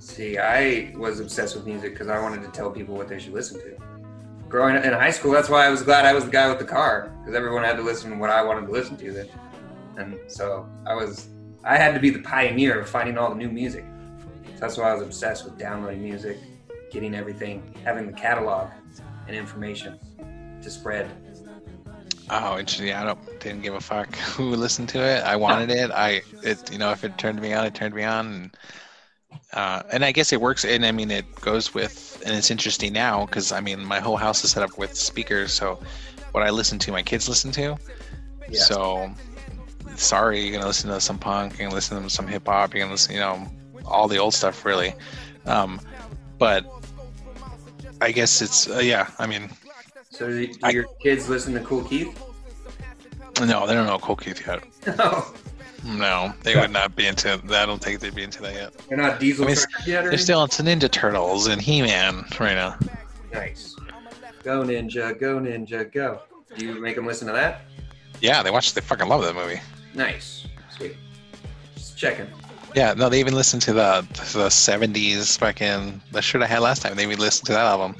See, 0.00 0.36
I 0.36 0.92
was 0.98 1.18
obsessed 1.18 1.56
with 1.56 1.64
music 1.64 1.94
because 1.94 2.08
I 2.08 2.20
wanted 2.20 2.42
to 2.42 2.48
tell 2.48 2.70
people 2.70 2.94
what 2.94 3.08
they 3.08 3.18
should 3.18 3.32
listen 3.32 3.58
to. 3.58 3.74
Growing 4.50 4.76
up 4.76 4.84
in 4.84 4.92
high 4.92 5.10
school, 5.12 5.32
that's 5.32 5.48
why 5.48 5.64
I 5.64 5.70
was 5.70 5.82
glad 5.82 6.04
I 6.04 6.12
was 6.12 6.26
the 6.26 6.30
guy 6.30 6.46
with 6.50 6.58
the 6.58 6.66
car 6.66 7.10
because 7.20 7.34
everyone 7.34 7.64
had 7.64 7.78
to 7.78 7.82
listen 7.82 8.10
to 8.10 8.16
what 8.18 8.28
I 8.28 8.42
wanted 8.42 8.66
to 8.66 8.72
listen 8.72 8.98
to. 8.98 9.12
Then, 9.12 9.28
and 9.96 10.18
so 10.26 10.68
I 10.86 10.94
was 10.94 11.28
I 11.64 11.78
had 11.78 11.94
to 11.94 12.00
be 12.00 12.10
the 12.10 12.18
pioneer 12.18 12.78
of 12.78 12.86
finding 12.86 13.16
all 13.16 13.30
the 13.30 13.36
new 13.36 13.48
music. 13.48 13.86
So 14.44 14.60
that's 14.60 14.76
why 14.76 14.90
I 14.90 14.92
was 14.92 15.02
obsessed 15.02 15.46
with 15.46 15.56
downloading 15.56 16.02
music, 16.02 16.36
getting 16.92 17.14
everything, 17.14 17.74
having 17.82 18.06
the 18.06 18.12
catalog 18.12 18.68
and 19.26 19.34
information 19.34 19.98
to 20.60 20.70
spread. 20.70 21.08
Oh, 22.32 22.58
interesting. 22.58 22.86
Yeah, 22.88 23.02
I 23.02 23.04
don't 23.04 23.40
didn't 23.40 23.62
give 23.62 23.74
a 23.74 23.80
fuck 23.80 24.14
who 24.36 24.54
listened 24.54 24.88
to 24.90 24.98
it. 25.00 25.24
I 25.24 25.36
wanted 25.36 25.70
it. 25.70 25.90
I 25.90 26.22
it 26.42 26.70
you 26.72 26.78
know 26.78 26.92
if 26.92 27.04
it 27.04 27.18
turned 27.18 27.40
me 27.42 27.52
on, 27.52 27.66
it 27.66 27.74
turned 27.74 27.94
me 27.94 28.04
on. 28.04 28.26
And, 28.26 28.56
uh, 29.52 29.82
and 29.92 30.04
I 30.04 30.12
guess 30.12 30.32
it 30.32 30.40
works. 30.40 30.64
And 30.64 30.86
I 30.86 30.92
mean, 30.92 31.10
it 31.10 31.24
goes 31.40 31.74
with, 31.74 32.22
and 32.24 32.36
it's 32.36 32.50
interesting 32.50 32.92
now 32.92 33.26
because 33.26 33.52
I 33.52 33.60
mean, 33.60 33.84
my 33.84 34.00
whole 34.00 34.16
house 34.16 34.44
is 34.44 34.52
set 34.52 34.62
up 34.62 34.78
with 34.78 34.94
speakers. 34.94 35.52
So 35.52 35.80
what 36.32 36.44
I 36.44 36.50
listen 36.50 36.78
to, 36.80 36.92
my 36.92 37.02
kids 37.02 37.28
listen 37.28 37.50
to. 37.52 37.76
Yeah. 38.48 38.60
So 38.60 39.10
sorry, 39.96 40.40
you're 40.40 40.52
gonna 40.52 40.66
listen 40.66 40.90
to 40.90 41.00
some 41.00 41.18
punk, 41.18 41.58
you're 41.58 41.66
gonna 41.66 41.74
listen 41.74 42.00
to 42.00 42.10
some 42.10 42.26
hip 42.26 42.46
hop, 42.46 42.74
you're 42.74 42.82
gonna 42.82 42.92
listen, 42.92 43.14
you 43.14 43.20
know, 43.20 43.46
all 43.84 44.08
the 44.08 44.18
old 44.18 44.34
stuff 44.34 44.64
really. 44.64 44.94
Um, 45.46 45.80
but 46.38 46.64
I 48.00 48.12
guess 48.12 48.40
it's 48.40 48.68
uh, 48.68 48.78
yeah. 48.78 49.10
I 49.18 49.26
mean, 49.26 49.50
So 50.20 50.28
do, 50.28 50.46
do 50.46 50.70
your 50.70 50.84
kids 51.02 51.30
listen 51.30 51.54
to 51.54 51.60
Kool 51.60 51.82
Keith? 51.82 52.14
no, 53.40 53.66
they 53.66 53.72
don't 53.72 53.86
know 53.86 53.98
Kool 53.98 54.16
Keith 54.16 54.46
yet. 54.46 54.62
No, 54.86 54.94
oh. 54.98 55.34
No, 55.82 56.34
they 56.42 56.56
would 56.56 56.70
not 56.70 56.94
be 56.94 57.06
into. 57.06 57.40
That. 57.46 57.62
I 57.62 57.64
don't 57.64 57.82
think 57.82 58.00
they'd 58.00 58.14
be 58.14 58.22
into 58.22 58.42
that 58.42 58.52
yet. 58.52 58.74
they're 58.86 58.98
not 58.98 59.18
Diesel 59.18 59.46
I 59.46 59.48
mean, 59.48 59.56
yet. 59.86 60.04
They're 60.04 60.18
still 60.18 60.42
into 60.42 60.62
Ninja 60.62 60.90
Turtles 60.90 61.46
and 61.46 61.58
He 61.58 61.80
Man 61.80 62.26
right 62.38 62.52
now. 62.52 62.78
nice. 63.32 63.74
Go 64.42 64.62
Ninja, 64.62 65.18
go 65.18 65.38
Ninja, 65.38 65.90
go. 65.90 66.20
Do 66.54 66.66
you 66.66 66.78
make 66.78 66.96
them 66.96 67.06
listen 67.06 67.26
to 67.28 67.32
that? 67.32 67.62
Yeah, 68.20 68.42
they 68.42 68.50
watch. 68.50 68.74
They 68.74 68.82
fucking 68.82 69.08
love 69.08 69.22
that 69.22 69.34
movie. 69.34 69.62
Nice, 69.94 70.46
sweet. 70.76 70.96
Just 71.76 71.96
checking. 71.96 72.26
Yeah, 72.76 72.92
no, 72.92 73.08
they 73.08 73.20
even 73.20 73.32
listened 73.32 73.62
to 73.62 73.72
the 73.72 74.06
the 74.34 74.50
'70s 74.50 75.38
fucking 75.38 76.02
the 76.12 76.20
shirt 76.20 76.42
I 76.42 76.46
had 76.46 76.58
last 76.58 76.82
time. 76.82 76.94
They 76.94 77.04
even 77.04 77.18
listened 77.18 77.46
to 77.46 77.52
that 77.54 77.64
album, 77.64 77.96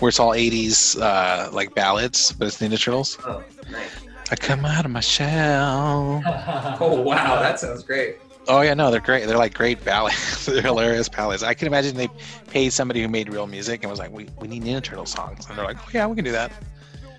where 0.00 0.08
it's 0.08 0.18
all 0.18 0.32
'80s 0.32 1.00
uh, 1.00 1.50
like 1.52 1.74
ballads, 1.74 2.32
but 2.32 2.48
it's 2.48 2.60
Ninja 2.60 2.82
Turtles. 2.82 3.18
Oh, 3.24 3.42
nice. 3.70 3.90
I 4.30 4.36
come 4.36 4.64
out 4.64 4.84
of 4.84 4.90
my 4.90 5.00
shell. 5.00 6.22
Oh 6.82 7.00
wow, 7.00 7.40
that 7.40 7.60
sounds 7.60 7.82
great. 7.82 8.16
Oh 8.48 8.62
yeah, 8.62 8.74
no, 8.74 8.90
they're 8.90 9.00
great. 9.00 9.26
They're 9.26 9.36
like 9.36 9.54
great 9.54 9.84
ballads. 9.84 10.46
they're 10.46 10.62
hilarious 10.62 11.08
ballads. 11.08 11.42
I 11.42 11.52
can 11.52 11.66
imagine 11.66 11.96
they 11.96 12.08
paid 12.48 12.72
somebody 12.72 13.02
who 13.02 13.08
made 13.08 13.32
real 13.32 13.46
music 13.46 13.82
and 13.82 13.90
was 13.90 13.98
like, 13.98 14.10
"We 14.10 14.28
we 14.40 14.48
need 14.48 14.64
Ninja 14.64 14.82
Turtle 14.82 15.06
songs," 15.06 15.48
and 15.48 15.58
they're 15.58 15.64
like, 15.64 15.76
"Oh 15.78 15.90
yeah, 15.92 16.06
we 16.06 16.16
can 16.16 16.24
do 16.24 16.32
that." 16.32 16.52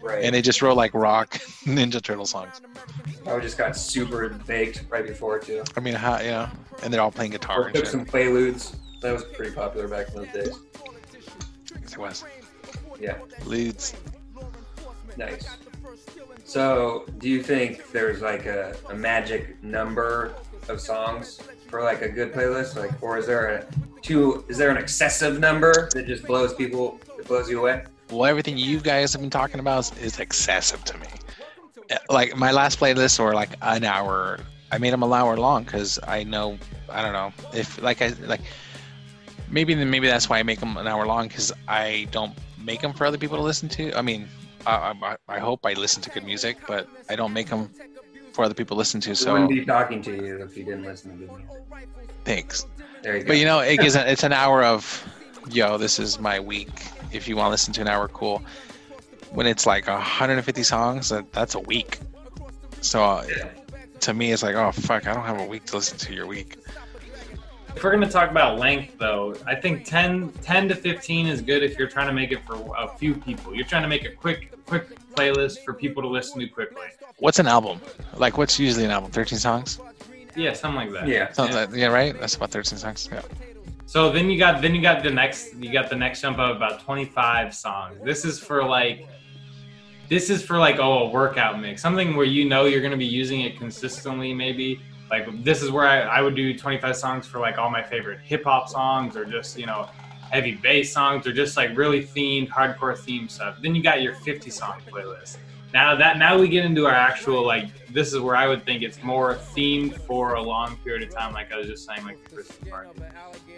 Right. 0.02 0.24
And 0.24 0.34
they 0.34 0.42
just 0.42 0.62
wrote 0.62 0.76
like 0.76 0.94
rock 0.94 1.34
Ninja 1.66 2.02
Turtle 2.02 2.26
songs. 2.26 2.62
I 3.28 3.40
just 3.40 3.58
got 3.58 3.78
super 3.78 4.30
baked 4.48 4.86
right 4.90 5.06
before 5.06 5.38
too. 5.40 5.64
I 5.78 5.80
mean, 5.80 5.94
how 5.94 6.20
yeah. 6.20 6.50
And 6.82 6.92
they're 6.92 7.02
all 7.02 7.12
playing 7.12 7.32
guitar 7.32 7.68
Or 7.68 7.72
took 7.72 7.86
some 7.86 8.06
Quaaludes. 8.06 8.76
That 9.02 9.14
was 9.14 9.24
pretty 9.24 9.54
popular 9.54 9.88
back 9.88 10.08
in 10.10 10.16
those 10.16 10.34
days. 10.34 10.60
It 11.76 11.98
was 11.98 12.24
Yeah, 13.02 13.18
Ludes. 13.42 13.96
nice. 15.18 15.58
So, 16.44 17.06
do 17.18 17.30
you 17.30 17.42
think 17.42 17.92
there's 17.92 18.22
like 18.22 18.46
a, 18.46 18.76
a 18.90 18.94
magic 18.94 19.62
number 19.64 20.34
of 20.70 20.80
songs 20.80 21.40
for 21.68 21.82
like 21.82 22.02
a 22.02 22.10
good 22.10 22.32
playlist? 22.34 22.76
Like, 22.76 22.92
or 23.02 23.18
is 23.18 23.26
there 23.26 23.48
a 23.48 23.66
too? 24.02 24.46
Is 24.50 24.58
there 24.58 24.70
an 24.70 24.78
excessive 24.78 25.40
number 25.40 25.90
that 25.94 26.06
just 26.06 26.26
blows 26.28 26.54
people? 26.54 27.00
That 27.18 27.28
blows 27.28 27.50
you 27.50 27.60
away? 27.60 27.86
Well, 28.12 28.26
everything 28.26 28.58
you 28.58 28.80
guys 28.82 29.14
have 29.14 29.22
been 29.22 29.30
talking 29.32 29.60
about 29.60 29.80
is, 29.80 29.98
is 29.98 30.20
excessive 30.20 30.84
to 30.84 30.98
me. 31.00 31.08
Uh, 31.90 31.98
Like 32.10 32.36
my 32.36 32.52
last 32.52 32.80
playlists 32.80 33.18
were 33.20 33.34
like 33.34 33.52
an 33.62 33.84
hour. 33.84 34.40
I 34.72 34.78
made 34.78 34.94
them 34.94 35.04
an 35.04 35.12
hour 35.12 35.38
long 35.38 35.64
because 35.64 36.00
I 36.06 36.24
know 36.24 36.58
I 36.90 37.02
don't 37.02 37.14
know 37.14 37.32
if 37.54 37.82
like 37.82 38.02
I 38.02 38.10
like 38.26 38.42
maybe 39.50 39.74
maybe 39.76 40.08
that's 40.08 40.30
why 40.30 40.40
I 40.40 40.44
make 40.44 40.60
them 40.60 40.78
an 40.78 40.88
hour 40.88 41.06
long 41.06 41.28
because 41.28 41.52
I 41.68 42.08
don't 42.12 42.34
make 42.64 42.82
them 42.82 42.94
for 42.94 43.06
other 43.06 43.18
people 43.18 43.38
to 43.38 43.44
listen 43.44 43.70
to. 43.70 43.98
I 43.98 44.02
mean, 44.02 44.28
I, 44.66 44.94
I, 45.02 45.18
I 45.28 45.40
hope 45.40 45.66
I 45.66 45.74
listen 45.74 46.02
to 46.04 46.10
good 46.10 46.24
music, 46.24 46.58
but 46.68 46.88
I 47.10 47.16
don't 47.16 47.34
make 47.34 47.48
them 47.48 47.70
for 48.34 48.46
other 48.46 48.54
people 48.54 48.76
to 48.76 48.80
listen 48.80 49.02
to. 49.02 49.16
So 49.16 49.34
wouldn't 49.34 49.50
be 49.50 49.66
talking 49.66 50.02
to 50.04 50.12
you 50.12 50.42
if 50.42 50.56
you 50.58 50.64
didn't 50.64 50.84
listen 50.84 51.12
to 51.12 51.18
good 51.26 51.32
music. 51.32 51.88
thanks. 52.24 52.66
There 53.02 53.18
you 53.18 53.24
go. 53.24 53.28
But 53.30 53.38
you 53.38 53.46
know, 53.46 53.60
it 53.60 53.80
gives 53.80 53.96
it's 53.96 54.24
an 54.24 54.34
hour 54.34 54.64
of, 54.64 55.06
yo, 55.50 55.78
this 55.78 56.00
is 56.00 56.20
my 56.20 56.40
week. 56.40 56.70
If 57.12 57.28
you 57.28 57.36
want 57.36 57.48
to 57.48 57.52
listen 57.52 57.74
to 57.74 57.82
an 57.82 57.88
hour, 57.88 58.08
cool. 58.08 58.42
When 59.32 59.48
it's 59.48 59.66
like 59.66 59.88
150 59.88 60.64
songs, 60.64 61.12
that's 61.32 61.56
a 61.56 61.60
week. 61.60 62.00
So 62.82 63.04
uh, 63.04 63.26
to 64.02 64.14
me, 64.14 64.32
it's 64.32 64.44
like, 64.44 64.56
oh 64.56 64.72
fuck, 64.72 65.08
I 65.08 65.14
don't 65.14 65.24
have 65.24 65.40
a 65.40 65.46
week 65.46 65.66
to 65.66 65.76
listen 65.78 65.98
to 66.00 66.14
your 66.14 66.28
week. 66.28 66.58
If 67.76 67.84
we're 67.84 67.92
going 67.92 68.04
to 68.04 68.10
talk 68.12 68.30
about 68.30 68.60
length, 68.60 68.98
though, 69.00 69.36
I 69.48 69.56
think 69.56 69.86
10, 69.86 70.32
10 70.42 70.70
to 70.70 70.76
15 70.76 71.28
is 71.28 71.42
good 71.42 71.64
if 71.64 71.80
you're 71.80 71.88
trying 71.88 72.08
to 72.08 72.14
make 72.14 72.32
it 72.32 72.44
for 72.46 72.74
a 72.78 72.88
few 72.88 73.16
people. 73.16 73.56
You're 73.56 73.66
trying 73.66 73.82
to 73.84 73.88
make 73.88 74.06
a 74.06 74.12
quick, 74.12 74.52
quick 74.66 74.90
playlist 75.16 75.64
for 75.64 75.74
people 75.74 76.02
to 76.04 76.08
listen 76.10 76.40
to 76.42 76.48
quickly. 76.48 76.88
What's 77.20 77.40
an 77.40 77.48
album? 77.48 77.80
Like, 78.18 78.38
what's 78.38 78.60
usually 78.60 78.86
an 78.86 78.92
album? 78.92 79.12
13 79.12 79.40
songs? 79.40 79.80
Yeah, 80.36 80.54
something 80.54 80.76
like 80.76 80.92
that. 80.94 81.08
Yeah. 81.08 81.32
Something 81.34 81.56
like- 81.56 81.70
yeah, 81.74 81.88
right. 81.88 82.18
That's 82.20 82.36
about 82.36 82.52
13 82.52 82.78
songs. 82.78 83.10
Yeah. 83.12 83.22
So 83.86 84.10
then 84.12 84.30
you 84.30 84.38
got 84.40 84.62
then 84.62 84.74
you 84.74 84.82
got 84.82 85.04
the 85.04 85.12
next 85.12 85.54
you 85.56 85.70
got 85.74 85.90
the 85.90 85.98
next 85.98 86.22
jump 86.22 86.40
of 86.40 86.56
about 86.56 86.80
25 86.80 87.54
songs. 87.54 87.98
This 88.06 88.24
is 88.24 88.40
for 88.40 88.64
like 88.64 89.06
this 90.08 90.30
is 90.30 90.42
for 90.42 90.58
like 90.58 90.80
oh 90.80 91.08
a 91.08 91.10
workout 91.10 91.60
mix, 91.60 91.82
something 91.82 92.16
where 92.16 92.26
you 92.26 92.48
know 92.48 92.64
you're 92.64 92.82
gonna 92.82 92.96
be 92.96 93.06
using 93.06 93.42
it 93.42 93.58
consistently. 93.58 94.34
Maybe 94.34 94.80
like 95.12 95.44
this 95.44 95.62
is 95.62 95.70
where 95.70 95.86
I, 95.86 96.00
I 96.00 96.22
would 96.22 96.36
do 96.36 96.58
25 96.58 96.96
songs 96.96 97.28
for 97.28 97.40
like 97.40 97.58
all 97.58 97.70
my 97.70 97.84
favorite 97.84 98.22
hip 98.22 98.46
hop 98.46 98.70
songs 98.70 99.18
or 99.18 99.26
just 99.26 99.60
you 99.60 99.66
know 99.66 99.90
heavy 100.32 100.54
bass 100.54 100.94
songs 100.94 101.28
or 101.28 101.34
just 101.34 101.58
like 101.58 101.76
really 101.78 102.02
themed 102.02 102.48
hardcore 102.48 102.98
theme 102.98 103.28
stuff. 103.28 103.58
Then 103.62 103.76
you 103.76 103.84
got 103.84 104.02
your 104.02 104.16
50 104.16 104.50
song 104.50 104.82
playlist. 104.90 105.38
Now 105.74 105.96
that 105.96 106.18
now 106.18 106.40
we 106.40 106.48
get 106.48 106.64
into 106.64 106.86
our 106.86 106.94
actual 106.94 107.46
like 107.46 107.68
this 107.90 108.14
is 108.14 108.22
where 108.22 108.38
I 108.38 108.48
would 108.48 108.64
think 108.66 108.82
it's 108.82 109.04
more 109.04 109.36
themed 109.36 110.00
for 110.08 110.36
a 110.36 110.42
long 110.42 110.78
period 110.78 111.04
of 111.04 111.14
time, 111.14 111.34
like 111.34 111.52
I 111.52 111.58
was 111.58 111.68
just 111.68 111.86
saying, 111.86 112.06
like 112.06 112.24
the 112.24 112.36
Christmas 112.36 112.70
party. 112.70 112.90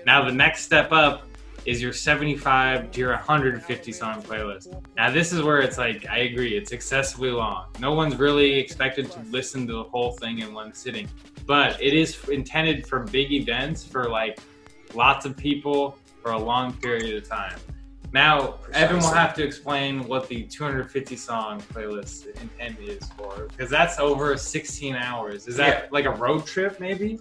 Now 0.05 0.25
the 0.25 0.31
next 0.31 0.63
step 0.63 0.91
up 0.91 1.27
is 1.65 1.81
your 1.81 1.93
75 1.93 2.91
to 2.91 2.99
your 2.99 3.11
150 3.11 3.91
song 3.91 4.21
playlist. 4.21 4.81
Now 4.97 5.09
this 5.09 5.31
is 5.31 5.41
where 5.41 5.59
it's 5.59 5.77
like 5.77 6.05
I 6.09 6.19
agree, 6.19 6.55
it's 6.55 6.71
excessively 6.71 7.29
long. 7.31 7.67
No 7.79 7.93
one's 7.93 8.15
really 8.17 8.53
expected 8.59 9.11
to 9.11 9.19
listen 9.29 9.65
to 9.67 9.73
the 9.73 9.83
whole 9.83 10.11
thing 10.13 10.39
in 10.39 10.53
one 10.53 10.73
sitting, 10.73 11.07
but 11.45 11.81
it 11.81 11.93
is 11.93 12.17
intended 12.29 12.85
for 12.87 12.99
big 12.99 13.31
events 13.31 13.83
for 13.83 14.09
like 14.09 14.39
lots 14.93 15.25
of 15.25 15.37
people 15.37 15.97
for 16.21 16.31
a 16.31 16.39
long 16.39 16.73
period 16.73 17.21
of 17.21 17.27
time. 17.27 17.57
Now, 18.13 18.59
Evan 18.73 18.97
will 18.99 19.07
have 19.11 19.33
to 19.33 19.43
explain 19.43 20.07
what 20.07 20.27
the 20.29 20.43
250 20.43 21.15
song 21.15 21.59
playlist 21.73 22.27
intent 22.39 22.77
is 22.79 23.09
for, 23.17 23.47
because 23.47 23.71
that's 23.71 23.97
over 23.97 24.37
16 24.37 24.95
hours. 24.95 25.47
Is 25.47 25.55
that 25.57 25.85
Yeah. 25.85 25.87
like 25.89 26.05
a 26.05 26.11
road 26.11 26.45
trip, 26.45 26.79
maybe? 26.79 27.19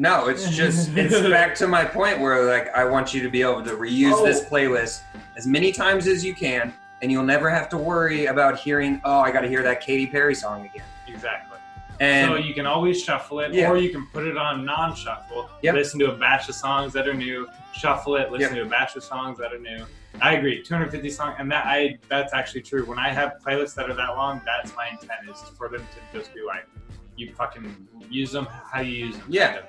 No, 0.00 0.28
it's 0.28 0.48
just 0.48 0.96
it's 0.96 1.20
back 1.28 1.54
to 1.56 1.68
my 1.68 1.84
point 1.84 2.20
where 2.20 2.42
like 2.46 2.74
I 2.74 2.86
want 2.86 3.12
you 3.12 3.22
to 3.22 3.28
be 3.28 3.42
able 3.42 3.62
to 3.62 3.72
reuse 3.72 4.14
Oh. 4.14 4.24
this 4.24 4.42
playlist 4.42 5.02
as 5.36 5.46
many 5.46 5.72
times 5.72 6.06
as 6.06 6.24
you 6.24 6.34
can, 6.34 6.72
and 7.02 7.12
you'll 7.12 7.22
never 7.22 7.50
have 7.50 7.68
to 7.68 7.76
worry 7.76 8.24
about 8.26 8.58
hearing 8.58 9.02
oh 9.04 9.20
I 9.20 9.30
got 9.30 9.42
to 9.42 9.48
hear 9.48 9.62
that 9.62 9.82
Katy 9.82 10.06
Perry 10.06 10.34
song 10.34 10.64
again. 10.64 10.86
Exactly. 11.06 11.58
And 12.00 12.30
so 12.30 12.36
you 12.36 12.54
can 12.54 12.64
always 12.64 13.02
shuffle 13.02 13.40
it, 13.40 13.52
Yeah. 13.52 13.68
or 13.70 13.76
you 13.76 13.90
can 13.90 14.06
put 14.06 14.26
it 14.26 14.38
on 14.38 14.64
non-shuffle. 14.64 15.50
Yep. 15.60 15.74
Listen 15.74 16.00
to 16.00 16.10
a 16.14 16.16
batch 16.16 16.48
of 16.48 16.54
songs 16.54 16.94
that 16.94 17.06
are 17.06 17.12
new. 17.12 17.46
Shuffle 17.74 18.16
it. 18.16 18.32
Listen 18.32 18.54
to 18.54 18.62
a 18.62 18.66
batch 18.66 18.96
of 18.96 19.04
songs 19.04 19.36
that 19.38 19.52
are 19.52 19.58
new. 19.58 19.84
I 20.22 20.32
agree. 20.36 20.62
250 20.62 21.10
songs, 21.10 21.36
and 21.38 21.52
that 21.52 21.66
I 21.66 21.98
that's 22.08 22.32
actually 22.32 22.62
true. 22.62 22.86
When 22.86 22.98
I 22.98 23.10
have 23.10 23.34
playlists 23.46 23.74
that 23.74 23.90
are 23.90 23.94
that 23.94 24.16
long, 24.16 24.40
that's 24.46 24.74
my 24.74 24.88
intent 24.88 25.28
is 25.30 25.42
for 25.58 25.68
them 25.68 25.86
to 26.12 26.18
just 26.18 26.32
be 26.32 26.40
like, 26.42 26.64
you 27.16 27.34
fucking 27.34 27.86
use 28.08 28.32
them 28.32 28.46
how 28.46 28.80
you 28.80 29.06
use 29.08 29.16
them. 29.18 29.26
Yeah. 29.28 29.60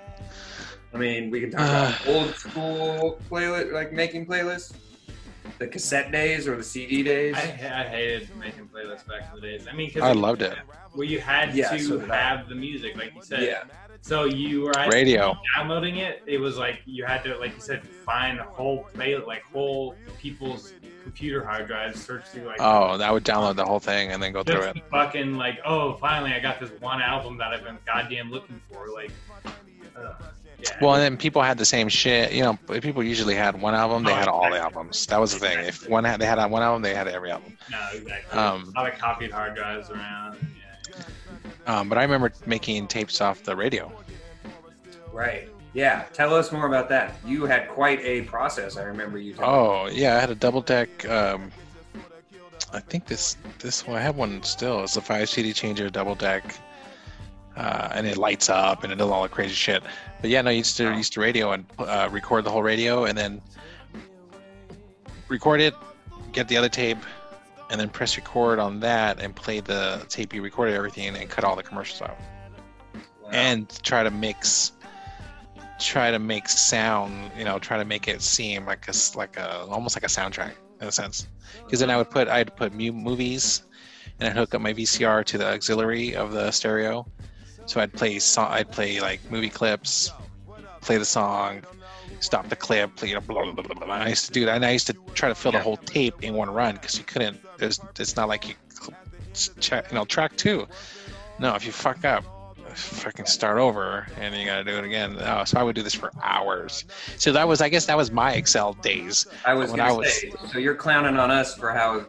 I 0.94 0.98
mean, 0.98 1.32
we 1.32 1.40
can 1.42 1.52
talk 1.52 1.62
about 1.62 2.08
old 2.08 2.36
school 2.36 3.20
playlist, 3.30 3.72
like 3.72 3.94
making 3.94 4.26
playlists, 4.26 4.74
the 5.58 5.68
cassette 5.68 6.12
days 6.12 6.48
or 6.48 6.58
the 6.58 6.64
CD 6.64 7.02
days. 7.04 7.36
I, 7.36 7.42
I 7.42 7.84
hated 7.88 8.36
making 8.38 8.68
playlists 8.68 9.08
back 9.08 9.30
in 9.34 9.40
the 9.40 9.42
days. 9.42 9.68
I 9.72 9.74
mean, 9.74 9.92
'cause 9.92 10.02
I 10.04 10.12
loved 10.12 10.42
it. 10.42 10.58
Where 10.94 11.08
you 11.08 11.20
had 11.22 11.56
Yeah, 11.56 11.70
to 11.70 11.80
so 11.80 11.98
did 12.00 12.12
I. 12.12 12.18
have 12.18 12.50
the 12.50 12.56
music, 12.56 12.98
like 12.98 13.14
you 13.16 13.22
said. 13.24 13.44
Yeah. 13.44 13.64
So 14.02 14.26
you 14.26 14.62
were 14.64 14.78
at- 14.78 14.92
Radio. 14.92 15.38
downloading 15.56 15.98
it. 15.98 16.22
It 16.26 16.40
was 16.40 16.58
like 16.58 16.82
you 16.86 17.06
had 17.06 17.24
to, 17.24 17.38
like 17.38 17.56
you 17.56 17.62
said, 17.62 17.84
find 17.84 18.40
a 18.40 18.44
whole 18.44 18.84
play, 18.94 19.16
like 19.16 19.44
whole 19.54 19.96
people's 20.18 20.74
computer 21.04 21.46
hard 21.46 21.68
drives, 21.68 22.04
search 22.04 22.26
through 22.26 22.44
like. 22.46 22.58
Oh, 22.60 22.98
that 22.98 23.14
would 23.14 23.24
download 23.24 23.56
the 23.56 23.66
whole 23.66 23.80
thing 23.80 24.12
and 24.12 24.22
then 24.22 24.34
go 24.34 24.44
through 24.44 24.64
it. 24.64 24.78
fucking 24.92 25.38
like, 25.38 25.60
oh, 25.64 25.94
finally 25.94 26.34
I 26.34 26.40
got 26.40 26.60
this 26.60 26.72
one 26.82 27.02
album 27.02 27.38
that 27.38 27.54
I've 27.54 27.64
been 27.64 27.78
goddamn 27.86 28.30
looking 28.32 28.60
for. 28.72 28.88
Like, 28.94 29.12
uh, 29.46 29.50
yeah. 29.50 29.51
Well, 30.80 30.94
and 30.94 31.02
then 31.02 31.18
people 31.18 31.42
had 31.42 31.58
the 31.58 31.66
same 31.66 31.90
shit. 31.90 32.32
You 32.34 32.44
know, 32.44 32.80
people 32.82 33.04
usually 33.04 33.36
had 33.36 33.60
one 33.60 33.74
album. 33.74 34.04
They 34.04 34.14
had 34.14 34.28
all 34.28 34.50
the 34.50 34.60
albums. 34.60 35.06
That 35.08 35.20
was 35.20 35.34
the 35.34 35.40
thing. 35.40 35.60
If 35.60 35.90
one 35.90 36.04
had, 36.04 36.22
they 36.22 36.26
had 36.26 36.44
one 36.52 36.62
album, 36.62 36.82
they 36.82 36.94
had 36.94 37.08
every 37.08 37.32
album. 37.32 37.58
no, 37.72 37.80
exactly. 37.94 38.40
Um, 38.40 38.72
a 38.76 38.82
lot 38.82 38.94
of 38.94 39.00
copied 39.00 39.32
hard 39.32 39.56
drives 39.56 39.90
around. 39.90 40.38
Yeah. 40.88 41.80
Um, 41.80 41.90
but 41.90 41.98
I 41.98 42.04
remember 42.04 42.32
making 42.46 42.88
tapes 42.88 43.22
off 43.22 43.44
the 43.44 43.56
radio. 43.56 43.92
Right. 45.12 45.50
Yeah. 45.74 46.06
Tell 46.14 46.34
us 46.34 46.52
more 46.52 46.68
about 46.68 46.90
that. 46.90 47.16
You 47.26 47.46
had 47.46 47.68
quite 47.70 48.00
a 48.02 48.22
process. 48.24 48.78
I 48.78 48.84
remember 48.84 49.18
you. 49.18 49.36
Oh 49.40 49.88
yeah, 49.88 50.18
I 50.18 50.20
had 50.20 50.30
a 50.30 50.36
double 50.36 50.62
deck. 50.62 51.08
Um, 51.10 51.52
I 52.74 52.80
think 52.80 53.06
this 53.06 53.36
this 53.60 53.86
one 53.86 53.98
I 53.98 54.02
have 54.02 54.16
one 54.16 54.42
still. 54.44 54.84
It's 54.84 54.96
a 54.96 55.02
five 55.02 55.30
CD 55.30 55.54
changer 55.54 55.90
double 55.90 56.16
deck, 56.16 56.56
uh, 57.56 57.90
and 57.94 58.08
it 58.08 58.18
lights 58.18 58.50
up 58.50 58.84
and 58.84 58.94
it 58.94 58.98
does 58.98 59.10
all 59.10 59.24
the 59.24 59.30
crazy 59.30 59.54
shit. 59.54 59.84
But 60.22 60.30
yeah, 60.30 60.42
no, 60.42 60.50
you 60.50 60.60
used 60.60 60.78
to 60.78 60.96
used 60.96 61.14
to 61.14 61.20
radio 61.20 61.52
and 61.52 61.66
uh, 61.80 62.10
record 62.12 62.44
the 62.44 62.52
whole 62.52 62.64
radio 62.64 63.06
and 63.06 63.18
then 63.18 63.42
record 65.28 65.62
it, 65.62 65.74
get 66.32 66.48
the 66.48 66.58
other 66.58 66.70
tape, 66.70 66.98
and 67.70 67.80
then 67.80 67.90
press 67.90 68.18
record 68.18 68.60
on 68.60 68.80
that 68.82 69.20
and 69.20 69.36
play 69.36 69.60
the 69.60 70.06
tape 70.10 70.34
you 70.34 70.42
recorded 70.42 70.76
everything 70.76 71.16
and 71.16 71.30
cut 71.30 71.44
all 71.44 71.56
the 71.56 71.64
commercials 71.64 72.02
out. 72.02 72.18
And 73.32 73.70
try 73.84 74.04
to 74.04 74.12
mix 74.12 74.74
try 75.80 76.12
to 76.12 76.20
make 76.20 76.48
sound 76.48 77.32
you 77.36 77.44
know 77.44 77.58
try 77.58 77.76
to 77.76 77.86
make 77.86 78.08
it 78.08 78.22
seem 78.22 78.68
like 78.68 78.88
a 78.88 78.94
like 79.18 79.36
a 79.38 79.62
almost 79.62 79.96
like 79.96 80.04
a 80.04 80.08
soundtrack 80.08 80.54
in 80.80 80.88
a 80.88 80.92
sense. 80.92 81.28
Because 81.64 81.80
then 81.80 81.90
i 81.90 81.98
would 81.98 82.10
put 82.10 82.28
i'd 82.28 82.56
put 82.56 82.74
mu- 82.74 82.92
movies 82.92 83.64
and 84.20 84.30
i'd 84.30 84.36
hook 84.36 84.54
up 84.54 84.62
my 84.62 84.74
vcr 84.74 85.26
to 85.26 85.38
the 85.40 85.48
auxiliary 85.48 86.16
of 86.16 86.34
the 86.34 86.52
stereo 86.52 87.06
so 87.72 87.80
i'd 87.80 87.94
play 87.94 88.20
i'd 88.38 88.72
play 88.72 89.00
like 89.00 89.20
movie 89.32 89.50
clips 89.50 90.12
play 90.82 90.98
the 90.98 91.06
song 91.06 91.62
stop 92.20 92.48
the 92.50 92.56
clip 92.56 92.96
play, 92.98 93.10
you 93.10 93.16
know, 93.16 93.22
blah, 93.22 93.52
blah, 93.52 93.64
blah, 93.64 93.96
i 93.96 94.10
used 94.10 94.26
to 94.26 94.32
do 94.32 94.46
that 94.46 94.56
and 94.56 94.66
i 94.66 94.72
used 94.72 94.88
to 94.88 94.94
try 95.14 95.30
to 95.30 95.36
fill 95.36 95.52
the 95.52 95.60
whole 95.60 95.78
tape 95.78 96.24
in 96.24 96.34
one 96.34 96.50
run 96.50 96.76
because 96.76 96.98
you 96.98 97.04
couldn't 97.04 97.40
there's 97.58 97.80
it's 98.00 98.16
not 98.16 98.28
like 98.28 98.48
you 98.48 98.56
check 99.60 99.90
you 99.92 99.96
know 99.96 100.06
track 100.06 100.36
two. 100.36 100.68
No 101.40 101.56
if 101.56 101.66
you 101.66 101.72
fuck 101.72 102.04
up 102.06 102.24
fucking 102.74 103.26
start 103.26 103.60
over 103.60 104.08
and 104.18 104.34
you 104.34 104.46
gotta 104.46 104.64
do 104.64 104.78
it 104.78 104.86
again. 104.86 105.18
Oh, 105.20 105.44
so 105.44 105.60
i 105.60 105.64
would 105.64 105.76
do 105.76 105.84
this 105.84 105.94
for 105.94 106.12
hours. 106.24 106.86
So 107.18 107.32
that 107.34 107.48
was 107.48 107.62
i 107.62 107.70
guess 107.70 107.86
that 107.86 107.98
was 107.98 108.12
my 108.12 108.34
excel 108.34 108.74
days. 108.74 109.26
I 109.46 109.54
was 109.54 109.72
when 109.72 109.80
i 109.80 109.92
was 109.92 110.22
say, 110.22 110.34
so 110.52 110.58
you're 110.58 110.76
clowning 110.76 111.18
on 111.18 111.32
us 111.32 111.56
for 111.56 111.72
how 111.72 112.06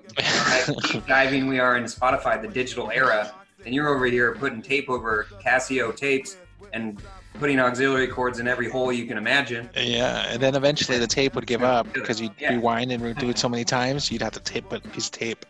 diving 1.06 1.48
we 1.48 1.58
are 1.58 1.76
in 1.76 1.84
Spotify, 1.84 2.40
the 2.40 2.48
digital 2.48 2.90
era, 2.90 3.32
and 3.64 3.74
you're 3.74 3.88
over 3.88 4.06
here 4.06 4.34
putting 4.34 4.62
tape 4.62 4.88
over 4.90 5.26
Casio 5.44 5.94
tapes 5.94 6.36
and 6.72 7.00
putting 7.38 7.58
auxiliary 7.58 8.06
cords 8.08 8.38
in 8.38 8.46
every 8.46 8.68
hole 8.68 8.92
you 8.92 9.06
can 9.06 9.16
imagine. 9.18 9.68
yeah 9.76 10.26
and 10.28 10.40
then 10.42 10.54
eventually 10.54 10.98
the 10.98 11.06
tape 11.06 11.34
would 11.34 11.46
give 11.46 11.62
up 11.62 11.90
because 11.92 12.20
you'd 12.20 12.32
Yeah. 12.38 12.54
rewind 12.54 12.92
and 12.92 13.02
redo 13.02 13.30
it 13.30 13.38
so 13.38 13.48
many 13.48 13.64
times 13.64 14.10
you'd 14.10 14.22
have 14.22 14.32
to 14.32 14.40
tape 14.40 14.70
a 14.72 14.80
piece 14.80 15.06
of 15.06 15.12
tape 15.12 15.46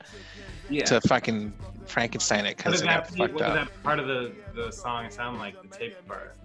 Yeah. 0.70 0.84
to 0.84 1.00
fucking 1.02 1.52
frankenstein 1.86 2.46
it 2.46 2.56
because 2.56 2.80
it 2.80 2.84
that, 2.86 3.08
got 3.08 3.18
what 3.18 3.30
fucked 3.30 3.38
does 3.40 3.48
up 3.48 3.54
that 3.68 3.82
part 3.82 3.98
of 3.98 4.06
the, 4.06 4.32
the 4.54 4.70
song 4.70 5.10
sound 5.10 5.38
like? 5.38 5.60
The 5.60 5.76
tape 5.76 5.96
part. 6.06 6.36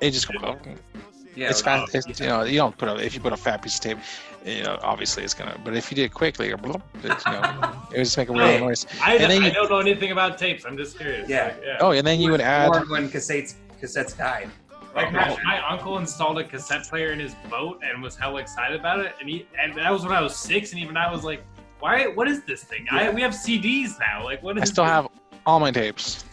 it 0.00 0.10
just 0.10 0.28
Yeah, 1.34 1.50
it's 1.50 1.60
it 1.60 1.64
fine. 1.64 1.80
was- 1.82 1.94
It's, 1.94 2.20
you 2.20 2.26
know, 2.26 2.42
you 2.44 2.58
don't 2.58 2.76
put 2.76 2.88
a 2.88 2.96
if 3.04 3.14
you 3.14 3.20
put 3.20 3.32
a 3.32 3.36
fat 3.36 3.62
piece 3.62 3.76
of 3.76 3.80
tape, 3.80 3.98
you 4.44 4.62
know, 4.64 4.78
obviously 4.82 5.24
it's 5.24 5.34
gonna. 5.34 5.58
But 5.64 5.74
if 5.76 5.90
you 5.90 5.94
did 5.96 6.04
it 6.04 6.14
quickly, 6.14 6.48
it, 6.50 6.60
bloop, 6.60 6.82
it's, 7.02 7.24
you 7.24 7.32
know, 7.32 7.74
it 7.90 7.96
would 7.98 8.04
just 8.04 8.18
make 8.18 8.28
a 8.28 8.32
weird 8.32 8.60
No, 8.60 8.66
noise. 8.66 8.86
I, 9.02 9.16
and 9.16 9.30
then 9.30 9.42
I 9.42 9.46
you, 9.48 9.52
don't 9.52 9.70
know 9.70 9.78
anything 9.78 10.12
about 10.12 10.38
tapes. 10.38 10.64
I'm 10.64 10.76
just 10.76 10.98
curious. 10.98 11.28
Yeah. 11.28 11.44
Like, 11.44 11.62
yeah. 11.64 11.76
oh, 11.80 11.92
and 11.92 12.06
then 12.06 12.20
you 12.20 12.30
would 12.30 12.40
add. 12.40 12.70
Born 12.70 12.88
when 12.90 13.08
cassettes 13.08 13.54
cassettes 13.80 14.16
died. 14.16 14.50
Like 14.94 15.10
my, 15.10 15.34
my 15.44 15.66
uncle 15.66 15.96
installed 15.96 16.38
a 16.38 16.44
cassette 16.44 16.86
player 16.86 17.12
in 17.12 17.18
his 17.18 17.34
boat 17.48 17.80
and 17.82 18.02
was 18.02 18.14
hell 18.14 18.36
excited 18.36 18.78
about 18.78 19.00
it, 19.00 19.14
and 19.20 19.28
he 19.28 19.46
and 19.58 19.74
that 19.76 19.90
was 19.90 20.02
when 20.02 20.12
I 20.12 20.20
was 20.20 20.36
six, 20.36 20.72
and 20.72 20.80
even 20.82 20.98
I 20.98 21.10
was 21.10 21.24
like, 21.24 21.42
"Why? 21.80 22.08
What 22.08 22.28
is 22.28 22.44
this 22.44 22.62
thing? 22.64 22.86
I, 22.90 23.08
we 23.08 23.22
have 23.22 23.32
CDs 23.32 23.98
now. 23.98 24.22
Like, 24.22 24.42
what 24.42 24.58
is?" 24.58 24.62
I 24.62 24.64
still 24.66 24.84
this? 24.84 24.90
have 24.92 25.08
all 25.46 25.60
my 25.60 25.70
tapes. 25.70 26.26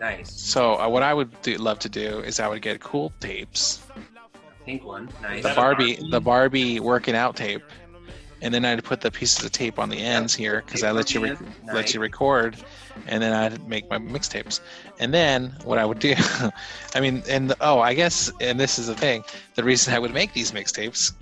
Nice. 0.00 0.32
So 0.32 0.74
uh, 0.80 0.88
what 0.88 1.04
I 1.04 1.14
would 1.14 1.40
do, 1.42 1.56
love 1.56 1.78
to 1.78 1.88
do 1.88 2.18
is 2.18 2.40
I 2.40 2.48
would 2.48 2.62
get 2.62 2.80
cool 2.80 3.12
tapes, 3.20 3.80
Pink 4.64 4.84
one. 4.84 5.08
Nice. 5.22 5.42
the 5.42 5.52
Barbie, 5.54 5.98
the 6.10 6.20
Barbie 6.20 6.80
working 6.80 7.14
out 7.14 7.36
tape, 7.36 7.62
and 8.40 8.52
then 8.52 8.64
I'd 8.64 8.82
put 8.84 9.00
the 9.00 9.10
pieces 9.10 9.44
of 9.44 9.52
tape 9.52 9.78
on 9.78 9.88
the 9.88 9.98
ends 9.98 10.34
here 10.34 10.62
because 10.64 10.82
I 10.82 10.90
let 10.92 11.14
you 11.14 11.20
re- 11.20 11.30
Nice. 11.64 11.74
let 11.74 11.94
you 11.94 12.00
record, 12.00 12.56
and 13.06 13.22
then 13.22 13.32
I'd 13.32 13.66
make 13.68 13.88
my 13.90 13.98
mixtapes. 13.98 14.60
And 14.98 15.12
then 15.12 15.54
what 15.64 15.78
I 15.78 15.84
would 15.84 15.98
do, 15.98 16.14
I 16.94 17.00
mean, 17.00 17.22
and 17.28 17.52
oh, 17.60 17.80
I 17.80 17.94
guess, 17.94 18.30
and 18.40 18.58
this 18.58 18.78
is 18.78 18.86
the 18.86 18.94
thing, 18.94 19.24
the 19.54 19.64
reason 19.64 19.92
I 19.94 19.98
would 19.98 20.12
make 20.14 20.32
these 20.32 20.52
mixtapes, 20.52 21.12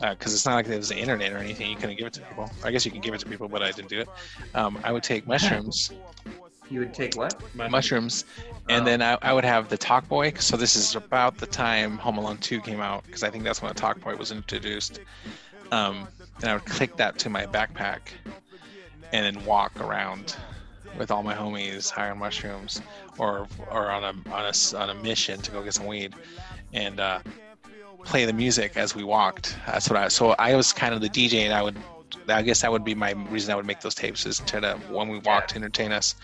because 0.00 0.34
it's 0.34 0.44
not 0.44 0.54
like 0.54 0.66
there 0.66 0.76
was 0.76 0.88
the 0.88 0.96
internet 0.98 1.32
or 1.32 1.38
anything, 1.38 1.70
you 1.70 1.76
couldn't 1.76 1.96
give 1.96 2.06
it 2.06 2.12
to 2.14 2.20
people. 2.20 2.50
I 2.62 2.70
guess 2.70 2.84
you 2.84 2.90
can 2.92 3.00
give 3.00 3.14
it 3.14 3.20
to 3.20 3.26
people, 3.26 3.48
but 3.48 3.62
I 3.62 3.70
didn't 3.70 3.88
do 3.88 4.00
it. 4.00 4.08
Um, 4.54 4.78
I 4.84 4.92
would 4.92 5.02
take 5.02 5.26
mushrooms, 5.26 5.92
You 6.70 6.80
would 6.80 6.94
take 6.94 7.14
what? 7.16 7.40
mushrooms, 7.70 8.24
and 8.68 8.86
then 8.86 9.02
I, 9.02 9.18
I 9.22 9.32
would 9.32 9.44
have 9.44 9.68
the 9.68 9.76
Talk 9.76 10.08
Boy. 10.08 10.32
So 10.38 10.56
this 10.56 10.76
is 10.76 10.94
about 10.94 11.36
the 11.38 11.46
time 11.46 11.98
Home 11.98 12.16
Alone 12.18 12.38
2 12.38 12.60
came 12.62 12.80
out, 12.80 13.04
because 13.04 13.22
I 13.22 13.30
think 13.30 13.44
that's 13.44 13.60
when 13.62 13.68
the 13.68 13.78
Talk 13.78 14.00
Boy 14.00 14.16
was 14.16 14.30
introduced. 14.32 15.00
Um, 15.70 16.08
and 16.40 16.50
I 16.50 16.54
would 16.54 16.64
click 16.64 16.96
that 16.96 17.18
to 17.20 17.30
my 17.30 17.46
backpack, 17.46 17.98
and 19.12 19.36
then 19.36 19.44
walk 19.44 19.78
around 19.80 20.36
with 20.96 21.10
all 21.10 21.22
my 21.22 21.34
homies 21.34 21.90
high 21.90 22.10
on 22.10 22.18
mushrooms, 22.18 22.80
or 23.18 23.46
or 23.70 23.90
on 23.90 24.04
a 24.04 24.34
on 24.34 24.44
a 24.44 24.48
s- 24.48 24.74
on 24.74 24.90
a 24.90 24.94
mission 24.94 25.40
to 25.42 25.50
go 25.50 25.62
get 25.62 25.74
some 25.74 25.86
weed, 25.86 26.14
and 26.72 26.98
uh, 27.00 27.20
play 28.04 28.24
the 28.24 28.32
music 28.32 28.76
as 28.76 28.94
we 28.94 29.04
walked. 29.04 29.56
That's 29.66 29.88
what 29.90 29.98
I. 29.98 30.08
So 30.08 30.30
I 30.38 30.54
was 30.54 30.72
kind 30.72 30.94
of 30.94 31.00
the 31.00 31.08
DJ, 31.08 31.44
and 31.44 31.52
I 31.52 31.62
would. 31.62 31.76
I 32.28 32.42
guess 32.42 32.62
that 32.62 32.70
would 32.70 32.84
be 32.84 32.94
my 32.94 33.12
reason 33.30 33.52
I 33.52 33.56
would 33.56 33.66
make 33.66 33.80
those 33.80 33.94
tapes 33.94 34.26
is 34.26 34.38
to 34.40 34.60
to 34.60 34.76
when 34.90 35.08
we 35.08 35.18
walked 35.18 35.50
to 35.50 35.56
entertain 35.56 35.92
us. 35.92 36.14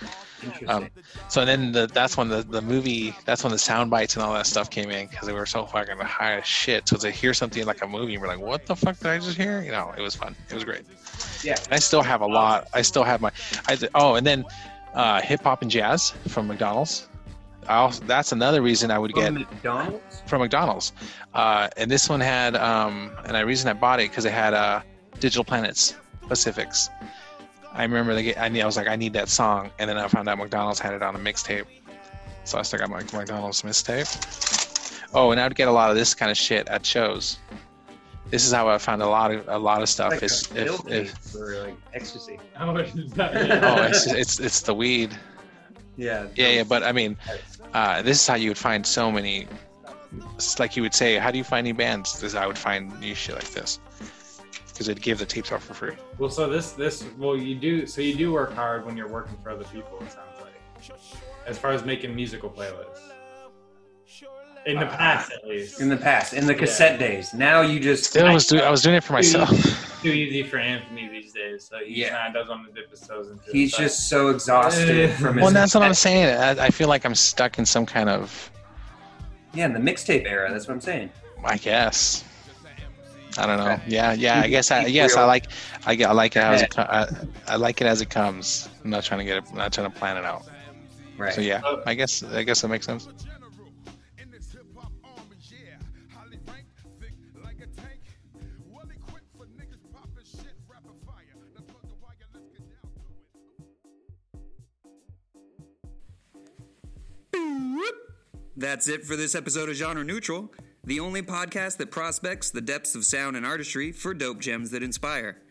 Um, 0.67 0.89
so 1.29 1.45
then 1.45 1.73
the, 1.73 1.87
that's 1.87 2.17
when 2.17 2.29
the, 2.29 2.43
the 2.43 2.63
movie 2.63 3.15
that's 3.27 3.43
when 3.43 3.53
the 3.53 3.59
sound 3.59 3.91
bites 3.91 4.15
and 4.15 4.23
all 4.23 4.33
that 4.33 4.47
stuff 4.47 4.71
came 4.71 4.91
in 4.91 5.07
because 5.09 5.27
they 5.27 5.35
were 5.35 5.47
so 5.47 5.67
fucking 5.67 5.99
high 5.99 6.39
as 6.39 6.47
shit. 6.47 6.89
So 6.89 6.97
to 6.97 7.11
hear 7.11 7.35
something 7.35 7.65
like 7.67 7.83
a 7.83 7.87
movie, 7.87 8.17
we're 8.19 8.29
like, 8.29 8.41
what 8.41 8.67
the 8.67 8.77
fuck 8.77 8.99
did 8.99 9.09
I 9.09 9.19
just 9.19 9.37
hear? 9.37 9.63
You 9.63 9.73
know, 9.73 9.93
it 9.97 10.01
was 10.01 10.15
fun. 10.15 10.35
It 10.49 10.55
was 10.55 10.65
great. 10.65 10.83
Yeah. 11.43 11.57
And 11.65 11.75
I 11.75 11.79
still 11.79 12.03
have 12.03 12.21
a 12.21 12.27
lot. 12.27 12.69
I 12.73 12.83
still 12.83 13.05
have 13.05 13.21
my. 13.21 13.31
I 13.69 13.79
oh, 13.95 14.15
and 14.15 14.27
then 14.27 14.45
uh, 14.95 15.21
hip 15.21 15.43
hop 15.43 15.63
and 15.63 15.71
jazz 15.71 16.11
from 16.29 16.47
McDonald's. 16.47 17.09
I 17.69 17.77
also, 17.77 18.03
that's 18.05 18.33
another 18.33 18.63
reason 18.63 18.91
I 18.91 18.99
would 18.99 19.13
get 19.13 19.27
From 19.27 19.35
McDonald's. 19.35 20.23
from 20.27 20.41
McDonald's. 20.41 20.93
Uh, 21.35 21.69
and 21.77 21.91
this 21.91 22.09
one 22.09 22.21
had, 22.21 22.57
um, 22.57 23.13
and 23.25 23.37
the 23.37 23.47
reason 23.47 23.69
I 23.69 23.75
bought 23.75 24.01
it 24.01 24.11
because 24.11 24.25
it 24.25 24.33
had 24.33 24.55
uh, 24.55 24.81
Digable 25.21 25.47
Planets 25.47 25.95
Pacifics. 26.29 26.91
I 27.73 27.83
remember 27.83 28.15
they 28.15 28.25
get, 28.25 28.39
I, 28.39 28.49
need, 28.49 28.63
I 28.63 28.67
was 28.67 28.77
like, 28.77 28.89
I 28.89 28.97
need 28.97 29.13
that 29.13 29.29
song, 29.29 29.71
and 29.79 29.89
then 29.89 29.97
I 29.97 30.09
found 30.09 30.29
out 30.29 30.39
McDonald's 30.39 30.81
had 30.81 30.93
it 30.93 31.03
on 31.03 31.15
a 31.15 31.19
mixtape, 31.19 31.67
so 32.45 32.59
I 32.59 32.63
still 32.63 32.81
got 32.81 32.91
my 32.91 33.03
McDonald's 33.13 33.63
mixtape. 33.63 35.09
Oh, 35.15 35.31
and 35.31 35.41
I 35.41 35.45
would 35.47 35.57
get 35.57 35.69
a 35.69 35.73
lot 35.73 35.91
of 35.91 35.97
this 35.97 36.15
kind 36.15 36.31
of 36.31 36.37
shit 36.37 36.69
at 36.69 36.85
shows. 36.85 37.39
This 38.31 38.47
is 38.47 38.53
how 38.53 38.69
I 38.69 38.79
found 38.79 39.03
a 39.03 39.09
lot 39.09 39.33
of 39.33 39.49
a 39.49 39.59
lot 39.59 39.83
of 39.83 39.89
stuff. 39.89 40.13
Like 40.13 40.23
is 40.23 40.49
a 40.53 40.61
if, 40.61 40.67
pill 40.67 40.75
if, 40.89 41.09
tape 41.09 41.19
for 41.33 41.63
like 41.65 41.75
ecstasy. 41.95 42.39
Oh, 42.61 42.77
is 42.77 43.13
that- 43.15 43.35
oh, 43.65 43.83
it's, 43.83 44.07
it's 44.07 44.39
it's 44.39 44.61
the 44.61 44.75
weed. 44.75 45.17
Yeah. 45.97 46.29
Yeah, 46.37 46.49
yeah, 46.51 46.63
but 46.63 46.85
I 46.85 46.93
mean, 46.93 47.17
uh, 47.75 48.03
this 48.03 48.21
is 48.21 48.27
how 48.27 48.37
you 48.37 48.51
would 48.51 48.59
find 48.59 48.87
so 48.87 49.11
many. 49.11 49.49
It's 50.37 50.59
like 50.61 50.77
you 50.77 50.83
would 50.83 50.95
say, 50.95 51.17
how 51.17 51.33
do 51.33 51.39
you 51.39 51.45
find 51.45 51.65
new 51.65 51.75
bands? 51.75 52.21
This 52.21 52.35
I 52.37 52.47
would 52.47 52.59
find 52.59 52.99
new 53.01 53.15
shit 53.15 53.35
like 53.35 53.51
this 53.51 53.81
because 54.81 54.89
it'd 54.89 55.03
give 55.03 55.19
the 55.19 55.27
tapes 55.27 55.53
out 55.53 55.61
for 55.61 55.75
free. 55.75 55.95
Well, 56.17 56.31
so 56.31 56.49
this 56.49 56.73
this 56.73 57.05
well, 57.19 57.37
you 57.37 57.55
do 57.55 57.85
so 57.85 58.01
you 58.01 58.15
do 58.15 58.33
work 58.33 58.55
hard 58.55 58.87
when 58.87 58.97
you're 58.97 59.09
working 59.11 59.37
for 59.43 59.51
other 59.51 59.65
people. 59.65 59.99
It 60.01 60.11
sounds 60.11 60.41
like, 60.41 60.99
as 61.47 61.59
far 61.59 61.73
as 61.73 61.85
making 61.85 62.17
musical 62.17 62.49
playlists. 62.49 63.13
In 64.65 64.81
the 64.81 64.87
past, 64.87 65.33
at 65.33 65.47
least. 65.47 65.83
In 65.83 65.91
the 65.91 65.99
past, 65.99 66.33
in 66.33 66.47
the 66.47 66.55
cassette 66.55 66.99
days. 66.99 67.35
Now 67.35 67.61
you 67.61 67.79
just. 67.79 68.05
Still, 68.05 68.27
I 68.27 68.33
was 68.33 68.47
doing 68.47 68.63
I 68.63 68.71
was 68.71 68.81
doing 68.81 68.97
it 68.97 69.05
for 69.05 69.13
myself. 69.13 69.51
Too 70.03 70.09
easy 70.09 70.45
for 70.45 70.57
Anthony 70.57 71.09
these 71.09 71.35
days, 71.35 71.69
so 71.71 71.77
he 71.85 72.01
Yeah. 72.01 72.17
kind 72.17 72.35
of 72.35 72.43
doesn't 72.43 72.63
want 72.63 72.75
to 72.75 72.81
dip 72.81 72.91
his 72.91 73.01
toes 73.01 73.31
into. 73.31 73.53
He's 73.53 73.73
but- 73.73 73.83
just 73.83 74.09
so 74.09 74.29
exhausted 74.29 74.89
eh. 74.89 75.15
from 75.17 75.35
his. 75.35 75.43
well, 75.45 75.53
that's 75.53 75.75
what 75.75 75.83
I'm 75.83 75.93
saying. 75.93 76.35
I, 76.39 76.69
I 76.69 76.71
feel 76.71 76.89
like 76.89 77.05
I'm 77.05 77.15
stuck 77.15 77.59
in 77.59 77.67
some 77.67 77.85
kind 77.85 78.09
of, 78.09 78.51
Yeah, 79.53 79.67
in 79.67 79.75
the 79.75 79.79
mixtape 79.79 80.27
era. 80.27 80.51
That's 80.51 80.67
what 80.69 80.73
I'm 80.73 80.81
saying. 80.81 81.11
I 81.45 81.59
guess. 81.59 82.25
I 83.39 83.47
don't 83.47 83.59
know. 83.59 83.81
Yeah, 83.87 84.13
yeah. 84.13 84.41
I 84.41 84.49
guess 84.49 84.71
I 84.71 84.85
keep 84.85 84.95
yes 84.95 85.17
I 85.17 85.25
like 85.25 85.47
I, 85.87 85.95
get- 85.95 86.11
I 86.11 86.13
like 86.13 86.37
it 86.37 86.41
as 86.43 86.63
it 86.63 86.79
I, 86.79 87.09
I 87.47 87.57
like 87.57 87.81
it 87.81 87.87
as 87.87 88.01
it 88.01 88.11
comes. 88.11 88.69
I'm 88.85 88.91
not 88.91 89.05
trying 89.05 89.21
to 89.21 89.25
get 89.25 89.39
it. 89.39 89.45
I'm 89.51 89.57
not 89.57 89.73
trying 89.73 89.91
to 89.91 89.97
plan 89.99 90.17
it 90.17 90.25
out. 90.25 90.47
Right. 91.17 91.33
So 91.35 91.41
yeah, 91.41 91.61
I 91.87 91.95
guess 91.95 92.23
I 92.23 92.43
guess 92.43 92.63
that 92.63 92.69
makes 92.69 92.87
sense. 92.87 93.09
That's 108.57 108.89
it 108.89 109.05
for 109.05 109.17
this 109.17 109.35
episode 109.35 109.69
of 109.69 109.75
Genre 109.77 110.05
Neutral, 110.05 110.53
the 110.85 111.01
only 111.01 111.23
podcast 111.23 111.77
that 111.77 111.91
prospects 111.91 112.51
the 112.51 112.61
depths 112.61 112.95
of 112.95 113.05
sound 113.05 113.37
and 113.37 113.45
artistry 113.45 113.93
for 113.93 114.15
dope 114.15 114.41
gems 114.41 114.71
that 114.71 114.83
inspire, 114.83 115.43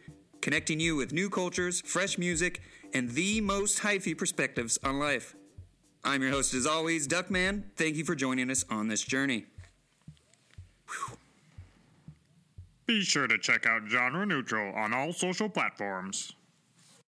connecting 0.42 0.80
you 0.80 0.96
with 0.96 1.14
new 1.14 1.30
cultures, 1.30 1.82
fresh 1.82 2.18
music, 2.18 2.62
and 2.94 3.12
the 3.12 3.40
most 3.42 3.80
hyphy 3.80 4.18
perspectives 4.18 4.80
on 4.84 5.00
life. 5.00 5.36
I'm 6.04 6.22
your 6.22 6.32
host, 6.32 6.54
as 6.54 6.66
always, 6.66 7.08
Duckman. 7.08 7.64
Thank 7.76 7.96
you 7.96 8.06
for 8.06 8.16
joining 8.16 8.50
us 8.50 8.66
on 8.70 8.88
this 8.88 9.02
journey. 9.02 9.46
Be 12.88 13.02
sure 13.02 13.28
to 13.28 13.38
check 13.38 13.68
out 13.68 13.84
Genre 13.88 14.26
Neutral 14.26 14.74
on 14.74 14.94
all 14.94 15.14
social 15.14 15.48
platforms. 15.48 16.34